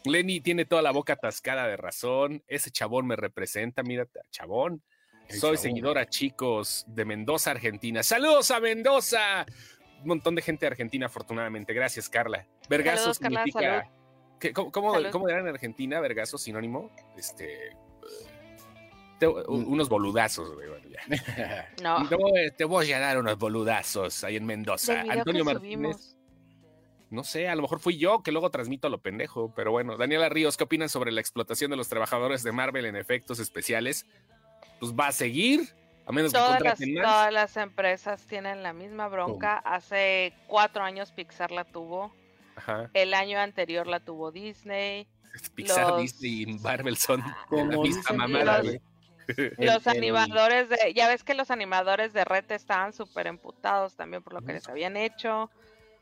Lenny 0.04 0.40
tiene 0.40 0.64
toda 0.64 0.80
la 0.80 0.92
boca 0.92 1.12
atascada 1.12 1.66
de 1.66 1.76
razón. 1.76 2.42
Ese 2.48 2.70
chabón 2.70 3.06
me 3.06 3.16
representa, 3.16 3.82
mira, 3.82 4.06
chabón. 4.30 4.82
Soy 5.28 5.58
seguidora, 5.58 6.08
chicos, 6.08 6.84
de 6.88 7.04
Mendoza, 7.04 7.50
Argentina. 7.50 8.02
¡Saludos 8.02 8.50
a 8.50 8.60
Mendoza! 8.60 9.44
Un 10.00 10.08
montón 10.08 10.36
de 10.36 10.42
gente 10.42 10.64
de 10.64 10.68
Argentina, 10.68 11.06
afortunadamente. 11.06 11.74
Gracias, 11.74 12.08
Carla. 12.08 12.46
Vergazo 12.70 13.12
significa. 13.12 13.90
¿Cómo, 14.54 14.72
cómo, 15.10 15.28
en 15.28 15.48
Argentina? 15.48 16.00
Vergazo 16.00 16.38
sinónimo. 16.38 16.90
Este 17.16 17.76
Mm. 19.20 19.72
unos 19.72 19.88
boludazos, 19.88 20.54
güey. 20.54 20.66
no. 21.82 22.08
Te 22.56 22.64
voy, 22.64 22.92
a 22.92 22.98
dar 22.98 23.18
unos 23.18 23.38
boludazos 23.38 24.24
ahí 24.24 24.36
en 24.36 24.46
Mendoza. 24.46 25.02
Antonio 25.08 25.44
Martínez. 25.44 26.16
No 27.08 27.22
sé, 27.22 27.48
a 27.48 27.54
lo 27.54 27.62
mejor 27.62 27.78
fui 27.78 27.98
yo 27.98 28.22
que 28.22 28.32
luego 28.32 28.50
transmito 28.50 28.88
a 28.88 28.90
lo 28.90 28.98
pendejo, 28.98 29.52
pero 29.54 29.70
bueno. 29.70 29.96
Daniela 29.96 30.28
Ríos, 30.28 30.56
¿qué 30.56 30.64
opinan 30.64 30.88
sobre 30.88 31.12
la 31.12 31.20
explotación 31.20 31.70
de 31.70 31.76
los 31.76 31.88
trabajadores 31.88 32.42
de 32.42 32.50
Marvel 32.50 32.84
en 32.84 32.96
efectos 32.96 33.38
especiales? 33.38 34.06
Pues 34.80 34.92
va 34.92 35.08
a 35.08 35.12
seguir, 35.12 35.72
a 36.04 36.12
menos 36.12 36.32
todas 36.32 36.48
que 36.48 36.64
contraten 36.64 36.94
las, 36.96 37.04
Todas 37.04 37.32
las 37.32 37.56
empresas 37.56 38.26
tienen 38.26 38.62
la 38.62 38.72
misma 38.72 39.06
bronca. 39.08 39.58
Hace 39.58 40.32
cuatro 40.48 40.82
años 40.82 41.12
Pixar 41.12 41.52
la 41.52 41.64
tuvo. 41.64 42.12
El 42.92 43.14
año 43.14 43.38
anterior 43.38 43.86
la 43.86 44.00
tuvo 44.00 44.32
Disney. 44.32 45.06
Pixar, 45.54 45.98
Disney 45.98 46.42
y 46.42 46.46
Marvel 46.58 46.96
son 46.96 47.22
la 47.50 47.64
misma 47.78 48.12
mamada, 48.16 48.62
güey 48.62 48.80
los 49.58 49.86
animadores 49.86 50.68
de, 50.68 50.92
ya 50.94 51.08
ves 51.08 51.24
que 51.24 51.34
los 51.34 51.50
animadores 51.50 52.12
de 52.12 52.24
Red 52.24 52.50
estaban 52.52 52.92
súper 52.92 53.26
emputados 53.26 53.94
también 53.94 54.22
por 54.22 54.34
lo 54.34 54.42
que 54.42 54.52
les 54.52 54.68
habían 54.68 54.96
hecho. 54.96 55.50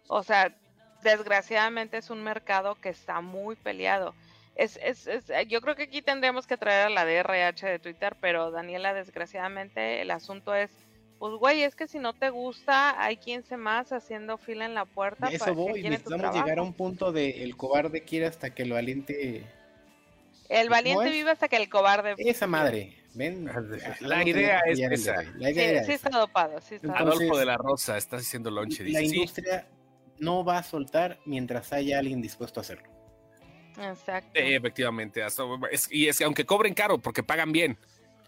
O 0.09 0.23
sea, 0.23 0.55
desgraciadamente 1.03 1.99
es 1.99 2.11
un 2.11 2.23
mercado 2.23 2.75
que 2.75 2.89
está 2.89 3.21
muy 3.21 3.57
peleado. 3.57 4.15
Es, 4.57 4.79
es, 4.83 5.07
es, 5.07 5.25
yo 5.49 5.61
creo 5.61 5.75
que 5.75 5.85
aquí 5.85 6.01
tendríamos 6.01 6.47
que 6.47 6.57
traer 6.57 6.87
a 6.87 6.91
la 6.91 7.05
DRH 7.05 7.67
de 7.67 7.79
Twitter, 7.79 8.17
pero 8.21 8.51
Daniela, 8.51 8.95
desgraciadamente 8.95 10.01
el 10.01 10.11
asunto 10.13 10.55
es, 10.55 10.71
pues 11.19 11.35
güey, 11.35 11.63
es 11.63 11.75
que 11.75 11.89
si 11.89 11.99
no 11.99 12.13
te 12.13 12.31
gusta, 12.31 13.03
hay 13.03 13.17
15 13.17 13.57
más 13.57 13.93
haciendo 13.93 14.39
fila 14.39 14.65
en 14.65 14.75
la 14.75 14.85
puerta. 14.85 15.29
Eso 15.29 15.55
voy, 15.55 15.83
necesitamos 15.83 16.35
llegar 16.35 16.59
a 16.59 16.63
un 16.63 16.73
punto 16.73 17.11
de 17.11 17.43
el 17.43 17.57
cobarde 17.57 18.03
quiere 18.03 18.27
hasta 18.27 18.51
que 18.51 18.65
lo 18.65 18.77
aliente. 18.77 19.45
El 20.49 20.69
valiente 20.69 21.11
vive 21.11 21.31
hasta 21.31 21.49
que 21.49 21.57
el 21.57 21.69
cobarde. 21.69 22.15
Esa 22.19 22.47
madre. 22.47 23.04
La 23.15 24.27
idea 24.27 24.61
es 24.67 24.81
esa. 24.81 25.23
La 25.37 25.51
idea 25.51 25.85
sí, 25.85 25.93
está 25.93 26.11
dopado. 26.11 26.59
Adolfo 26.95 27.39
de 27.39 27.45
la 27.45 27.57
Rosa, 27.57 27.97
estás 27.97 28.21
diciendo 28.21 28.51
lonche. 28.51 28.85
la 28.85 29.03
industria 29.03 29.67
no 30.19 30.45
va 30.45 30.59
a 30.59 30.63
soltar 30.63 31.19
mientras 31.25 31.73
haya 31.73 31.99
alguien 31.99 32.21
dispuesto 32.21 32.61
a 32.61 32.63
hacerlo. 32.63 32.89
Exacto. 33.79 34.31
efectivamente. 34.35 35.23
y 35.91 36.07
es 36.07 36.19
que 36.19 36.25
aunque 36.25 36.45
cobren 36.45 36.75
caro, 36.75 36.99
porque 36.99 37.23
pagan 37.23 37.53
bien. 37.53 37.79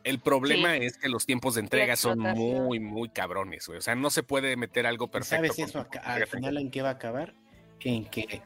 El 0.04 0.20
problema 0.20 0.76
es 0.76 0.98
que 0.98 1.08
los 1.08 1.26
tiempos 1.26 1.56
de 1.56 1.62
entrega 1.62 1.96
son 1.96 2.20
muy, 2.20 2.78
muy 2.78 3.08
cabrones, 3.08 3.68
O 3.68 3.80
sea, 3.80 3.96
no 3.96 4.10
se 4.10 4.22
puede 4.22 4.56
meter 4.56 4.86
algo 4.86 5.08
perfecto. 5.08 5.52
¿Sabes 5.52 5.68
eso? 5.68 5.84
Al 6.00 6.26
final, 6.28 6.58
¿en 6.58 6.70
qué 6.70 6.80
va 6.80 6.90
a 6.90 6.92
acabar? 6.92 7.34
En 7.80 8.04
que 8.04 8.40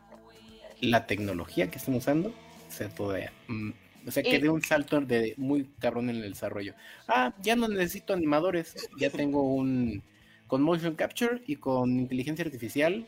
la 0.80 1.06
tecnología 1.06 1.70
que 1.70 1.76
están 1.76 1.96
usando 1.96 2.34
se 2.70 2.88
puede 2.88 3.30
o 4.06 4.10
sea, 4.10 4.22
que 4.22 4.38
de 4.38 4.48
un 4.48 4.62
salto 4.62 5.00
de 5.00 5.34
muy 5.36 5.68
cabrón 5.78 6.10
en 6.10 6.16
el 6.16 6.30
desarrollo. 6.30 6.74
Ah, 7.08 7.34
ya 7.42 7.56
no 7.56 7.68
necesito 7.68 8.12
animadores, 8.12 8.74
ya 8.98 9.10
tengo 9.10 9.42
un 9.42 10.02
con 10.46 10.62
motion 10.62 10.96
capture 10.96 11.40
y 11.46 11.56
con 11.56 11.90
inteligencia 12.00 12.44
artificial 12.44 13.06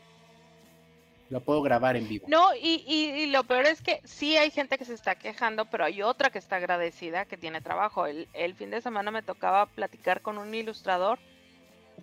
lo 1.29 1.41
puedo 1.41 1.61
grabar 1.61 1.97
en 1.97 2.07
vivo. 2.07 2.25
No, 2.29 2.55
y, 2.55 2.83
y, 2.87 3.25
lo 3.27 3.43
peor 3.43 3.65
es 3.65 3.81
que 3.81 4.01
sí 4.03 4.37
hay 4.37 4.51
gente 4.51 4.77
que 4.77 4.85
se 4.85 4.93
está 4.93 5.15
quejando, 5.15 5.65
pero 5.65 5.83
hay 5.83 6.01
otra 6.01 6.29
que 6.29 6.37
está 6.37 6.57
agradecida, 6.57 7.25
que 7.25 7.37
tiene 7.37 7.59
trabajo. 7.59 8.05
El, 8.05 8.27
el 8.33 8.53
fin 8.53 8.69
de 8.69 8.81
semana 8.81 9.09
me 9.09 9.23
tocaba 9.23 9.65
platicar 9.65 10.21
con 10.21 10.37
un 10.37 10.53
ilustrador 10.53 11.17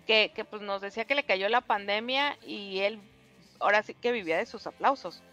que, 0.05 0.31
que 0.35 0.43
pues 0.43 0.61
nos 0.61 0.81
decía 0.81 1.05
que 1.05 1.15
le 1.15 1.23
cayó 1.23 1.47
la 1.49 1.61
pandemia 1.61 2.37
y 2.45 2.79
él 2.79 2.99
ahora 3.59 3.83
sí 3.83 3.93
que 3.93 4.11
vivía 4.11 4.37
de 4.37 4.45
sus 4.45 4.67
aplausos. 4.67 5.23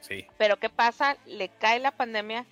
Sí. 0.00 0.26
Pero 0.36 0.58
¿qué 0.58 0.68
pasa? 0.68 1.16
Le 1.24 1.48
cae 1.48 1.80
la 1.80 1.92
pandemia 1.92 2.44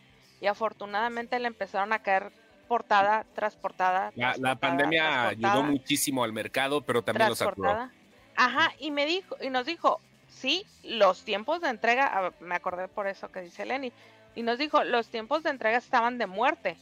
y 0.43 0.49
afortunadamente 0.49 1.39
le 1.39 1.47
empezaron 1.47 1.93
a 1.93 2.01
caer 2.01 2.33
portada 2.67 3.25
tras 3.33 3.55
portada. 3.55 4.13
la, 4.17 4.57
pandemia 4.57 5.29
ayudó 5.29 5.63
muchísimo 5.63 6.25
al 6.25 6.33
mercado, 6.33 6.83
pero 6.83 7.03
también 7.03 7.29
lo 7.29 7.37
saturó. 7.37 7.89
Ajá, 8.35 8.73
y 8.81 8.91
me 8.91 9.07
dijo, 9.07 9.37
y 9.41 9.51
nos 9.51 9.67
dijo, 9.67 10.01
sí, 10.27 10.67
los 10.83 11.23
tiempos 11.25 11.61
de 11.61 11.69
entrega, 11.69 12.33
me 12.41 12.57
acordé 12.57 12.89
por 12.89 13.07
eso 13.07 13.31
que 13.31 13.41
dice 13.41 13.65
Lenny, 13.65 13.93
y 14.35 14.43
nos 14.43 14.59
dijo, 14.59 14.83
los 14.83 15.09
tiempos 15.09 15.45
de 15.45 15.51
entrega 15.51 15.79
estaban 15.79 16.19
de 16.19 16.27
muerte, 16.27 16.77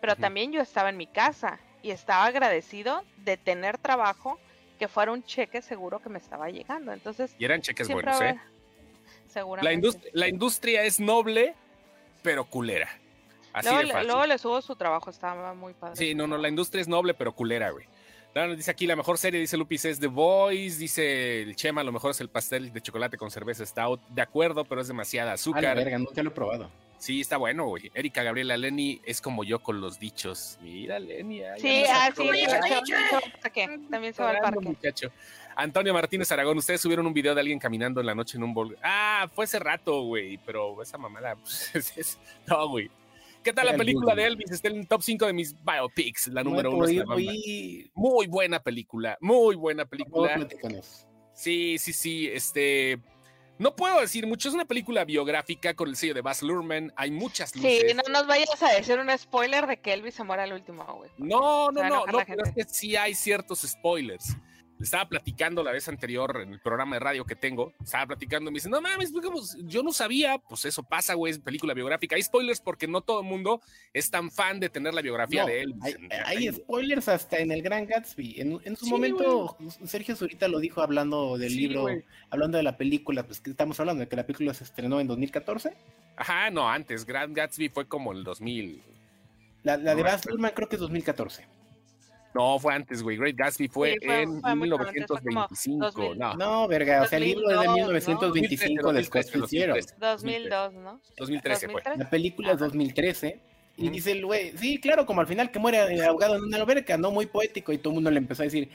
pero 0.00 0.16
también 0.16 0.50
yo 0.50 0.60
estaba 0.60 0.88
en 0.90 0.96
mi 0.96 1.06
casa 1.06 1.60
y 1.82 1.92
estaba 1.92 2.24
agradecido 2.24 3.04
de 3.18 3.36
tener 3.36 3.78
trabajo 3.78 4.40
que 4.80 4.88
fuera 4.88 5.12
un 5.12 5.22
cheque 5.22 5.62
seguro 5.62 6.00
que 6.00 6.08
me 6.08 6.18
estaba 6.18 6.50
llegando. 6.50 6.92
Entonces, 6.92 7.36
y 7.38 7.44
eran 7.44 7.60
cheques 7.60 7.86
buenos, 7.88 8.20
¿eh? 8.20 8.40
Seguramente. 9.28 9.86
La, 10.12 10.22
la 10.22 10.28
industria 10.28 10.82
es 10.82 10.98
noble 10.98 11.54
pero 12.22 12.44
culera. 12.44 12.88
Así 13.52 13.68
luego, 13.68 13.82
de 13.82 13.92
fácil. 13.92 14.06
luego 14.08 14.26
le 14.26 14.38
subo 14.38 14.62
su 14.62 14.76
trabajo, 14.76 15.10
estaba 15.10 15.54
muy 15.54 15.74
padre. 15.74 15.96
Sí, 15.96 16.14
no, 16.14 16.26
no, 16.26 16.38
la 16.38 16.48
industria 16.48 16.80
es 16.80 16.88
noble, 16.88 17.14
pero 17.14 17.32
culera, 17.32 17.70
güey. 17.70 17.86
dice 18.56 18.70
aquí 18.70 18.86
la 18.86 18.96
mejor 18.96 19.18
serie, 19.18 19.40
dice 19.40 19.56
Lupis, 19.56 19.84
es 19.84 19.98
The 19.98 20.06
Voice, 20.06 20.78
dice 20.78 21.42
el 21.42 21.56
Chema, 21.56 21.82
lo 21.82 21.92
mejor 21.92 22.12
es 22.12 22.20
el 22.20 22.28
pastel 22.28 22.72
de 22.72 22.80
chocolate 22.80 23.16
con 23.16 23.30
cerveza 23.30 23.66
stout. 23.66 24.00
De 24.08 24.22
acuerdo, 24.22 24.64
pero 24.64 24.80
es 24.80 24.88
demasiada 24.88 25.32
azúcar. 25.32 25.64
A 25.64 25.68
la 25.68 25.74
verga, 25.74 25.98
nunca 25.98 26.22
lo 26.22 26.30
he 26.30 26.32
probado. 26.32 26.70
Sí, 26.98 27.22
está 27.22 27.38
bueno, 27.38 27.66
güey. 27.66 27.90
Erika 27.94 28.22
Gabriela 28.22 28.58
Lenny 28.58 29.00
es 29.06 29.22
como 29.22 29.42
yo 29.42 29.60
con 29.60 29.80
los 29.80 29.98
dichos. 29.98 30.58
Mira, 30.60 30.98
Lenny. 30.98 31.40
Sí, 31.56 31.84
ah, 31.88 32.10
sí, 32.14 32.28
también 33.90 34.12
se 34.12 34.22
va 34.22 34.30
al 34.30 34.38
parque. 34.38 34.60
Muchacho. 34.60 35.10
Antonio 35.60 35.92
Martínez 35.92 36.32
Aragón, 36.32 36.56
ustedes 36.56 36.80
subieron 36.80 37.06
un 37.06 37.12
video 37.12 37.34
de 37.34 37.40
alguien 37.40 37.58
caminando 37.58 38.00
en 38.00 38.06
la 38.06 38.14
noche 38.14 38.38
en 38.38 38.44
un 38.44 38.54
bol. 38.54 38.78
Ah, 38.82 39.28
fue 39.34 39.44
hace 39.44 39.58
rato, 39.58 40.04
güey, 40.04 40.38
pero 40.38 40.80
esa 40.82 40.96
mamada, 40.96 41.36
pues, 41.72 42.18
no, 42.46 42.68
güey. 42.68 42.90
¿Qué 43.42 43.52
tal 43.52 43.66
la 43.66 43.76
película 43.76 44.14
de 44.14 44.24
Elvis? 44.24 44.50
Está 44.50 44.68
en 44.68 44.76
el 44.76 44.88
top 44.88 45.02
5 45.02 45.26
de 45.26 45.32
mis 45.34 45.54
biopics, 45.62 46.28
la 46.28 46.42
número 46.42 46.70
uno. 46.72 46.86
muy 47.94 48.26
buena 48.26 48.62
película, 48.62 49.18
muy 49.20 49.54
buena 49.56 49.84
película. 49.84 50.46
Sí, 51.34 51.76
sí, 51.78 51.92
sí. 51.92 52.28
Este. 52.28 52.98
No 53.58 53.76
puedo 53.76 54.00
decir 54.00 54.26
mucho, 54.26 54.48
es 54.48 54.54
una 54.54 54.64
película 54.64 55.04
biográfica 55.04 55.74
con 55.74 55.90
el 55.90 55.96
sello 55.96 56.14
de 56.14 56.22
Baz 56.22 56.42
Luhrmann, 56.42 56.94
hay 56.96 57.10
muchas 57.10 57.54
luces. 57.54 57.84
Sí, 57.88 57.94
no 57.94 58.02
nos 58.10 58.26
vayas 58.26 58.62
a 58.62 58.72
decir 58.72 58.98
un 58.98 59.10
spoiler 59.18 59.66
de 59.66 59.78
que 59.78 59.92
Elvis 59.92 60.14
se 60.14 60.24
muera 60.24 60.44
al 60.44 60.54
último, 60.54 60.82
güey. 60.96 61.10
No, 61.18 61.70
no, 61.70 61.82
no, 61.82 62.06
no, 62.06 62.18
pero 62.26 62.44
es 62.44 62.54
que 62.54 62.64
sí 62.64 62.96
hay 62.96 63.14
ciertos 63.14 63.60
spoilers 63.60 64.34
estaba 64.80 65.08
platicando 65.08 65.62
la 65.62 65.72
vez 65.72 65.88
anterior 65.88 66.40
en 66.42 66.54
el 66.54 66.60
programa 66.60 66.96
de 66.96 67.00
radio 67.00 67.24
que 67.24 67.36
tengo, 67.36 67.72
estaba 67.82 68.06
platicando 68.06 68.50
y 68.50 68.52
me 68.52 68.56
dice, 68.56 68.68
no 68.68 68.80
mames, 68.80 69.12
yo 69.64 69.82
no 69.82 69.92
sabía, 69.92 70.38
pues 70.38 70.64
eso 70.64 70.82
pasa, 70.82 71.14
güey, 71.14 71.32
es 71.32 71.38
película 71.38 71.74
biográfica. 71.74 72.16
Hay 72.16 72.22
spoilers 72.22 72.60
porque 72.60 72.86
no 72.86 73.00
todo 73.00 73.20
el 73.20 73.26
mundo 73.26 73.60
es 73.92 74.10
tan 74.10 74.30
fan 74.30 74.60
de 74.60 74.68
tener 74.68 74.94
la 74.94 75.02
biografía 75.02 75.44
de 75.44 75.62
él. 75.62 75.74
Hay, 76.24 76.50
spoilers 76.52 77.08
hasta 77.08 77.38
en 77.38 77.52
el 77.52 77.62
Gran 77.62 77.86
Gatsby. 77.86 78.40
En, 78.40 78.76
su 78.76 78.86
momento, 78.86 79.56
Sergio 79.84 80.16
Zurita 80.16 80.48
lo 80.48 80.58
dijo 80.58 80.82
hablando 80.82 81.36
del 81.38 81.54
libro, 81.54 81.86
hablando 82.30 82.56
de 82.56 82.62
la 82.62 82.76
película, 82.76 83.24
pues 83.24 83.40
que 83.40 83.50
estamos 83.50 83.78
hablando 83.80 84.00
de 84.00 84.08
que 84.08 84.16
la 84.16 84.26
película 84.26 84.54
se 84.54 84.64
estrenó 84.64 85.00
en 85.00 85.06
2014. 85.06 85.74
Ajá, 86.16 86.50
no, 86.50 86.68
antes, 86.68 87.04
Grand 87.04 87.34
Gatsby 87.34 87.68
fue 87.68 87.86
como 87.86 88.12
el 88.12 88.24
2000. 88.24 88.82
La, 89.62 89.76
de 89.76 90.02
Baz 90.02 90.22
creo 90.22 90.68
que 90.68 90.76
es 90.76 90.80
2014. 90.80 91.59
No, 92.34 92.58
fue 92.58 92.74
antes, 92.74 93.02
güey. 93.02 93.16
Great 93.16 93.36
Gatsby 93.36 93.68
fue, 93.68 93.96
en 94.02 94.40
1925. 94.58 96.14
no. 96.16 96.34
no, 96.34 96.68
verga. 96.68 97.02
O 97.02 97.06
sea, 97.06 97.18
el 97.18 97.24
libro 97.24 97.50
es 97.50 97.60
de 97.60 97.68
1925, 97.68 98.82
¿no? 98.82 98.92
después 98.92 99.30
2002, 99.30 100.74
¿no? 100.74 101.00
2013 101.16 101.68
fue. 101.68 101.82
La 101.96 102.08
película 102.08 102.52
es 102.52 102.58
2013 102.58 103.49
y 103.76 103.88
dice 103.88 104.12
el 104.12 104.26
güey, 104.26 104.52
sí, 104.58 104.78
claro, 104.78 105.06
como 105.06 105.22
al 105.22 105.26
final 105.26 105.50
que 105.50 105.58
muere 105.58 106.04
ahogado 106.04 106.36
en 106.36 106.42
una 106.42 106.58
alberca, 106.58 106.98
¿no? 106.98 107.10
Muy 107.10 107.26
poético. 107.26 107.72
Y 107.72 107.78
todo 107.78 107.92
el 107.92 107.94
mundo 107.94 108.10
le 108.10 108.18
empezó 108.18 108.42
a 108.42 108.44
decir, 108.44 108.68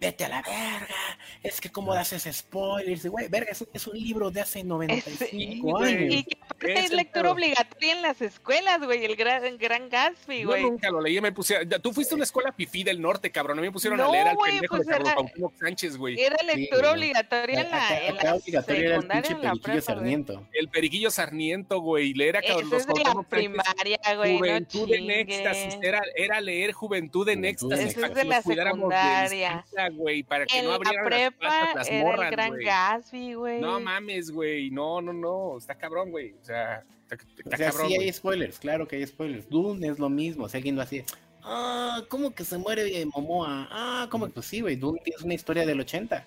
vete 0.00 0.24
a 0.24 0.28
la 0.28 0.42
verga, 0.42 1.18
es 1.42 1.60
que 1.60 1.70
cómo 1.70 1.94
das 1.94 2.12
ese 2.12 2.32
spoiler. 2.32 2.88
Dice, 2.88 3.08
güey, 3.10 3.28
verga, 3.28 3.52
es, 3.52 3.86
un 3.86 3.98
libro 3.98 4.30
de 4.30 4.40
hace 4.40 4.64
95 4.64 5.78
años. 5.78 6.14
Y 6.14 6.24
que 6.24 6.74
es 6.74 6.90
lectura 6.90 7.30
obligatoria 7.30 7.92
en 7.92 8.02
las 8.02 8.20
escuelas, 8.22 8.80
güey, 8.84 9.04
el 9.04 9.16
gran, 9.16 9.58
gran 9.58 9.88
Gatsby, 9.88 10.44
güey. 10.44 10.62
Yo 10.62 10.70
nunca 10.70 10.90
lo 10.90 11.00
leí, 11.00 11.20
me 11.20 11.32
puse, 11.32 11.66
tú 11.82 11.92
fuiste 11.92 12.14
a 12.14 12.16
una 12.16 12.24
escuela 12.24 12.52
pifí 12.52 12.82
del 12.82 13.00
norte, 13.00 13.30
cabrón, 13.30 13.58
a 13.58 13.60
mí 13.62 13.68
me 13.68 13.72
pusieron 13.72 14.00
a 14.00 14.08
leer 14.10 14.28
al 14.28 14.36
pendejo 14.36 14.76
pues 14.76 14.86
de 14.86 14.92
Carlos 14.92 15.30
era, 15.36 15.48
Sánchez, 15.58 15.96
güey. 15.96 16.20
Era 16.20 16.36
lectura 16.44 16.92
obligatoria 16.92 17.60
en 17.60 17.70
la, 17.70 18.06
en 18.06 18.16
la 18.16 18.62
secundaria, 18.62 18.96
el 18.96 19.06
pinche 19.06 19.36
Periquillo 19.36 19.82
Sarniento. 19.82 20.46
El 20.52 20.68
Periquillo 20.68 21.10
Sarniento, 21.10 21.80
güey, 21.80 22.14
leer 22.14 22.38
a 22.38 22.42
Carlos 22.42 22.72
es 22.72 22.86
la 22.86 23.22
primaria, 23.22 23.98
güey, 24.16 24.39
Juventud 24.40 24.92
en 24.92 25.10
éxtasis, 25.10 25.78
era, 25.82 26.02
era 26.16 26.40
leer 26.40 26.72
Juventud 26.72 27.28
en 27.28 27.44
éxtasis. 27.44 27.96
Eso 27.96 28.06
es 28.06 28.14
de 28.14 28.24
la 28.24 28.42
secundaria. 28.42 29.64
güey, 29.92 30.22
para 30.22 30.46
que 30.46 30.62
no 30.62 30.72
abrieran 30.72 31.04
prepa 31.04 31.72
las, 31.74 31.88
las 31.88 31.90
morras, 32.02 32.26
el 32.26 32.30
gran 32.30 32.52
Gatsby, 32.56 33.34
güey. 33.34 33.60
No 33.60 33.80
mames, 33.80 34.30
güey, 34.30 34.70
no, 34.70 35.00
no, 35.00 35.12
no, 35.12 35.58
está 35.58 35.74
cabrón, 35.74 36.10
güey, 36.10 36.32
o 36.32 36.44
sea... 36.44 36.84
Está, 37.10 37.16
o 37.44 37.56
sea, 37.56 37.70
cabrón, 37.70 37.88
sí 37.88 37.96
hay 37.96 38.12
spoilers, 38.12 38.58
claro 38.60 38.86
que 38.86 38.96
hay 38.96 39.06
spoilers. 39.06 39.48
Dune 39.48 39.88
es 39.88 39.98
lo 39.98 40.08
mismo, 40.08 40.44
o 40.44 40.48
sea, 40.48 40.58
alguien 40.58 40.76
lo 40.76 40.82
hacía. 40.82 41.04
Ah, 41.42 42.02
¿cómo 42.08 42.34
que 42.34 42.44
se 42.44 42.58
muere 42.58 43.04
Momoa? 43.06 43.68
Ah, 43.70 44.06
¿cómo? 44.10 44.28
Pues 44.28 44.46
sí, 44.46 44.60
güey, 44.60 44.76
Dune 44.76 45.00
es 45.04 45.22
una 45.22 45.34
historia 45.34 45.66
del 45.66 45.80
80. 45.80 46.24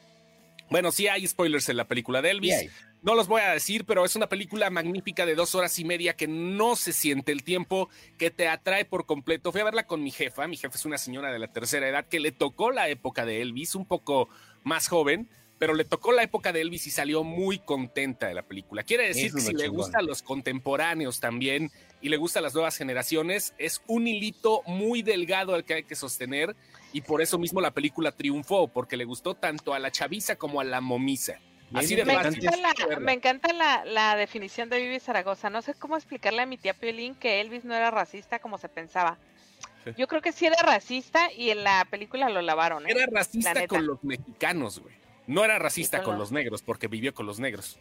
Bueno, 0.74 0.92
sí 0.92 1.08
hay 1.08 1.28
spoilers 1.28 1.70
en 1.70 1.78
la 1.78 1.88
película 1.88 2.24
de 2.24 2.32
Elvis. 2.32 2.56
No 3.04 3.14
los 3.14 3.28
voy 3.28 3.44
a 3.44 3.52
decir, 3.52 3.86
pero 3.86 4.06
es 4.06 4.16
una 4.16 4.28
película 4.28 4.72
magnífica 4.72 5.24
de 5.24 5.36
dos 5.36 5.54
horas 5.54 5.78
y 5.78 5.86
media 5.86 6.16
que 6.16 6.28
no 6.28 6.76
se 6.76 6.94
siente 6.94 7.32
el 7.32 7.44
tiempo, 7.44 7.90
que 8.18 8.32
te 8.32 8.48
atrae 8.48 8.84
por 8.84 9.06
completo. 9.06 9.52
Fui 9.52 9.62
a 9.62 9.66
verla 9.66 9.86
con 9.86 10.02
mi 10.02 10.10
jefa. 10.10 10.48
Mi 10.48 10.58
jefa 10.58 10.76
es 10.76 10.86
una 10.86 10.98
señora 10.98 11.32
de 11.32 11.38
la 11.38 11.50
tercera 11.50 11.88
edad 11.88 12.08
que 12.08 12.20
le 12.20 12.32
tocó 12.32 12.72
la 12.72 12.90
época 12.90 13.24
de 13.24 13.44
Elvis, 13.44 13.76
un 13.76 13.86
poco 13.86 14.30
más 14.64 14.88
joven, 14.88 15.30
pero 15.60 15.74
le 15.74 15.86
tocó 15.86 16.12
la 16.12 16.24
época 16.24 16.52
de 16.52 16.62
Elvis 16.62 16.88
y 16.88 16.92
salió 16.92 17.24
muy 17.24 17.60
contenta 17.60 18.28
de 18.28 18.34
la 18.34 18.44
película. 18.44 18.84
Quiere 18.84 19.08
decir 19.08 19.34
que 19.34 19.42
si 19.42 19.54
le 19.54 19.68
gustan 19.68 20.06
los 20.06 20.22
contemporáneos 20.22 21.20
también 21.20 21.72
y 22.02 22.10
le 22.10 22.18
gustan 22.18 22.44
las 22.44 22.54
nuevas 22.54 22.76
generaciones, 22.76 23.54
es 23.58 23.82
un 23.88 24.08
hilito 24.08 24.62
muy 24.66 25.04
delgado 25.04 25.56
al 25.56 25.64
que 25.64 25.76
hay 25.76 25.84
que 25.84 25.96
sostener 25.96 26.56
y 26.92 27.02
por 27.02 27.22
eso 27.22 27.38
mismo 27.38 27.62
la 27.62 27.72
película 27.72 28.12
triunfó, 28.12 28.68
porque 28.68 28.98
le 28.98 29.06
gustó 29.06 29.36
tanto 29.36 29.74
a 29.74 29.80
la 29.80 29.92
chaviza 29.92 30.36
como 30.36 30.60
a 30.60 30.64
la 30.64 30.82
momisa. 30.82 31.40
Así 31.74 31.96
de 31.96 32.06
me, 32.06 32.14
encanta 32.14 32.58
la, 32.58 33.00
me 33.00 33.14
encanta 33.14 33.84
la, 33.86 34.16
definición 34.16 34.70
de 34.70 34.80
Vivi 34.80 35.00
Zaragoza. 35.00 35.50
No 35.50 35.62
sé 35.62 35.74
cómo 35.74 35.96
explicarle 35.98 36.44
a 36.44 36.46
mi 36.46 36.58
tía 36.58 36.76
Piolín 36.76 37.16
que 37.16 37.42
Elvis 37.42 37.66
no 37.66 37.74
era 37.74 37.90
racista 37.90 38.40
como 38.40 38.58
se 38.58 38.70
pensaba. 38.70 39.18
Yo 39.98 40.08
creo 40.08 40.22
que 40.22 40.32
sí 40.32 40.46
era 40.46 40.62
racista 40.62 41.32
y 41.36 41.50
en 41.50 41.64
la 41.64 41.86
película 41.90 42.30
lo 42.30 42.42
lavaron. 42.42 42.86
¿eh? 42.86 42.92
Era 42.92 43.06
racista 43.12 43.68
con 43.68 43.86
los 43.86 44.04
mexicanos, 44.04 44.80
güey. 44.80 45.03
No 45.28 45.46
era 45.46 45.60
racista 45.60 46.04
con 46.04 46.18
los 46.18 46.32
negros 46.32 46.62
porque 46.62 46.88
vivió 46.88 47.14
con 47.14 47.26
los 47.26 47.40
negros. 47.40 47.80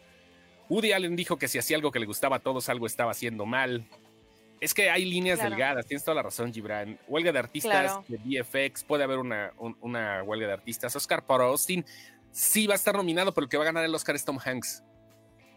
Woody 0.68 0.92
Allen 0.92 1.16
dijo 1.16 1.36
que 1.36 1.48
si 1.48 1.58
hacía 1.58 1.76
algo 1.76 1.90
que 1.90 1.98
le 1.98 2.06
gustaba 2.06 2.36
a 2.36 2.38
todos, 2.38 2.68
algo 2.68 2.86
estaba 2.86 3.10
haciendo 3.10 3.46
mal. 3.46 3.86
Es 4.60 4.74
que 4.74 4.90
hay 4.90 5.04
líneas 5.04 5.42
delgadas, 5.42 5.86
tienes 5.86 6.04
toda 6.04 6.14
la 6.14 6.22
razón, 6.22 6.52
Gibran. 6.52 6.98
Huelga 7.08 7.32
de 7.32 7.38
artistas 7.40 7.98
de 8.06 8.16
VFX, 8.18 8.84
puede 8.84 9.02
haber 9.02 9.18
una, 9.18 9.52
una 9.80 10.22
huelga 10.22 10.46
de 10.46 10.52
artistas. 10.52 10.94
Oscar 10.94 11.26
para 11.26 11.44
Austin 11.44 11.84
sí 12.30 12.66
va 12.66 12.74
a 12.74 12.76
estar 12.76 12.94
nominado, 12.94 13.32
pero 13.34 13.44
el 13.44 13.50
que 13.50 13.56
va 13.56 13.64
a 13.64 13.66
ganar 13.66 13.84
el 13.84 13.94
Oscar 13.94 14.14
es 14.14 14.24
Tom 14.24 14.38
Hanks. 14.42 14.84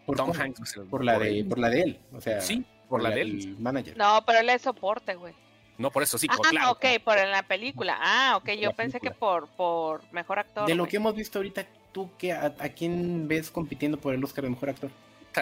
Por 0.06 0.16
Tom 0.16 0.32
Hanks. 0.36 0.80
Por, 0.90 1.04
la 1.04 1.18
de, 1.18 1.44
por 1.44 1.58
la 1.58 1.70
de 1.70 1.82
él, 1.82 2.00
o 2.12 2.20
sea. 2.20 2.40
Sí, 2.40 2.64
por, 2.88 3.02
la, 3.02 3.10
de 3.10 3.22
él. 3.22 3.56
Manager. 3.58 3.96
No, 3.96 4.22
pero 4.26 4.40
él 4.40 4.48
es 4.50 4.62
soporte, 4.62 5.14
güey. 5.14 5.34
No, 5.78 5.90
por 5.90 6.02
eso 6.02 6.18
sí, 6.18 6.26
ah, 6.30 6.36
claro. 6.50 6.70
ok, 6.72 6.84
por 7.04 7.18
en 7.18 7.30
la 7.30 7.42
película. 7.42 7.98
Ah, 8.00 8.36
ok, 8.36 8.50
yo 8.52 8.72
pensé 8.72 9.00
que 9.00 9.10
por, 9.10 9.48
por 9.48 10.00
mejor 10.12 10.38
actor. 10.38 10.66
De 10.66 10.74
lo 10.74 10.86
que 10.86 10.96
hemos 10.96 11.14
visto 11.14 11.38
ahorita, 11.38 11.66
¿tú 11.92 12.10
qué, 12.18 12.32
a 12.32 12.50
quién 12.74 13.28
ves 13.28 13.50
compitiendo 13.50 13.98
por 13.98 14.14
el 14.14 14.24
Oscar 14.24 14.44
de 14.44 14.50
mejor 14.50 14.70
actor? 14.70 14.90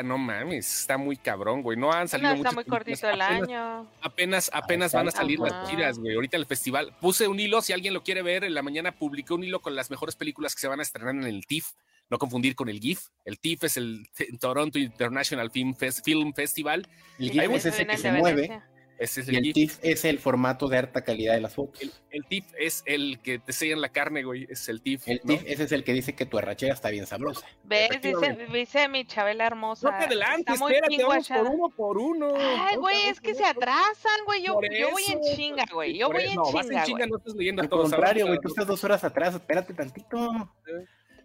no 0.03 0.19
mames, 0.19 0.81
está 0.81 0.99
muy 0.99 1.17
cabrón, 1.17 1.63
güey. 1.63 1.79
No 1.79 1.93
han 1.93 2.09
salido 2.09 2.31
no, 2.31 2.37
está 2.37 2.53
muy 2.53 2.65
cortito 2.65 3.09
el 3.09 3.21
año. 3.21 3.87
Apenas, 4.01 4.51
apenas 4.53 4.93
van 4.93 5.09
a 5.09 5.11
salir 5.11 5.39
las 5.39 5.69
tiras, 5.69 5.99
güey. 5.99 6.15
Ahorita 6.15 6.37
el 6.37 6.47
festival. 6.47 6.97
Puse 7.01 7.29
un 7.29 7.39
hilo, 7.39 7.63
si 7.63 7.73
alguien 7.73 7.95
lo 7.95 8.03
quiere 8.03 8.23
ver, 8.23 8.45
en 8.45 8.55
la 8.55 8.63
mañana 8.63 8.93
publiqué 8.93 9.35
un 9.35 9.45
hilo 9.45 9.61
con 9.61 9.77
las 9.77 9.91
mejores 9.91 10.17
películas 10.17 10.55
que 10.55 10.61
se 10.61 10.69
van 10.69 10.81
a 10.81 10.83
estrenar 10.83 11.15
en 11.15 11.25
el 11.25 11.47
TIFF. 11.47 11.73
No 12.11 12.19
confundir 12.19 12.55
con 12.55 12.69
el 12.69 12.81
GIF. 12.81 13.09
El 13.25 13.39
TIFF 13.39 13.65
es 13.65 13.77
el 13.77 14.11
Toronto 14.39 14.79
International 14.79 15.51
Film, 15.51 15.75
Festival. 15.75 16.87
El 17.19 17.31
GIF 17.31 17.51
es 17.51 17.67
ese 17.67 17.87
que 17.87 17.97
se 17.97 18.13
mueve 18.13 18.63
es 19.05 19.29
el, 19.29 19.35
y 19.35 19.37
el 19.37 19.53
TIFF 19.53 19.79
es 19.83 20.05
el 20.05 20.19
formato 20.19 20.69
de 20.69 20.79
alta 20.79 21.03
calidad 21.03 21.35
de 21.35 21.41
las 21.41 21.55
fotos. 21.55 21.81
El, 22.11 22.25
TIFF 22.25 22.53
es 22.59 22.83
el 22.87 23.21
que 23.21 23.39
te 23.39 23.53
sellan 23.53 23.81
la 23.81 23.91
carne, 23.91 24.23
güey. 24.23 24.47
Es 24.51 24.69
el 24.69 24.81
TIFF. 24.81 25.09
El 25.09 25.21
TIFF, 25.21 25.43
ese 25.47 25.65
es 25.65 25.73
el 25.73 25.85
que 25.85 25.93
dice 25.93 26.15
que 26.15 26.27
tu 26.27 26.39
arrachera 26.39 26.75
está 26.75 26.91
bien 26.91 27.07
sabrosa. 27.07 27.47
¿Ves? 27.65 27.91
Dice, 28.01 28.37
dice, 28.53 28.89
mi 28.89 29.05
Chabela 29.05 29.47
hermosa. 29.47 29.91
No 29.91 29.99
te 29.99 30.05
adelante, 30.05 30.53
espérate, 30.53 31.05
vamos 31.05 31.29
por 31.29 31.47
uno 31.47 31.69
por 31.71 31.99
uno. 31.99 32.35
Ay, 32.37 32.77
güey, 32.77 33.07
es 33.09 33.21
que 33.21 33.35
se 33.35 33.45
atrasan, 33.45 34.25
güey. 34.27 34.43
Yo, 34.43 34.61
yo 34.61 34.91
voy 34.91 35.05
en 35.09 35.21
chinga, 35.21 35.65
güey. 35.73 35.99
Yo 35.99 36.11
voy 36.11 36.25
en 36.25 36.35
no, 36.35 36.45
chinga. 36.45 36.57
Vas 36.57 36.71
en 36.71 36.83
chinga, 36.85 37.07
no 37.07 37.17
estás 37.17 37.35
leyendo 37.35 37.63
Al 37.63 37.69
contrario, 37.69 38.27
güey, 38.27 38.39
tú 38.41 38.49
estás 38.49 38.67
dos 38.67 38.83
horas 38.85 39.05
atrás, 39.05 39.35
espérate 39.35 39.75
tantito. 39.75 40.51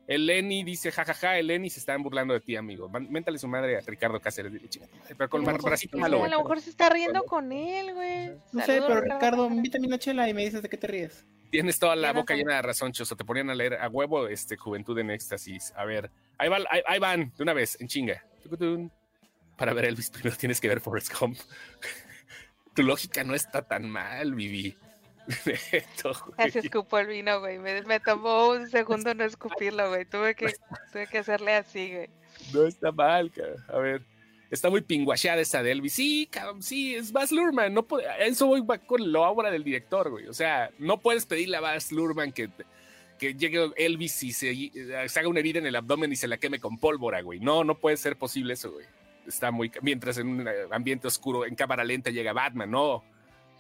El 0.09 0.25
Lenny 0.25 0.63
dice, 0.63 0.91
jajaja, 0.91 1.37
el 1.37 1.45
Lenny 1.45 1.69
se 1.69 1.79
están 1.79 2.01
burlando 2.01 2.33
de 2.33 2.39
ti, 2.39 2.55
amigo. 2.55 2.89
Méntale 2.89 3.37
su 3.37 3.47
madre 3.47 3.77
a 3.77 3.81
Ricardo 3.81 4.19
Cáceres. 4.19 4.51
Pero 5.07 5.29
con 5.29 5.47
el 5.47 5.57
bracito 5.59 5.99
malo. 5.99 6.23
A 6.23 6.27
lo 6.27 6.39
mejor 6.39 6.59
se 6.61 6.71
está 6.71 6.89
riendo 6.89 7.21
con 7.25 7.51
él, 7.51 7.93
güey. 7.93 8.29
No 8.51 8.65
sé, 8.65 8.81
pero 8.81 9.01
Ricardo, 9.01 9.45
invítame 9.45 9.85
una 9.85 9.99
chela 9.99 10.27
y 10.27 10.33
me 10.33 10.43
dices 10.43 10.63
de 10.63 10.69
qué 10.69 10.77
te 10.77 10.87
ríes. 10.87 11.27
Tienes 11.51 11.77
toda 11.77 11.95
la 11.95 12.11
boca 12.11 12.33
llena 12.33 12.55
de 12.55 12.63
razón, 12.63 12.91
Choso. 12.91 13.15
Te 13.15 13.23
ponían 13.23 13.51
a 13.51 13.55
leer 13.55 13.75
a 13.75 13.87
huevo 13.87 14.27
este 14.27 14.57
Juventud 14.57 14.97
en 14.97 15.11
Éxtasis. 15.11 15.73
A 15.75 15.85
ver, 15.85 16.09
ahí, 16.39 16.49
ahí, 16.87 16.97
van, 16.97 17.31
de 17.37 17.43
una 17.43 17.53
vez, 17.53 17.79
en 17.79 17.87
chinga. 17.87 18.25
Para 19.57 19.73
ver 19.73 19.85
Elvis 19.85 20.09
primero 20.09 20.35
tienes 20.35 20.59
que 20.59 20.69
ver 20.69 20.81
Forrest 20.81 21.13
Gump. 21.19 21.37
tu 22.73 22.81
lógica 22.81 23.23
no 23.23 23.35
está 23.35 23.61
tan 23.61 23.87
mal, 23.87 24.33
Vivi. 24.33 24.75
Casi 26.37 26.59
escupo 26.59 26.97
el 26.97 27.07
vino, 27.07 27.39
güey. 27.39 27.59
Me, 27.59 27.99
tomó 27.99 28.49
un 28.49 28.69
segundo 28.69 29.13
no 29.13 29.23
escupirlo, 29.23 29.89
güey. 29.89 30.05
Tuve 30.05 30.35
que, 30.35 30.53
tuve 30.91 31.07
que 31.07 31.19
hacerle 31.19 31.55
así, 31.55 31.93
güey. 31.93 32.09
No 32.53 32.65
está 32.65 32.91
mal, 32.91 33.31
cabrón. 33.31 33.63
A 33.69 33.77
ver. 33.77 34.01
Está 34.49 34.71
muy 34.71 34.81
pinguacheada 34.81 35.41
esa 35.41 35.61
de 35.61 35.71
Elvis. 35.71 35.93
Sí, 35.93 36.27
cabrón, 36.31 36.63
sí, 36.63 36.95
es 36.95 37.11
Baz 37.11 37.31
Luhrmann. 37.31 37.71
No 37.71 37.83
puede, 37.83 38.07
eso 38.27 38.47
voy 38.47 38.63
con 38.87 39.11
lo 39.11 39.21
obra 39.21 39.51
del 39.51 39.63
director, 39.63 40.09
güey. 40.09 40.25
O 40.27 40.33
sea, 40.33 40.71
no 40.79 40.99
puedes 40.99 41.27
pedirle 41.27 41.57
a 41.57 41.61
Baz 41.61 41.91
Luhrmann 41.91 42.31
que, 42.31 42.49
que 43.19 43.35
llegue 43.35 43.71
Elvis 43.77 44.23
y 44.23 44.33
se, 44.33 44.71
se, 45.07 45.19
haga 45.19 45.29
una 45.29 45.39
herida 45.39 45.59
en 45.59 45.67
el 45.67 45.75
abdomen 45.75 46.11
y 46.11 46.15
se 46.15 46.27
la 46.27 46.37
queme 46.37 46.59
con 46.59 46.79
pólvora, 46.79 47.21
güey. 47.21 47.39
No, 47.39 47.63
no 47.63 47.77
puede 47.77 47.97
ser 47.97 48.15
posible 48.15 48.53
eso, 48.53 48.71
güey. 48.71 48.87
Está 49.27 49.51
muy. 49.51 49.71
Mientras 49.83 50.17
en 50.17 50.27
un 50.27 50.49
ambiente 50.71 51.07
oscuro, 51.07 51.45
en 51.45 51.53
cámara 51.53 51.83
lenta, 51.83 52.09
llega 52.09 52.33
Batman, 52.33 52.71
no 52.71 53.03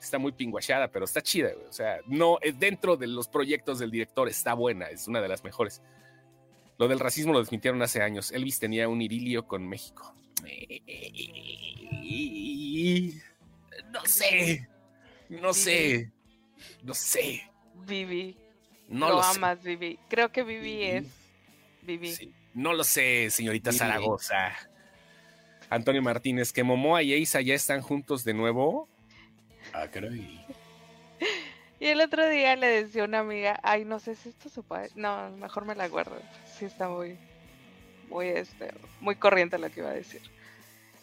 está 0.01 0.17
muy 0.17 0.31
pinguachada, 0.31 0.89
pero 0.89 1.05
está 1.05 1.21
chida, 1.21 1.51
O 1.67 1.73
sea, 1.73 1.99
no, 2.07 2.37
es 2.41 2.59
dentro 2.59 2.97
de 2.97 3.07
los 3.07 3.27
proyectos 3.27 3.79
del 3.79 3.91
director, 3.91 4.27
está 4.27 4.53
buena, 4.53 4.89
es 4.89 5.07
una 5.07 5.21
de 5.21 5.27
las 5.27 5.43
mejores. 5.43 5.81
Lo 6.77 6.87
del 6.87 6.99
racismo 6.99 7.33
lo 7.33 7.39
desmintieron 7.39 7.81
hace 7.81 8.01
años. 8.01 8.31
Elvis 8.31 8.59
tenía 8.59 8.87
un 8.87 9.01
irilio 9.01 9.45
con 9.45 9.67
México. 9.67 10.15
No 13.91 14.05
sé. 14.05 14.67
No 15.29 15.53
sé. 15.53 16.11
No 16.83 16.93
sé. 16.93 17.51
Vivi. 17.85 18.37
No 18.87 19.09
lo, 19.09 19.21
amas, 19.21 19.61
Vivi. 19.61 19.99
Creo 20.09 20.31
que 20.31 20.43
Vivi 20.43 20.83
es 20.83 21.05
Vivi. 21.83 22.33
no 22.53 22.73
lo 22.73 22.83
sé, 22.83 23.29
señorita 23.29 23.71
Zaragoza. 23.71 24.55
Antonio 25.69 26.01
Martínez, 26.01 26.51
que 26.51 26.63
Momoa 26.63 27.03
y 27.03 27.13
Eisa 27.13 27.41
ya 27.41 27.53
están 27.53 27.81
juntos 27.81 28.23
de 28.23 28.33
nuevo. 28.33 28.88
Ah, 29.73 29.87
caray. 29.87 30.45
Y 31.79 31.87
el 31.87 32.01
otro 32.01 32.27
día 32.27 32.55
le 32.55 32.67
decía 32.67 33.03
a 33.03 33.05
una 33.05 33.19
amiga, 33.19 33.59
ay, 33.63 33.85
no 33.85 33.99
sé 33.99 34.15
si 34.15 34.29
esto 34.29 34.49
se 34.49 34.61
puede. 34.61 34.89
No, 34.95 35.31
mejor 35.31 35.65
me 35.65 35.75
la 35.75 35.87
guardo. 35.87 36.17
Sí 36.57 36.65
está 36.65 36.89
muy, 36.89 37.17
muy, 38.09 38.27
este, 38.27 38.73
muy 38.99 39.15
corriente 39.15 39.57
lo 39.57 39.69
que 39.69 39.79
iba 39.79 39.89
a 39.89 39.93
decir. 39.93 40.21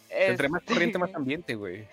Entre 0.09 0.49
más 0.49 0.63
corriente, 0.63 0.99
más 0.99 1.09
este, 1.09 1.17
ambiente, 1.17 1.55
güey. 1.55 1.87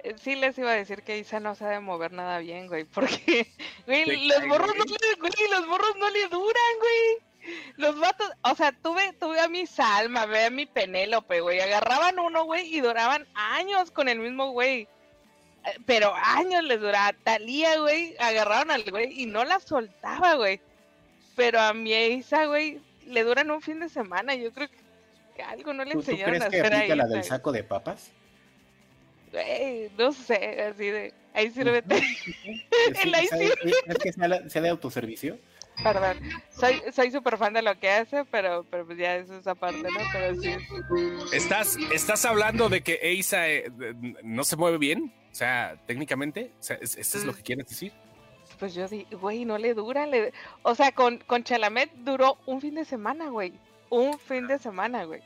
Eh, 0.00 0.14
sí 0.20 0.34
les 0.34 0.58
iba 0.58 0.70
a 0.70 0.74
decir 0.74 1.02
que 1.02 1.18
Isa 1.18 1.38
no 1.40 1.54
sabe 1.54 1.78
mover 1.80 2.12
nada 2.12 2.38
bien, 2.38 2.66
güey, 2.66 2.84
porque, 2.84 3.46
güey, 3.86 4.26
los 4.26 4.46
morros 4.46 4.74
no 4.76 4.84
le, 4.84 5.20
güey, 5.20 5.50
los 5.50 5.66
morros 5.66 5.96
no 5.96 6.10
le 6.10 6.28
duran, 6.28 6.72
güey. 6.80 7.54
Los 7.76 7.98
vatos, 8.00 8.30
o 8.42 8.54
sea, 8.54 8.72
tuve, 8.72 9.12
tuve 9.14 9.38
a 9.38 9.48
mi 9.48 9.66
Salma, 9.66 10.26
ve 10.26 10.44
a 10.44 10.50
mi 10.50 10.66
Penélope, 10.66 11.40
güey, 11.40 11.60
agarraban 11.60 12.18
uno, 12.18 12.44
güey, 12.44 12.74
y 12.74 12.80
duraban 12.80 13.26
años 13.34 13.90
con 13.90 14.08
el 14.08 14.18
mismo 14.18 14.50
güey. 14.50 14.88
Pero 15.86 16.14
años 16.14 16.62
les 16.64 16.80
duraba. 16.80 17.12
Talía, 17.24 17.78
güey, 17.78 18.14
agarraron 18.18 18.70
al 18.70 18.84
güey 18.90 19.20
y 19.20 19.26
no 19.26 19.44
la 19.44 19.60
soltaba, 19.60 20.34
güey. 20.34 20.60
Pero 21.36 21.60
a 21.60 21.72
mi 21.72 21.92
Isa, 21.92 22.46
güey, 22.46 22.80
le 23.06 23.24
duran 23.24 23.50
un 23.50 23.62
fin 23.62 23.80
de 23.80 23.88
semana. 23.88 24.34
Yo 24.34 24.52
creo 24.52 24.68
que 24.68 25.42
algo 25.42 25.72
no 25.72 25.84
le 25.84 25.92
enseñaron 25.92 26.42
a 26.42 26.46
hacer 26.46 26.74
ahí. 26.74 26.94
la 26.94 27.06
del 27.06 27.24
saco 27.24 27.52
de 27.52 27.64
papas? 27.64 28.10
Güey, 29.32 29.90
no 29.98 30.12
sé, 30.12 30.62
así 30.62 30.86
de. 30.86 31.12
Ahí 31.32 31.50
sírvete. 31.50 31.96
¿El 33.02 33.14
ahí 33.14 33.26
¿Es 33.86 33.98
que 33.98 34.12
sea, 34.12 34.62
de 34.62 34.68
autoservicio? 34.68 35.38
Perdón, 35.82 36.20
soy 36.56 36.80
soy 36.92 37.10
súper 37.10 37.36
fan 37.36 37.52
de 37.52 37.62
lo 37.62 37.76
que 37.80 37.90
hace, 37.90 38.24
pero, 38.26 38.64
pero 38.70 38.86
pues 38.86 38.96
ya 38.96 39.16
eso 39.16 39.36
es 39.36 39.46
aparte, 39.48 39.82
¿no? 39.82 39.98
Pero 40.12 40.40
sí. 40.40 40.54
¿Estás, 41.32 41.76
estás 41.92 42.24
hablando 42.24 42.68
de 42.68 42.82
que 42.82 43.00
Eisa 43.02 43.48
eh, 43.48 43.72
no 44.22 44.44
se 44.44 44.54
mueve 44.54 44.78
bien? 44.78 45.12
O 45.34 45.36
sea, 45.36 45.76
técnicamente, 45.84 46.52
o 46.60 46.62
sea, 46.62 46.76
¿esto 46.76 47.18
es 47.18 47.24
lo 47.24 47.32
mm. 47.32 47.34
que 47.34 47.42
quieres 47.42 47.68
decir? 47.68 47.92
Pues 48.56 48.72
yo 48.72 48.86
digo, 48.86 49.18
güey, 49.18 49.44
no 49.44 49.58
le 49.58 49.74
dura. 49.74 50.06
Le... 50.06 50.32
O 50.62 50.76
sea, 50.76 50.92
con, 50.92 51.18
con 51.18 51.42
Chalamet 51.42 51.90
duró 51.92 52.38
un 52.46 52.60
fin 52.60 52.76
de 52.76 52.84
semana, 52.84 53.30
güey. 53.30 53.58
Un 53.90 54.16
fin 54.16 54.46
de 54.46 54.60
semana, 54.60 55.02
güey. 55.02 55.22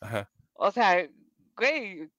Ajá. 0.00 0.28
O 0.54 0.72
sea, 0.72 1.08
güey, 1.56 2.10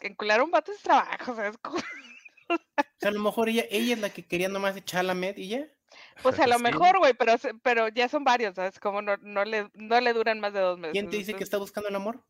encular 0.00 0.42
un 0.42 0.50
vato 0.50 0.70
es 0.70 0.82
trabajo, 0.82 1.34
¿sabes? 1.34 1.56
Cómo? 1.62 1.78
o 1.78 2.56
sea, 3.00 3.08
a 3.08 3.12
lo 3.12 3.20
mejor 3.20 3.48
ella, 3.48 3.64
ella 3.70 3.94
es 3.94 4.00
la 4.00 4.10
que 4.10 4.26
quería 4.26 4.50
nomás 4.50 4.74
de 4.74 4.84
Chalamet 4.84 5.38
y 5.38 5.48
ya. 5.48 5.66
Pues 6.22 6.38
a 6.40 6.46
lo 6.46 6.58
mejor, 6.58 6.98
güey, 6.98 7.14
pero, 7.14 7.36
pero 7.62 7.88
ya 7.88 8.10
son 8.10 8.22
varios, 8.22 8.54
¿sabes? 8.54 8.78
Como 8.78 9.00
no, 9.00 9.16
no, 9.22 9.46
le, 9.46 9.70
no 9.72 9.98
le 9.98 10.12
duran 10.12 10.40
más 10.40 10.52
de 10.52 10.60
dos 10.60 10.78
meses. 10.78 10.92
¿Quién 10.92 11.08
te 11.08 11.16
dice 11.16 11.32
que 11.32 11.42
está 11.42 11.56
buscando 11.56 11.88
el 11.88 11.96
amor? 11.96 12.22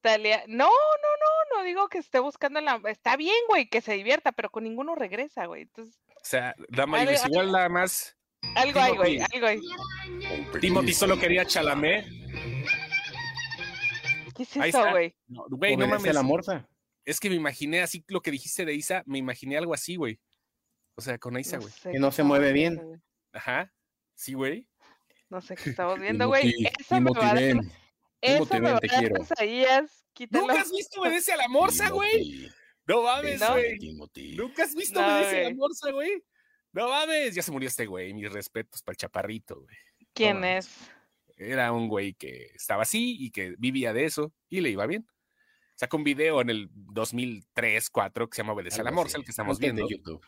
Talia, 0.00 0.44
no, 0.46 0.66
no, 0.66 0.70
no, 0.70 1.58
no 1.58 1.64
digo 1.64 1.88
que 1.88 1.98
esté 1.98 2.18
buscando 2.18 2.60
la, 2.60 2.80
está 2.88 3.16
bien, 3.16 3.36
güey, 3.48 3.68
que 3.68 3.80
se 3.80 3.94
divierta, 3.94 4.32
pero 4.32 4.50
con 4.50 4.64
ninguno 4.64 4.94
regresa, 4.94 5.46
güey. 5.46 5.62
Entonces, 5.62 5.98
o 6.08 6.20
sea, 6.22 6.54
dama 6.68 7.02
y 7.04 7.08
igual 7.28 7.52
nada 7.52 7.68
más. 7.68 8.16
Algo 8.56 8.80
hay, 8.80 8.96
güey, 8.96 9.20
algo 9.20 9.46
hay. 9.46 9.60
Timothy 10.60 10.92
solo 10.92 11.18
quería 11.18 11.44
Chalamé. 11.44 12.06
¿Qué 14.34 14.42
es 14.44 14.56
eso, 14.56 14.90
güey? 14.90 15.14
No, 15.28 15.44
güey, 15.50 15.76
no 15.76 15.86
mames. 15.86 16.14
la 16.14 16.22
morsa. 16.22 16.68
Es 17.04 17.20
que 17.20 17.28
me 17.28 17.36
imaginé 17.36 17.82
así 17.82 18.04
lo 18.08 18.20
que 18.20 18.30
dijiste 18.30 18.64
de 18.64 18.74
Isa, 18.74 19.02
me 19.06 19.18
imaginé 19.18 19.58
algo 19.58 19.74
así, 19.74 19.96
güey. 19.96 20.18
O 20.94 21.02
sea, 21.02 21.18
con 21.18 21.38
Isa, 21.38 21.58
güey. 21.58 21.72
que 21.82 21.98
no 21.98 22.10
se 22.12 22.22
mueve 22.22 22.52
bien. 22.52 23.02
Ajá. 23.32 23.72
Sí, 24.14 24.34
güey. 24.34 24.66
No 25.28 25.40
sé 25.40 25.56
qué 25.56 25.70
estamos 25.70 25.98
viendo, 26.00 26.28
güey. 26.28 26.54
Eso 26.78 27.00
me 27.00 27.10
va 27.10 27.30
a 27.30 27.34
eso 28.20 28.54
me 28.54 28.60
va 28.60 28.78
a 28.78 28.80
dar 28.80 29.12
pesadillas. 29.12 30.04
¿Nunca 30.30 30.60
has 30.60 30.70
visto 30.70 31.00
Obedece 31.00 31.32
a 31.32 31.36
la 31.36 31.48
Morsa, 31.48 31.90
güey? 31.90 32.50
No 32.86 33.02
mames, 33.02 33.40
güey. 33.40 33.78
¿Nunca 34.36 34.64
has 34.64 34.74
visto 34.74 35.00
Obedece 35.00 35.46
a 35.46 35.48
la 35.48 35.54
Morsa, 35.54 35.90
güey? 35.90 36.22
No 36.72 36.88
mames, 36.88 37.34
ya 37.34 37.42
se 37.42 37.52
murió 37.52 37.68
este 37.68 37.86
güey. 37.86 38.12
Mis 38.14 38.32
respetos 38.32 38.82
para 38.82 38.94
el 38.94 38.96
chaparrito, 38.98 39.60
güey. 39.60 39.76
¿Quién 40.12 40.44
es? 40.44 40.68
Era 41.36 41.72
un 41.72 41.88
güey 41.88 42.14
que 42.14 42.50
estaba 42.54 42.82
así 42.82 43.16
y 43.18 43.30
que 43.30 43.54
vivía 43.58 43.92
de 43.92 44.04
eso 44.04 44.32
y 44.48 44.60
le 44.60 44.70
iba 44.70 44.86
bien. 44.86 45.06
Sacó 45.74 45.96
un 45.96 46.04
video 46.04 46.42
en 46.42 46.50
el 46.50 46.68
2003, 46.72 47.84
2004 47.84 48.28
que 48.28 48.36
se 48.36 48.42
llama 48.42 48.52
Obedece 48.52 48.82
a 48.82 48.84
la 48.84 48.90
Morsa, 48.90 49.16
el 49.16 49.24
que 49.24 49.30
estamos 49.30 49.58
viendo. 49.58 49.86
De 49.86 49.94
YouTube. 49.94 50.20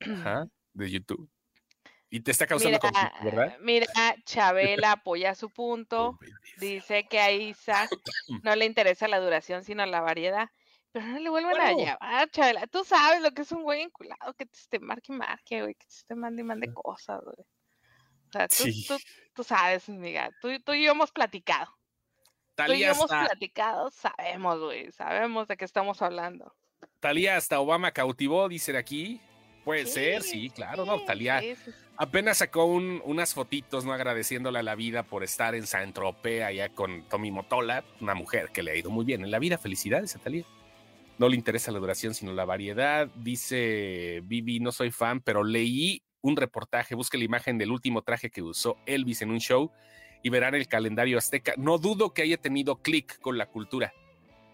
Ajá, 0.00 0.46
de 0.74 0.90
YouTube. 0.90 1.30
Y 2.10 2.20
te 2.20 2.30
está 2.30 2.46
causando 2.46 2.78
mira, 2.82 3.12
¿verdad? 3.22 3.56
Mira, 3.60 3.86
Chabela 4.24 4.92
apoya 4.92 5.34
su 5.34 5.50
punto. 5.50 6.18
Dice 6.56 7.06
que 7.06 7.20
a 7.20 7.30
Isa 7.30 7.88
no 8.44 8.56
le 8.56 8.64
interesa 8.64 9.08
la 9.08 9.20
duración, 9.20 9.62
sino 9.64 9.84
la 9.84 10.00
variedad. 10.00 10.48
Pero 10.90 11.06
no 11.06 11.18
le 11.18 11.28
vuelvan 11.28 11.60
a 11.60 11.72
llamar, 11.72 12.30
Chabela. 12.30 12.66
Tú 12.66 12.82
sabes 12.84 13.20
lo 13.20 13.30
que 13.32 13.42
es 13.42 13.52
un 13.52 13.62
güey 13.62 13.82
enculado 13.82 14.32
que 14.34 14.46
te 14.46 14.56
esté 14.56 14.78
marque 14.80 15.12
y 15.12 15.16
marque, 15.16 15.62
güey, 15.62 15.74
que 15.74 15.86
te 16.06 16.14
mande 16.14 16.40
y 16.40 16.44
mande 16.44 16.72
cosas, 16.72 17.20
güey. 17.22 17.46
O 18.28 18.32
sea, 18.32 18.48
tú, 18.48 18.64
tú, 18.86 18.96
tú 19.34 19.44
sabes, 19.44 19.88
amiga. 19.88 20.30
Tú, 20.40 20.48
tú, 20.60 20.72
y 20.72 20.84
yo 20.84 20.92
hemos 20.92 21.12
platicado. 21.12 21.74
tú 22.54 22.72
y 22.72 22.80
yo 22.80 22.92
hemos 22.92 23.06
platicado, 23.06 23.90
sabemos, 23.90 24.60
güey. 24.60 24.90
Sabemos 24.92 25.46
de 25.46 25.56
qué 25.58 25.66
estamos 25.66 26.00
hablando. 26.00 26.54
Talía 27.00 27.36
hasta 27.36 27.60
Obama 27.60 27.92
cautivó, 27.92 28.48
dicen 28.48 28.76
aquí. 28.76 29.20
Puede 29.68 29.84
ser, 29.84 30.22
sí, 30.22 30.48
claro, 30.48 30.86
¿no? 30.86 30.98
Talía 31.02 31.42
apenas 31.98 32.38
sacó 32.38 32.64
unas 32.64 33.34
fotitos, 33.34 33.84
¿no? 33.84 33.92
Agradeciéndole 33.92 34.60
a 34.60 34.62
la 34.62 34.74
vida 34.74 35.02
por 35.02 35.22
estar 35.22 35.54
en 35.54 35.66
San 35.66 35.92
Tropez 35.92 36.42
allá 36.42 36.70
con 36.70 37.06
Tommy 37.06 37.30
Motola, 37.30 37.84
una 38.00 38.14
mujer 38.14 38.48
que 38.50 38.62
le 38.62 38.70
ha 38.70 38.76
ido 38.76 38.88
muy 38.88 39.04
bien 39.04 39.24
en 39.24 39.30
la 39.30 39.38
vida. 39.38 39.58
Felicidades 39.58 40.16
a 40.16 40.20
Talía. 40.20 40.46
No 41.18 41.28
le 41.28 41.36
interesa 41.36 41.70
la 41.70 41.80
duración, 41.80 42.14
sino 42.14 42.32
la 42.32 42.46
variedad. 42.46 43.08
Dice 43.16 44.22
Vivi, 44.24 44.58
no 44.58 44.72
soy 44.72 44.90
fan, 44.90 45.20
pero 45.20 45.44
leí 45.44 46.02
un 46.22 46.38
reportaje, 46.38 46.94
busque 46.94 47.18
la 47.18 47.24
imagen 47.24 47.58
del 47.58 47.70
último 47.70 48.00
traje 48.00 48.30
que 48.30 48.40
usó 48.40 48.78
Elvis 48.86 49.20
en 49.20 49.32
un 49.32 49.40
show 49.40 49.70
y 50.22 50.30
verán 50.30 50.54
el 50.54 50.66
calendario 50.66 51.18
azteca. 51.18 51.52
No 51.58 51.76
dudo 51.76 52.14
que 52.14 52.22
haya 52.22 52.38
tenido 52.38 52.76
clic 52.76 53.20
con 53.20 53.36
la 53.36 53.44
cultura 53.44 53.92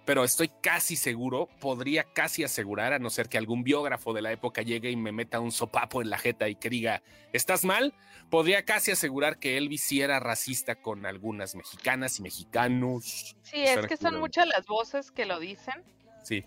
pero 0.04 0.24
estoy 0.24 0.50
casi 0.60 0.96
seguro, 0.96 1.48
podría 1.60 2.04
casi 2.04 2.44
asegurar, 2.44 2.92
a 2.92 2.98
no 2.98 3.10
ser 3.10 3.28
que 3.28 3.38
algún 3.38 3.64
biógrafo 3.64 4.12
de 4.12 4.22
la 4.22 4.32
época 4.32 4.62
llegue 4.62 4.90
y 4.90 4.96
me 4.96 5.12
meta 5.12 5.40
un 5.40 5.52
sopapo 5.52 6.02
en 6.02 6.10
la 6.10 6.18
jeta 6.18 6.48
y 6.48 6.56
que 6.56 6.68
diga, 6.68 7.02
¿estás 7.32 7.64
mal? 7.64 7.94
Podría 8.30 8.64
casi 8.64 8.90
asegurar 8.90 9.38
que 9.38 9.56
Elvis 9.56 9.82
sí 9.82 10.00
era 10.00 10.20
racista 10.20 10.76
con 10.76 11.06
algunas 11.06 11.54
mexicanas 11.54 12.18
y 12.18 12.22
mexicanos. 12.22 13.36
Sí, 13.42 13.62
es 13.62 13.86
que 13.86 13.96
son 13.96 14.18
muchas 14.18 14.46
las 14.46 14.66
voces 14.66 15.10
que 15.10 15.24
lo 15.24 15.38
dicen. 15.38 15.82
Sí. 16.22 16.44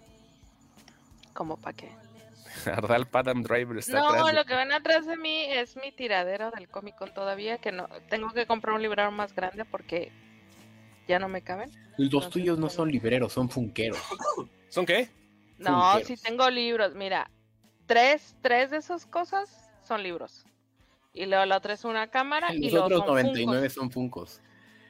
¿Cómo 1.34 1.58
para 1.58 1.76
qué? 1.76 1.92
Ardal 2.66 3.08
Padam 3.08 3.44
Driver 3.44 3.78
está 3.78 4.00
no, 4.00 4.16
No, 4.16 4.32
lo 4.32 4.46
que 4.46 4.56
ven 4.56 4.72
atrás 4.72 5.06
de 5.06 5.18
mí 5.18 5.46
es 5.50 5.76
mi 5.78 5.92
tiradero 5.92 6.52
del 6.52 6.68
cómic 6.68 6.96
todavía, 7.14 7.58
que 7.58 7.72
no 7.72 7.88
tengo 8.10 8.30
que 8.32 8.46
comprar 8.46 8.76
un 8.76 8.82
libro 8.82 9.12
más 9.12 9.34
grande 9.34 9.66
porque 9.66 10.12
ya 11.08 11.20
no 11.20 11.28
me 11.28 11.42
caben. 11.42 11.72
Los 11.98 12.30
tuyos 12.30 12.60
no 12.60 12.70
son 12.70 12.92
libreros, 12.92 13.34
son 13.34 13.50
funqueros. 13.50 14.00
¿Son 14.70 14.86
qué? 14.86 15.10
No, 15.58 16.00
sí 16.02 16.16
tengo 16.18 16.50
libros. 16.50 16.94
Mira, 16.94 17.32
tres, 17.86 18.36
tres 18.42 18.70
de 18.70 18.78
esas 18.78 19.06
cosas 19.06 19.70
son 19.84 20.04
libros. 20.04 20.46
Y 21.14 21.26
luego 21.26 21.46
la 21.46 21.58
otra 21.58 21.74
es 21.74 21.84
una 21.84 22.08
cámara. 22.10 22.54
y 22.54 22.70
los 22.70 22.84
otros 22.84 23.06
99 23.08 23.70
son 23.70 23.90
funcos. 23.90 24.42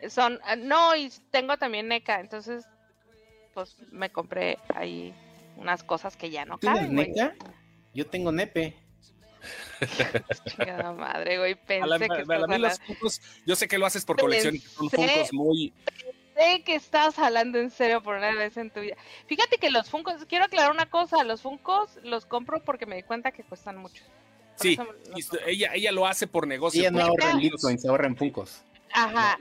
Son, 0.09 0.39
ah, 0.43 0.55
no, 0.55 0.95
y 0.95 1.11
tengo 1.31 1.57
también 1.57 1.87
NECA, 1.87 2.19
entonces, 2.19 2.65
pues 3.53 3.77
me 3.91 4.11
compré 4.11 4.59
ahí 4.75 5.15
unas 5.55 5.83
cosas 5.83 6.17
que 6.17 6.29
ya 6.29 6.45
no 6.45 6.59
caben. 6.59 6.93
NECA? 6.93 7.33
Yo 7.93 8.05
tengo 8.07 8.31
NEPE. 8.31 8.86
madre, 10.97 11.37
güey, 11.37 11.55
pensé 11.55 12.07
que 12.07 12.57
los 12.57 12.79
funcos, 12.79 13.21
yo 13.45 13.55
sé 13.55 13.67
que 13.67 13.77
lo 13.77 13.85
haces 13.85 14.05
por 14.05 14.19
colección 14.19 14.55
y 14.55 14.59
son 14.59 14.89
funcos 14.89 15.33
muy 15.33 15.73
sé 16.37 16.61
que 16.63 16.75
estás 16.75 17.17
hablando 17.19 17.57
en 17.57 17.71
serio 17.71 18.01
por 18.01 18.15
una 18.15 18.31
vez 18.31 18.57
en 18.57 18.69
tu 18.69 18.81
vida. 18.81 18.95
Fíjate 19.27 19.57
que 19.57 19.69
los 19.69 19.89
Funcos, 19.89 20.25
quiero 20.25 20.45
aclarar 20.45 20.71
una 20.71 20.89
cosa, 20.89 21.23
los 21.23 21.41
Funcos 21.41 21.97
los 22.03 22.25
compro 22.25 22.63
porque 22.63 22.85
me 22.85 22.95
di 22.95 23.03
cuenta 23.03 23.31
que 23.31 23.43
cuestan 23.43 23.77
mucho. 23.77 24.03
sí, 24.55 24.77
ella, 25.45 25.71
ella 25.73 25.91
lo 25.91 26.05
hace 26.05 26.27
por 26.27 26.47
negocio. 26.47 26.81
Ella 26.81 26.91
no 26.91 27.01
ahorra 27.01 27.31
en 27.31 27.39
Bitcoin, 27.39 27.79
se 27.79 27.87
ahorra 27.87 28.07
en 28.07 28.15
Funcos. 28.15 28.63
Ajá. 28.93 29.37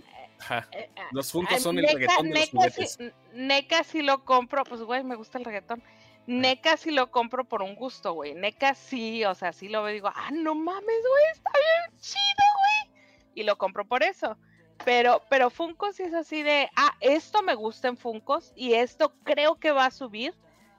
Eh, 0.50 0.64
eh, 0.74 0.88
los 1.12 1.32
Funcos 1.32 1.62
son 1.62 1.78
el 1.78 1.88
reggaetón 1.88 2.30
de 2.30 2.40
los 2.40 2.50
juguetes. 2.50 2.98
NECA 3.32 3.84
si 3.84 4.02
lo 4.02 4.24
compro, 4.24 4.64
pues 4.64 4.82
güey, 4.82 5.02
me 5.04 5.16
gusta 5.16 5.38
el 5.38 5.44
reggaetón. 5.44 5.82
NECA 6.26 6.76
si 6.76 6.90
lo 6.90 7.10
compro 7.10 7.44
por 7.44 7.62
un 7.62 7.74
gusto, 7.74 8.12
güey. 8.12 8.34
NECA 8.34 8.74
sí, 8.74 9.24
o 9.24 9.34
sea, 9.34 9.52
sí 9.52 9.68
lo 9.68 9.82
veo 9.82 9.90
y 9.90 9.94
digo, 9.94 10.10
ah, 10.14 10.30
no 10.32 10.54
mames, 10.54 10.82
güey, 10.84 11.24
está 11.32 11.50
bien 11.52 12.00
chido, 12.00 12.44
güey. 12.58 13.00
Y 13.34 13.42
lo 13.44 13.56
compro 13.58 13.84
por 13.86 14.02
eso. 14.02 14.36
Pero, 14.84 15.22
pero 15.30 15.50
Funkos 15.50 16.00
es 16.00 16.12
así 16.14 16.42
de, 16.42 16.68
ah, 16.76 16.94
esto 17.00 17.42
me 17.42 17.54
gusta 17.54 17.88
en 17.88 17.96
Funkos 17.96 18.52
y 18.56 18.74
esto 18.74 19.14
creo 19.24 19.56
que 19.56 19.72
va 19.72 19.86
a 19.86 19.90
subir 19.90 20.34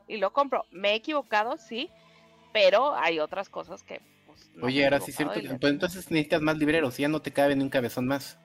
y 0.07 0.17
lo 0.17 0.33
compro. 0.33 0.65
Me 0.71 0.91
he 0.91 0.95
equivocado, 0.95 1.57
sí, 1.57 1.89
pero 2.53 2.95
hay 2.95 3.19
otras 3.19 3.49
cosas 3.49 3.83
que... 3.83 4.01
Pues, 4.25 4.49
Oye, 4.61 4.83
ahora 4.83 4.99
sí 4.99 5.11
es 5.11 5.17
cierto, 5.17 5.39
pues 5.39 5.71
entonces 5.71 6.11
necesitas 6.11 6.41
más 6.41 6.57
libreros, 6.57 6.97
ya 6.97 7.07
no 7.07 7.21
te 7.21 7.31
cabe 7.31 7.55
ni 7.55 7.63
un 7.63 7.69
cabezón 7.69 8.05
más. 8.07 8.39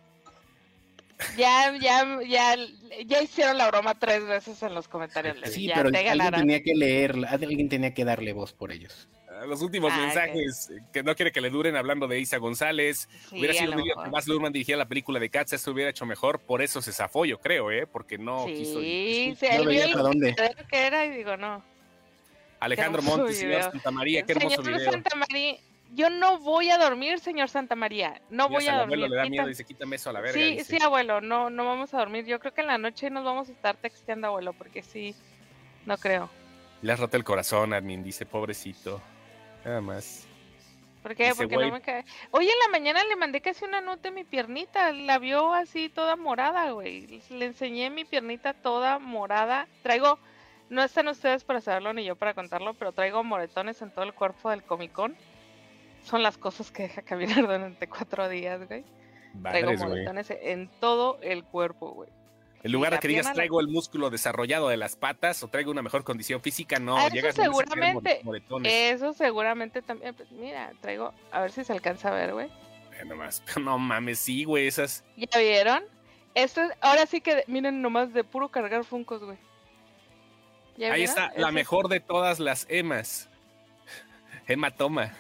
Ya, 1.36 1.76
ya, 1.78 2.20
ya, 2.26 2.56
ya 3.06 3.22
hicieron 3.22 3.56
la 3.58 3.70
broma 3.70 3.94
tres 3.98 4.26
veces 4.26 4.62
en 4.62 4.74
los 4.74 4.88
comentarios. 4.88 5.36
Sí, 5.50 5.70
pero 5.72 5.88
alguien 5.88 6.30
tenía 6.32 6.62
que 6.62 6.74
leer, 6.74 7.16
alguien 7.28 7.68
tenía 7.68 7.94
que 7.94 8.04
darle 8.04 8.32
voz 8.32 8.52
por 8.52 8.72
ellos. 8.72 9.08
Ah, 9.28 9.46
los 9.46 9.62
últimos 9.62 9.92
ah, 9.94 9.98
mensajes 9.98 10.70
que 10.92 11.02
no 11.02 11.14
quiere 11.14 11.32
que 11.32 11.40
le 11.40 11.50
duren 11.50 11.76
hablando 11.76 12.06
de 12.06 12.20
Isa 12.20 12.36
González. 12.36 13.08
hubiera 13.30 13.54
sido 13.54 13.72
un 13.72 13.82
que 13.82 14.10
más 14.10 14.26
Lurman 14.26 14.52
dirigiera 14.52 14.78
la 14.78 14.88
película 14.88 15.18
de 15.18 15.30
Cats, 15.30 15.52
esto 15.52 15.72
hubiera 15.72 15.90
hecho 15.90 16.06
mejor. 16.06 16.40
Por 16.40 16.62
eso 16.62 16.82
se 16.82 16.92
zafó, 16.92 17.24
yo 17.24 17.40
creo, 17.40 17.70
¿eh? 17.70 17.86
Porque 17.86 18.18
no 18.18 18.46
sí, 18.46 18.54
quiso. 18.54 18.80
Sí, 18.80 19.36
sí, 19.38 19.46
no 19.56 19.64
veía 19.64 19.88
para 19.88 20.02
dónde. 20.02 20.34
que 20.70 20.86
era 20.86 21.06
y 21.06 21.10
digo, 21.10 21.36
no. 21.36 21.62
Alejandro 22.60 23.02
Montes, 23.02 23.38
señor 23.38 23.62
Santa 23.62 23.90
María, 23.90 24.22
qué 24.22 24.32
hermoso 24.32 24.62
señor 24.62 24.78
video. 24.78 24.92
Santa 24.92 25.16
María, 25.16 25.56
yo 25.94 26.08
no 26.08 26.38
voy 26.38 26.70
a 26.70 26.78
dormir, 26.78 27.20
señor 27.20 27.48
Santa 27.50 27.76
María. 27.76 28.20
No 28.30 28.48
voy 28.48 28.66
a 28.66 28.78
dormir. 28.78 28.96
abuelo 28.96 29.08
le 29.08 29.16
da 29.16 29.28
miedo 29.28 29.46
y 29.46 29.50
dice, 29.50 29.64
quítame 29.64 29.96
eso 29.96 30.10
a 30.10 30.14
la 30.14 30.20
verga. 30.20 30.34
Sí, 30.34 30.64
sí, 30.64 30.82
abuelo, 30.82 31.20
no, 31.20 31.50
no 31.50 31.66
vamos 31.66 31.92
a 31.92 31.98
dormir. 31.98 32.24
Yo 32.24 32.40
creo 32.40 32.54
que 32.54 32.62
en 32.62 32.68
la 32.68 32.78
noche 32.78 33.10
nos 33.10 33.24
vamos 33.24 33.50
a 33.50 33.52
estar 33.52 33.76
texteando, 33.76 34.28
abuelo, 34.28 34.54
porque 34.54 34.82
sí, 34.82 35.14
no 35.84 35.98
creo. 35.98 36.30
Le 36.80 36.92
has 36.92 36.98
roto 36.98 37.16
el 37.18 37.24
corazón, 37.24 37.74
admin, 37.74 38.02
dice, 38.02 38.24
pobrecito. 38.24 39.02
Nada 39.64 39.80
más. 39.82 40.26
¿Por 41.02 41.14
qué? 41.14 41.34
Porque 41.36 41.56
no 41.56 41.70
me 41.70 41.80
cae. 41.82 42.04
Hoy 42.30 42.48
en 42.48 42.58
la 42.64 42.68
mañana 42.68 43.04
le 43.04 43.16
mandé 43.16 43.40
casi 43.40 43.64
una 43.64 43.80
nota 43.80 44.08
en 44.08 44.14
mi 44.14 44.24
piernita. 44.24 44.92
La 44.92 45.18
vio 45.18 45.52
así 45.52 45.88
toda 45.88 46.16
morada, 46.16 46.70
güey. 46.70 47.20
Le 47.28 47.44
enseñé 47.44 47.90
mi 47.90 48.04
piernita 48.04 48.54
toda 48.54 48.98
morada. 48.98 49.68
Traigo, 49.82 50.18
no 50.70 50.82
están 50.82 51.08
ustedes 51.08 51.44
para 51.44 51.60
saberlo 51.60 51.92
ni 51.92 52.04
yo 52.04 52.16
para 52.16 52.34
contarlo, 52.34 52.74
pero 52.74 52.92
traigo 52.92 53.22
moretones 53.24 53.82
en 53.82 53.90
todo 53.90 54.04
el 54.04 54.14
cuerpo 54.14 54.48
del 54.50 54.62
Comic 54.62 54.92
Con 54.92 55.16
son 56.02 56.22
las 56.22 56.38
cosas 56.38 56.70
que 56.70 56.84
deja 56.84 57.02
caminar 57.02 57.36
durante 57.46 57.88
cuatro 57.88 58.28
días, 58.28 58.66
güey. 58.66 58.84
traigo 59.42 59.72
moretones 59.74 60.30
en 60.30 60.68
todo 60.80 61.18
el 61.22 61.44
cuerpo, 61.44 61.92
güey. 61.92 62.10
En 62.62 62.70
lugar 62.70 62.92
de 62.92 63.00
que 63.00 63.08
digas 63.08 63.32
traigo 63.32 63.60
el 63.60 63.66
músculo 63.66 64.08
desarrollado 64.08 64.68
de 64.68 64.76
las 64.76 64.94
patas 64.94 65.42
o 65.42 65.48
traigo 65.48 65.72
una 65.72 65.82
mejor 65.82 66.04
condición 66.04 66.40
física, 66.40 66.78
no, 66.78 66.96
eso 66.96 67.08
llegas 67.08 67.34
seguramente, 67.34 68.22
Eso 68.64 69.12
seguramente 69.14 69.82
también, 69.82 70.14
pues, 70.14 70.30
mira, 70.30 70.72
traigo, 70.80 71.12
a 71.32 71.40
ver 71.40 71.50
si 71.50 71.64
se 71.64 71.72
alcanza 71.72 72.10
a 72.10 72.12
ver, 72.12 72.32
güey. 72.32 72.46
Eh, 73.00 73.04
nomás, 73.04 73.42
no 73.60 73.78
mames, 73.78 74.20
sí, 74.20 74.44
güey, 74.44 74.68
esas. 74.68 75.04
¿Ya 75.16 75.40
vieron? 75.40 75.82
Esto 76.34 76.62
es, 76.62 76.70
ahora 76.80 77.06
sí 77.06 77.20
que, 77.20 77.42
miren, 77.48 77.82
nomás 77.82 78.12
de 78.12 78.22
puro 78.22 78.48
cargar 78.48 78.84
funcos, 78.84 79.24
güey. 79.24 79.38
Ahí 80.90 81.02
está, 81.02 81.32
la 81.36 81.50
mejor 81.50 81.88
de 81.88 82.00
todas 82.00 82.38
las 82.38 82.66
emas. 82.70 83.28
Hematoma. 84.46 85.12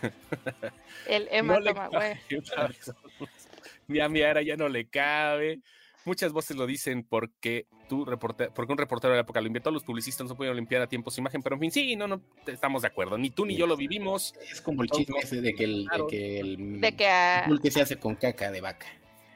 El 1.06 1.28
hematoma, 1.30 1.88
güey. 1.88 2.18
Mi 3.86 4.00
amiara 4.00 4.42
ya 4.42 4.56
no 4.56 4.68
le 4.68 4.86
cabe. 4.86 5.60
Muchas 6.04 6.32
voces 6.32 6.56
lo 6.56 6.66
dicen 6.66 7.04
porque 7.04 7.66
tú 7.88 8.04
porque 8.04 8.72
un 8.72 8.78
reportero 8.78 9.12
de 9.12 9.18
la 9.18 9.22
época 9.22 9.40
lo 9.40 9.46
invitó, 9.46 9.70
los 9.70 9.84
publicistas 9.84 10.24
no 10.24 10.30
se 10.30 10.34
pudieron 10.34 10.56
limpiar 10.56 10.82
a 10.82 10.88
tiempo 10.88 11.10
su 11.10 11.20
imagen, 11.20 11.42
pero 11.42 11.54
en 11.54 11.60
fin, 11.60 11.70
sí, 11.70 11.94
no, 11.94 12.08
no 12.08 12.22
estamos 12.46 12.82
de 12.82 12.88
acuerdo. 12.88 13.16
Ni 13.18 13.30
tú 13.30 13.46
ni 13.46 13.56
yo 13.56 13.66
lo 13.66 13.76
vivimos. 13.76 14.34
Es 14.50 14.60
como 14.60 14.82
el 14.82 14.90
chisme 14.90 15.20
ese 15.20 15.40
de 15.40 15.54
que 15.54 15.64
el, 15.64 15.84
de 15.84 16.06
que 16.08 16.40
el, 16.40 16.80
de 16.80 16.96
que, 16.96 17.58
que 17.62 17.70
se 17.70 17.82
hace 17.82 17.98
con 17.98 18.16
caca 18.16 18.50
de 18.50 18.60
vaca. 18.60 18.86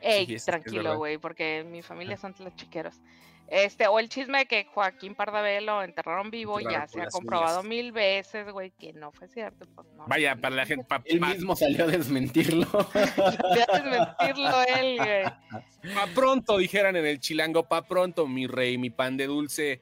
Ey, 0.00 0.36
tranquilo, 0.44 0.96
güey, 0.98 1.18
porque 1.18 1.64
mi 1.68 1.82
familia 1.82 2.16
son 2.16 2.34
los 2.38 2.54
chiqueros. 2.56 3.00
Este, 3.48 3.86
o 3.86 4.00
el 4.00 4.08
chisme 4.08 4.38
de 4.38 4.46
que 4.46 4.64
Joaquín 4.64 5.14
Pardavé 5.14 5.60
lo 5.60 5.82
enterraron 5.82 6.30
vivo, 6.30 6.58
ya 6.58 6.88
se 6.88 7.00
ha 7.00 7.06
comprobado 7.06 7.62
mil 7.62 7.92
veces, 7.92 8.50
güey, 8.50 8.72
que 8.72 8.92
no 8.92 9.12
fue 9.12 9.28
cierto. 9.28 9.66
Pues 9.72 9.86
Vaya, 10.08 10.34
para 10.34 10.56
la 10.56 10.66
gente. 10.66 10.84
él 11.04 11.20
mismo 11.20 11.54
salió 11.54 11.84
a 11.84 11.86
desmentirlo. 11.86 12.66
salió 12.92 13.64
a 13.68 13.78
desmentirlo 13.78 14.62
él, 14.62 14.96
güey. 14.96 15.94
Pa' 15.94 16.06
pronto, 16.12 16.58
dijeran 16.58 16.96
en 16.96 17.06
el 17.06 17.20
chilango, 17.20 17.62
pa' 17.68 17.82
pronto, 17.82 18.26
mi 18.26 18.48
rey, 18.48 18.78
mi 18.78 18.90
pan 18.90 19.16
de 19.16 19.26
dulce. 19.26 19.80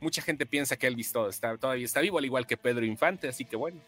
Mucha 0.00 0.22
gente 0.22 0.46
piensa 0.46 0.76
que 0.76 0.86
Elvis 0.86 1.12
todo 1.12 1.28
está, 1.28 1.56
todavía 1.58 1.84
está 1.84 2.00
vivo, 2.00 2.18
al 2.18 2.24
igual 2.24 2.46
que 2.46 2.56
Pedro 2.56 2.84
Infante, 2.84 3.28
así 3.28 3.44
que 3.44 3.56
bueno. 3.56 3.80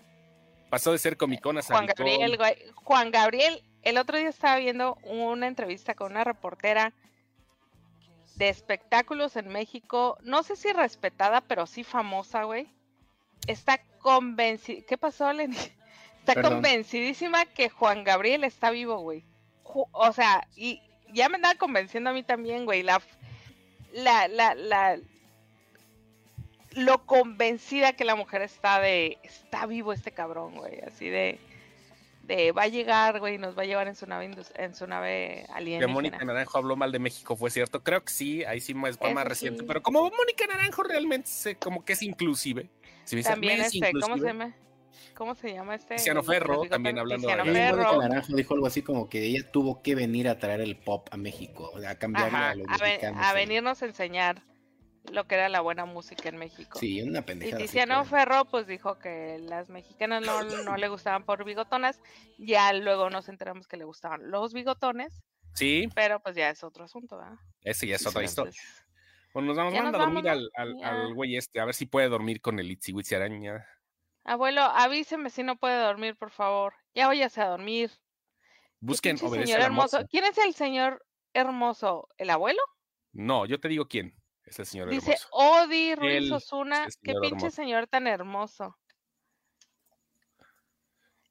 Pasó 0.68 0.92
de 0.92 0.98
ser 0.98 1.16
comicona 1.16 1.60
a 1.60 1.62
Juan 1.62 1.86
Gabriel, 1.86 2.36
güey. 2.36 2.56
Juan 2.74 3.10
Gabriel, 3.10 3.62
el 3.82 3.96
otro 3.96 4.18
día 4.18 4.28
estaba 4.28 4.56
viendo 4.56 4.98
una 5.04 5.46
entrevista 5.46 5.94
con 5.94 6.12
una 6.12 6.24
reportera 6.24 6.92
de 8.36 8.48
espectáculos 8.48 9.36
en 9.36 9.48
México, 9.48 10.18
no 10.22 10.42
sé 10.42 10.56
si 10.56 10.72
respetada, 10.72 11.40
pero 11.40 11.66
sí 11.66 11.84
famosa, 11.84 12.44
güey. 12.44 12.68
Está 13.46 13.78
convencida. 14.00 14.84
¿Qué 14.88 14.98
pasó, 14.98 15.32
Lenny? 15.32 15.56
Está 16.26 16.40
convencidísima 16.40 17.44
que 17.44 17.68
Juan 17.68 18.02
Gabriel 18.02 18.44
está 18.44 18.70
vivo, 18.70 18.98
güey. 19.00 19.26
O 19.62 20.10
sea, 20.14 20.48
y 20.56 20.80
ya 21.12 21.28
me 21.28 21.34
andaba 21.34 21.54
convenciendo 21.56 22.08
a 22.08 22.12
mí 22.14 22.22
también, 22.22 22.64
güey. 22.64 22.82
La, 22.82 23.02
la, 23.92 24.26
la, 24.28 24.54
la, 24.54 24.98
lo 26.70 27.04
convencida 27.04 27.92
que 27.92 28.06
la 28.06 28.14
mujer 28.14 28.40
está 28.40 28.80
de, 28.80 29.18
está 29.22 29.66
vivo 29.66 29.92
este 29.92 30.12
cabrón, 30.12 30.54
güey. 30.54 30.80
Así 30.80 31.10
de, 31.10 31.38
de 32.26 32.52
va 32.52 32.62
a 32.62 32.68
llegar, 32.68 33.20
güey, 33.20 33.38
nos 33.38 33.56
va 33.56 33.62
a 33.62 33.66
llevar 33.66 33.88
en 33.88 33.94
su 33.94 34.06
nave 34.06 34.30
en 34.54 34.74
su 34.74 34.86
nave 34.86 35.46
alienígena. 35.52 35.86
Que 35.86 35.92
Mónica 35.92 36.24
Naranjo 36.24 36.58
habló 36.58 36.76
mal 36.76 36.92
de 36.92 36.98
México, 36.98 37.36
¿fue 37.36 37.50
cierto? 37.50 37.82
Creo 37.82 38.04
que 38.04 38.12
sí, 38.12 38.44
ahí 38.44 38.60
sí 38.60 38.72
es 38.72 39.14
más 39.14 39.24
reciente, 39.26 39.64
pero 39.64 39.82
como 39.82 40.02
Mónica 40.02 40.46
Naranjo 40.46 40.82
realmente 40.82 41.28
se, 41.28 41.56
como 41.56 41.84
que 41.84 41.94
es 41.94 42.02
inclusive. 42.02 42.70
Si 43.04 43.22
también 43.22 43.60
este, 43.60 43.92
¿cómo 44.00 44.16
se 44.16 44.24
llama? 44.24 44.54
¿Cómo 45.14 45.34
se 45.34 45.52
llama 45.52 45.74
este? 45.74 45.94
Luciano 45.94 46.22
Ferro, 46.22 46.62
también 46.68 46.98
hablando 46.98 47.28
de 47.28 47.36
Mónica 47.36 47.96
Naranjo 47.98 48.34
dijo 48.34 48.54
algo 48.54 48.66
así 48.66 48.82
como 48.82 49.08
que 49.08 49.24
ella 49.24 49.50
tuvo 49.50 49.82
que 49.82 49.94
venir 49.94 50.28
a 50.28 50.38
traer 50.38 50.60
el 50.60 50.76
pop 50.76 51.08
a 51.10 51.16
México, 51.16 51.72
a 51.86 51.94
cambiarle 51.96 52.38
a 52.38 52.54
los 52.54 52.66
a, 52.68 53.30
a 53.30 53.32
venirnos 53.34 53.82
a 53.82 53.86
enseñar 53.86 54.42
lo 55.12 55.26
que 55.26 55.34
era 55.34 55.48
la 55.48 55.60
buena 55.60 55.84
música 55.84 56.28
en 56.28 56.36
México. 56.36 56.78
Sí, 56.78 57.02
una 57.02 57.22
pendejada. 57.22 57.60
Y 57.60 57.64
Tiziano 57.64 58.04
Ferro 58.04 58.46
pues 58.46 58.66
dijo 58.66 58.98
que 58.98 59.38
las 59.40 59.68
mexicanas 59.68 60.22
no, 60.22 60.42
no 60.42 60.76
le 60.76 60.88
gustaban 60.88 61.24
por 61.24 61.44
bigotonas, 61.44 62.00
ya 62.38 62.72
luego 62.72 63.10
nos 63.10 63.28
enteramos 63.28 63.68
que 63.68 63.76
le 63.76 63.84
gustaban 63.84 64.30
los 64.30 64.52
bigotones. 64.52 65.22
Sí. 65.54 65.88
Pero 65.94 66.20
pues 66.20 66.34
ya 66.34 66.50
es 66.50 66.64
otro 66.64 66.84
asunto, 66.84 67.18
¿verdad? 67.18 67.38
Ese 67.62 67.86
ya 67.86 67.96
es 67.96 68.06
otra 68.06 68.24
historia. 68.24 68.60
Bueno, 69.32 69.48
nos 69.48 69.56
vamos, 69.56 69.74
a 69.74 69.98
dormir 69.98 70.28
al, 70.28 70.50
al, 70.54 71.12
güey 71.14 71.36
este, 71.36 71.58
a 71.60 71.64
ver 71.64 71.74
si 71.74 71.86
puede 71.86 72.08
dormir 72.08 72.40
con 72.40 72.60
el 72.60 72.70
Itziwitzi 72.70 73.16
araña. 73.16 73.66
Abuelo, 74.22 74.62
avíseme 74.62 75.28
si 75.28 75.42
no 75.42 75.56
puede 75.56 75.78
dormir, 75.80 76.16
por 76.16 76.30
favor. 76.30 76.74
Ya 76.94 77.08
váyase 77.08 77.40
a 77.40 77.48
dormir. 77.48 77.90
Busquen 78.80 79.16
obedecer 79.20 79.46
señor 79.46 79.60
hermoso. 79.60 80.06
¿Quién 80.08 80.24
es 80.24 80.38
el 80.38 80.54
señor 80.54 81.04
hermoso? 81.32 82.08
¿El 82.16 82.30
abuelo? 82.30 82.60
No, 83.12 83.44
yo 83.44 83.58
te 83.58 83.68
digo 83.68 83.86
quién. 83.86 84.14
Señor 84.50 84.90
Dice 84.90 85.16
Odi 85.30 85.94
Ruiz 85.94 86.30
Osuna, 86.30 86.86
qué 87.02 87.14
pinche 87.20 87.50
señor 87.50 87.86
tan 87.86 88.06
hermoso. 88.06 88.76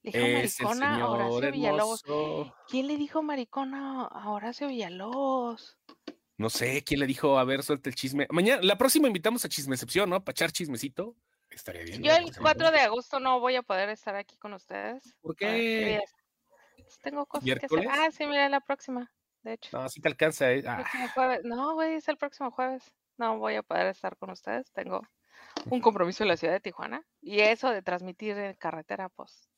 Le 0.01 0.11
dijo 0.11 0.61
maricona 0.61 0.97
a 0.97 1.09
Horacio 1.09 1.51
Villalobos. 1.51 2.03
¿Quién 2.67 2.87
le 2.87 2.97
dijo 2.97 3.23
maricona 3.23 4.05
a 4.05 4.29
Horacio 4.29 4.67
Villalobos? 4.67 5.77
No 6.37 6.49
sé, 6.49 6.83
¿quién 6.83 6.99
le 6.99 7.07
dijo? 7.07 7.37
A 7.37 7.45
ver, 7.45 7.63
suelta 7.63 7.89
el 7.89 7.95
chisme. 7.95 8.27
Mañana, 8.29 8.61
la 8.61 8.77
próxima 8.77 9.07
invitamos 9.07 9.45
a 9.45 9.49
Chismecepción, 9.49 10.09
¿no? 10.09 10.21
Para 10.23 10.33
echar 10.33 10.51
chismecito. 10.51 11.15
Estaría 11.49 11.83
bien. 11.83 12.03
Yo 12.03 12.11
el 12.15 12.35
4 12.35 12.71
de 12.71 12.79
agosto 12.79 13.19
no 13.19 13.39
voy 13.39 13.55
a 13.55 13.61
poder 13.61 13.89
estar 13.89 14.15
aquí 14.15 14.35
con 14.37 14.53
ustedes. 14.53 15.15
¿Por 15.21 15.35
qué? 15.35 16.01
Tengo 17.01 17.25
cosas 17.25 17.45
que 17.45 17.65
hacer. 17.65 17.87
Ah, 17.89 18.09
sí, 18.11 18.25
mira, 18.25 18.49
la 18.49 18.59
próxima, 18.59 19.09
de 19.43 19.53
hecho. 19.53 19.69
No, 19.77 19.87
sí 19.87 20.01
te 20.01 20.09
alcanza. 20.09 20.51
Eh. 20.51 20.63
Ah. 20.67 20.83
No, 21.43 21.75
güey, 21.75 21.93
es 21.93 22.07
el 22.09 22.17
próximo 22.17 22.51
jueves 22.51 22.91
no 23.17 23.37
voy 23.37 23.55
a 23.55 23.63
poder 23.63 23.87
estar 23.87 24.17
con 24.17 24.31
ustedes. 24.31 24.71
Tengo 24.71 25.01
un 25.69 25.81
compromiso 25.81 26.23
en 26.23 26.29
la 26.29 26.37
ciudad 26.37 26.53
de 26.53 26.59
Tijuana. 26.59 27.03
Y 27.21 27.39
eso 27.39 27.69
de 27.69 27.81
transmitir 27.81 28.37
en 28.37 28.53
carretera, 28.55 29.09
pues. 29.09 29.49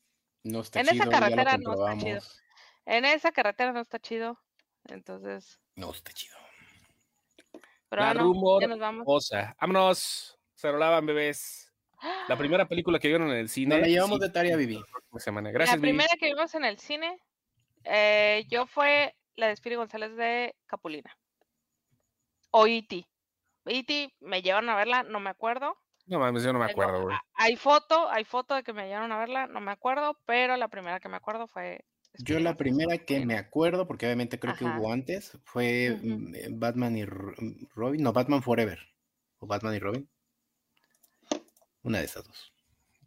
No 0.44 0.62
está 0.62 0.82
en 0.82 0.90
esa 0.90 1.10
carretera 1.10 1.58
no 1.58 1.74
está 1.74 1.98
chido. 1.98 2.22
En 2.86 3.06
esa 3.06 3.32
carretera 3.32 3.72
no 3.72 3.82
está 3.82 4.00
chido. 4.00 4.40
Entonces. 4.86 5.60
No 5.76 5.92
está 5.92 6.12
chido. 6.12 6.38
Pero 7.90 8.02
la 8.02 8.14
rumor, 8.14 8.62
ya 8.62 8.68
nos 8.68 8.80
vamos. 8.80 9.32
Vámonos. 9.60 10.40
Se 10.54 10.72
rolaban 10.72 11.06
bebés. 11.06 11.74
La 12.28 12.38
primera 12.38 12.68
película 12.68 13.00
que 13.00 13.08
vieron 13.08 13.30
en 13.30 13.38
el 13.38 13.50
cine. 13.50 13.80
la 13.80 13.88
llevamos 13.88 14.20
de 14.20 14.30
tarea, 14.30 14.56
Vivi. 14.56 14.84
Gracias, 15.12 15.76
la 15.76 15.82
primera 15.82 16.14
que 16.20 16.28
vimos 16.28 16.54
en 16.56 16.66
el 16.66 16.78
cine, 16.78 17.18
eh, 17.84 18.46
yo 18.50 18.68
fue 18.68 19.16
la 19.36 19.48
de 19.48 19.56
Spiri 19.56 19.76
González 19.76 20.16
de 20.16 20.56
Capulina. 20.66 21.18
O 22.52 22.68
E.T. 22.68 23.08
E.T. 23.66 24.14
me 24.22 24.42
llevaron 24.42 24.70
a 24.70 24.76
verla, 24.76 25.04
no 25.04 25.20
me 25.20 25.30
acuerdo. 25.30 25.78
No 26.08 26.20
mames, 26.20 26.44
yo 26.44 26.54
no 26.54 26.60
me 26.60 26.66
acuerdo, 26.66 27.02
güey. 27.02 27.18
Hay 27.34 27.56
foto, 27.56 28.10
hay 28.10 28.26
foto 28.26 28.54
de 28.54 28.64
que 28.64 28.74
me 28.74 28.88
llevaron 28.88 29.12
a 29.12 29.18
verla, 29.18 29.48
no 29.48 29.60
me 29.60 29.72
acuerdo, 29.72 30.20
pero 30.26 30.56
la 30.56 30.68
primera 30.68 31.00
que 31.00 31.10
me 31.10 31.18
acuerdo 31.18 31.48
fue. 31.48 31.84
Yo 32.20 32.40
la 32.40 32.56
primera 32.56 33.00
que 33.00 33.26
me 33.26 33.38
acuerdo, 33.38 33.88
porque 33.88 34.06
obviamente 34.06 34.40
creo 34.40 34.56
que 34.56 34.66
hubo 34.66 34.92
antes, 34.92 35.38
fue 35.44 36.00
mm, 36.02 36.36
eh, 36.36 36.48
Batman 36.52 36.96
y 36.98 37.06
Robin, 37.06 38.02
no, 38.02 38.14
Batman 38.14 38.44
Forever, 38.44 38.80
o 39.40 39.48
Batman 39.48 39.76
y 39.76 39.80
Robin. 39.80 40.10
Una 41.82 42.00
de 42.00 42.06
esas 42.06 42.24
dos. 42.24 42.54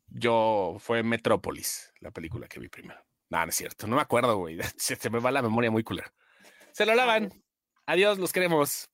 Yo 0.08 0.76
fue 0.78 1.02
Metrópolis, 1.02 1.92
la 2.00 2.10
película 2.10 2.48
que 2.48 2.60
vi 2.60 2.68
primero. 2.68 3.00
No, 3.30 3.44
no 3.44 3.50
es 3.50 3.56
cierto, 3.56 3.86
no 3.86 3.96
me 3.96 4.02
acuerdo, 4.02 4.36
güey. 4.36 4.58
Se, 4.76 5.10
me 5.10 5.20
va 5.20 5.30
la 5.30 5.42
memoria 5.42 5.70
muy 5.70 5.84
culera. 5.84 6.12
Se 6.72 6.84
lo 6.84 6.94
lavan. 6.94 7.30
Adiós, 7.86 8.18
los 8.18 8.32
queremos. 8.32 8.90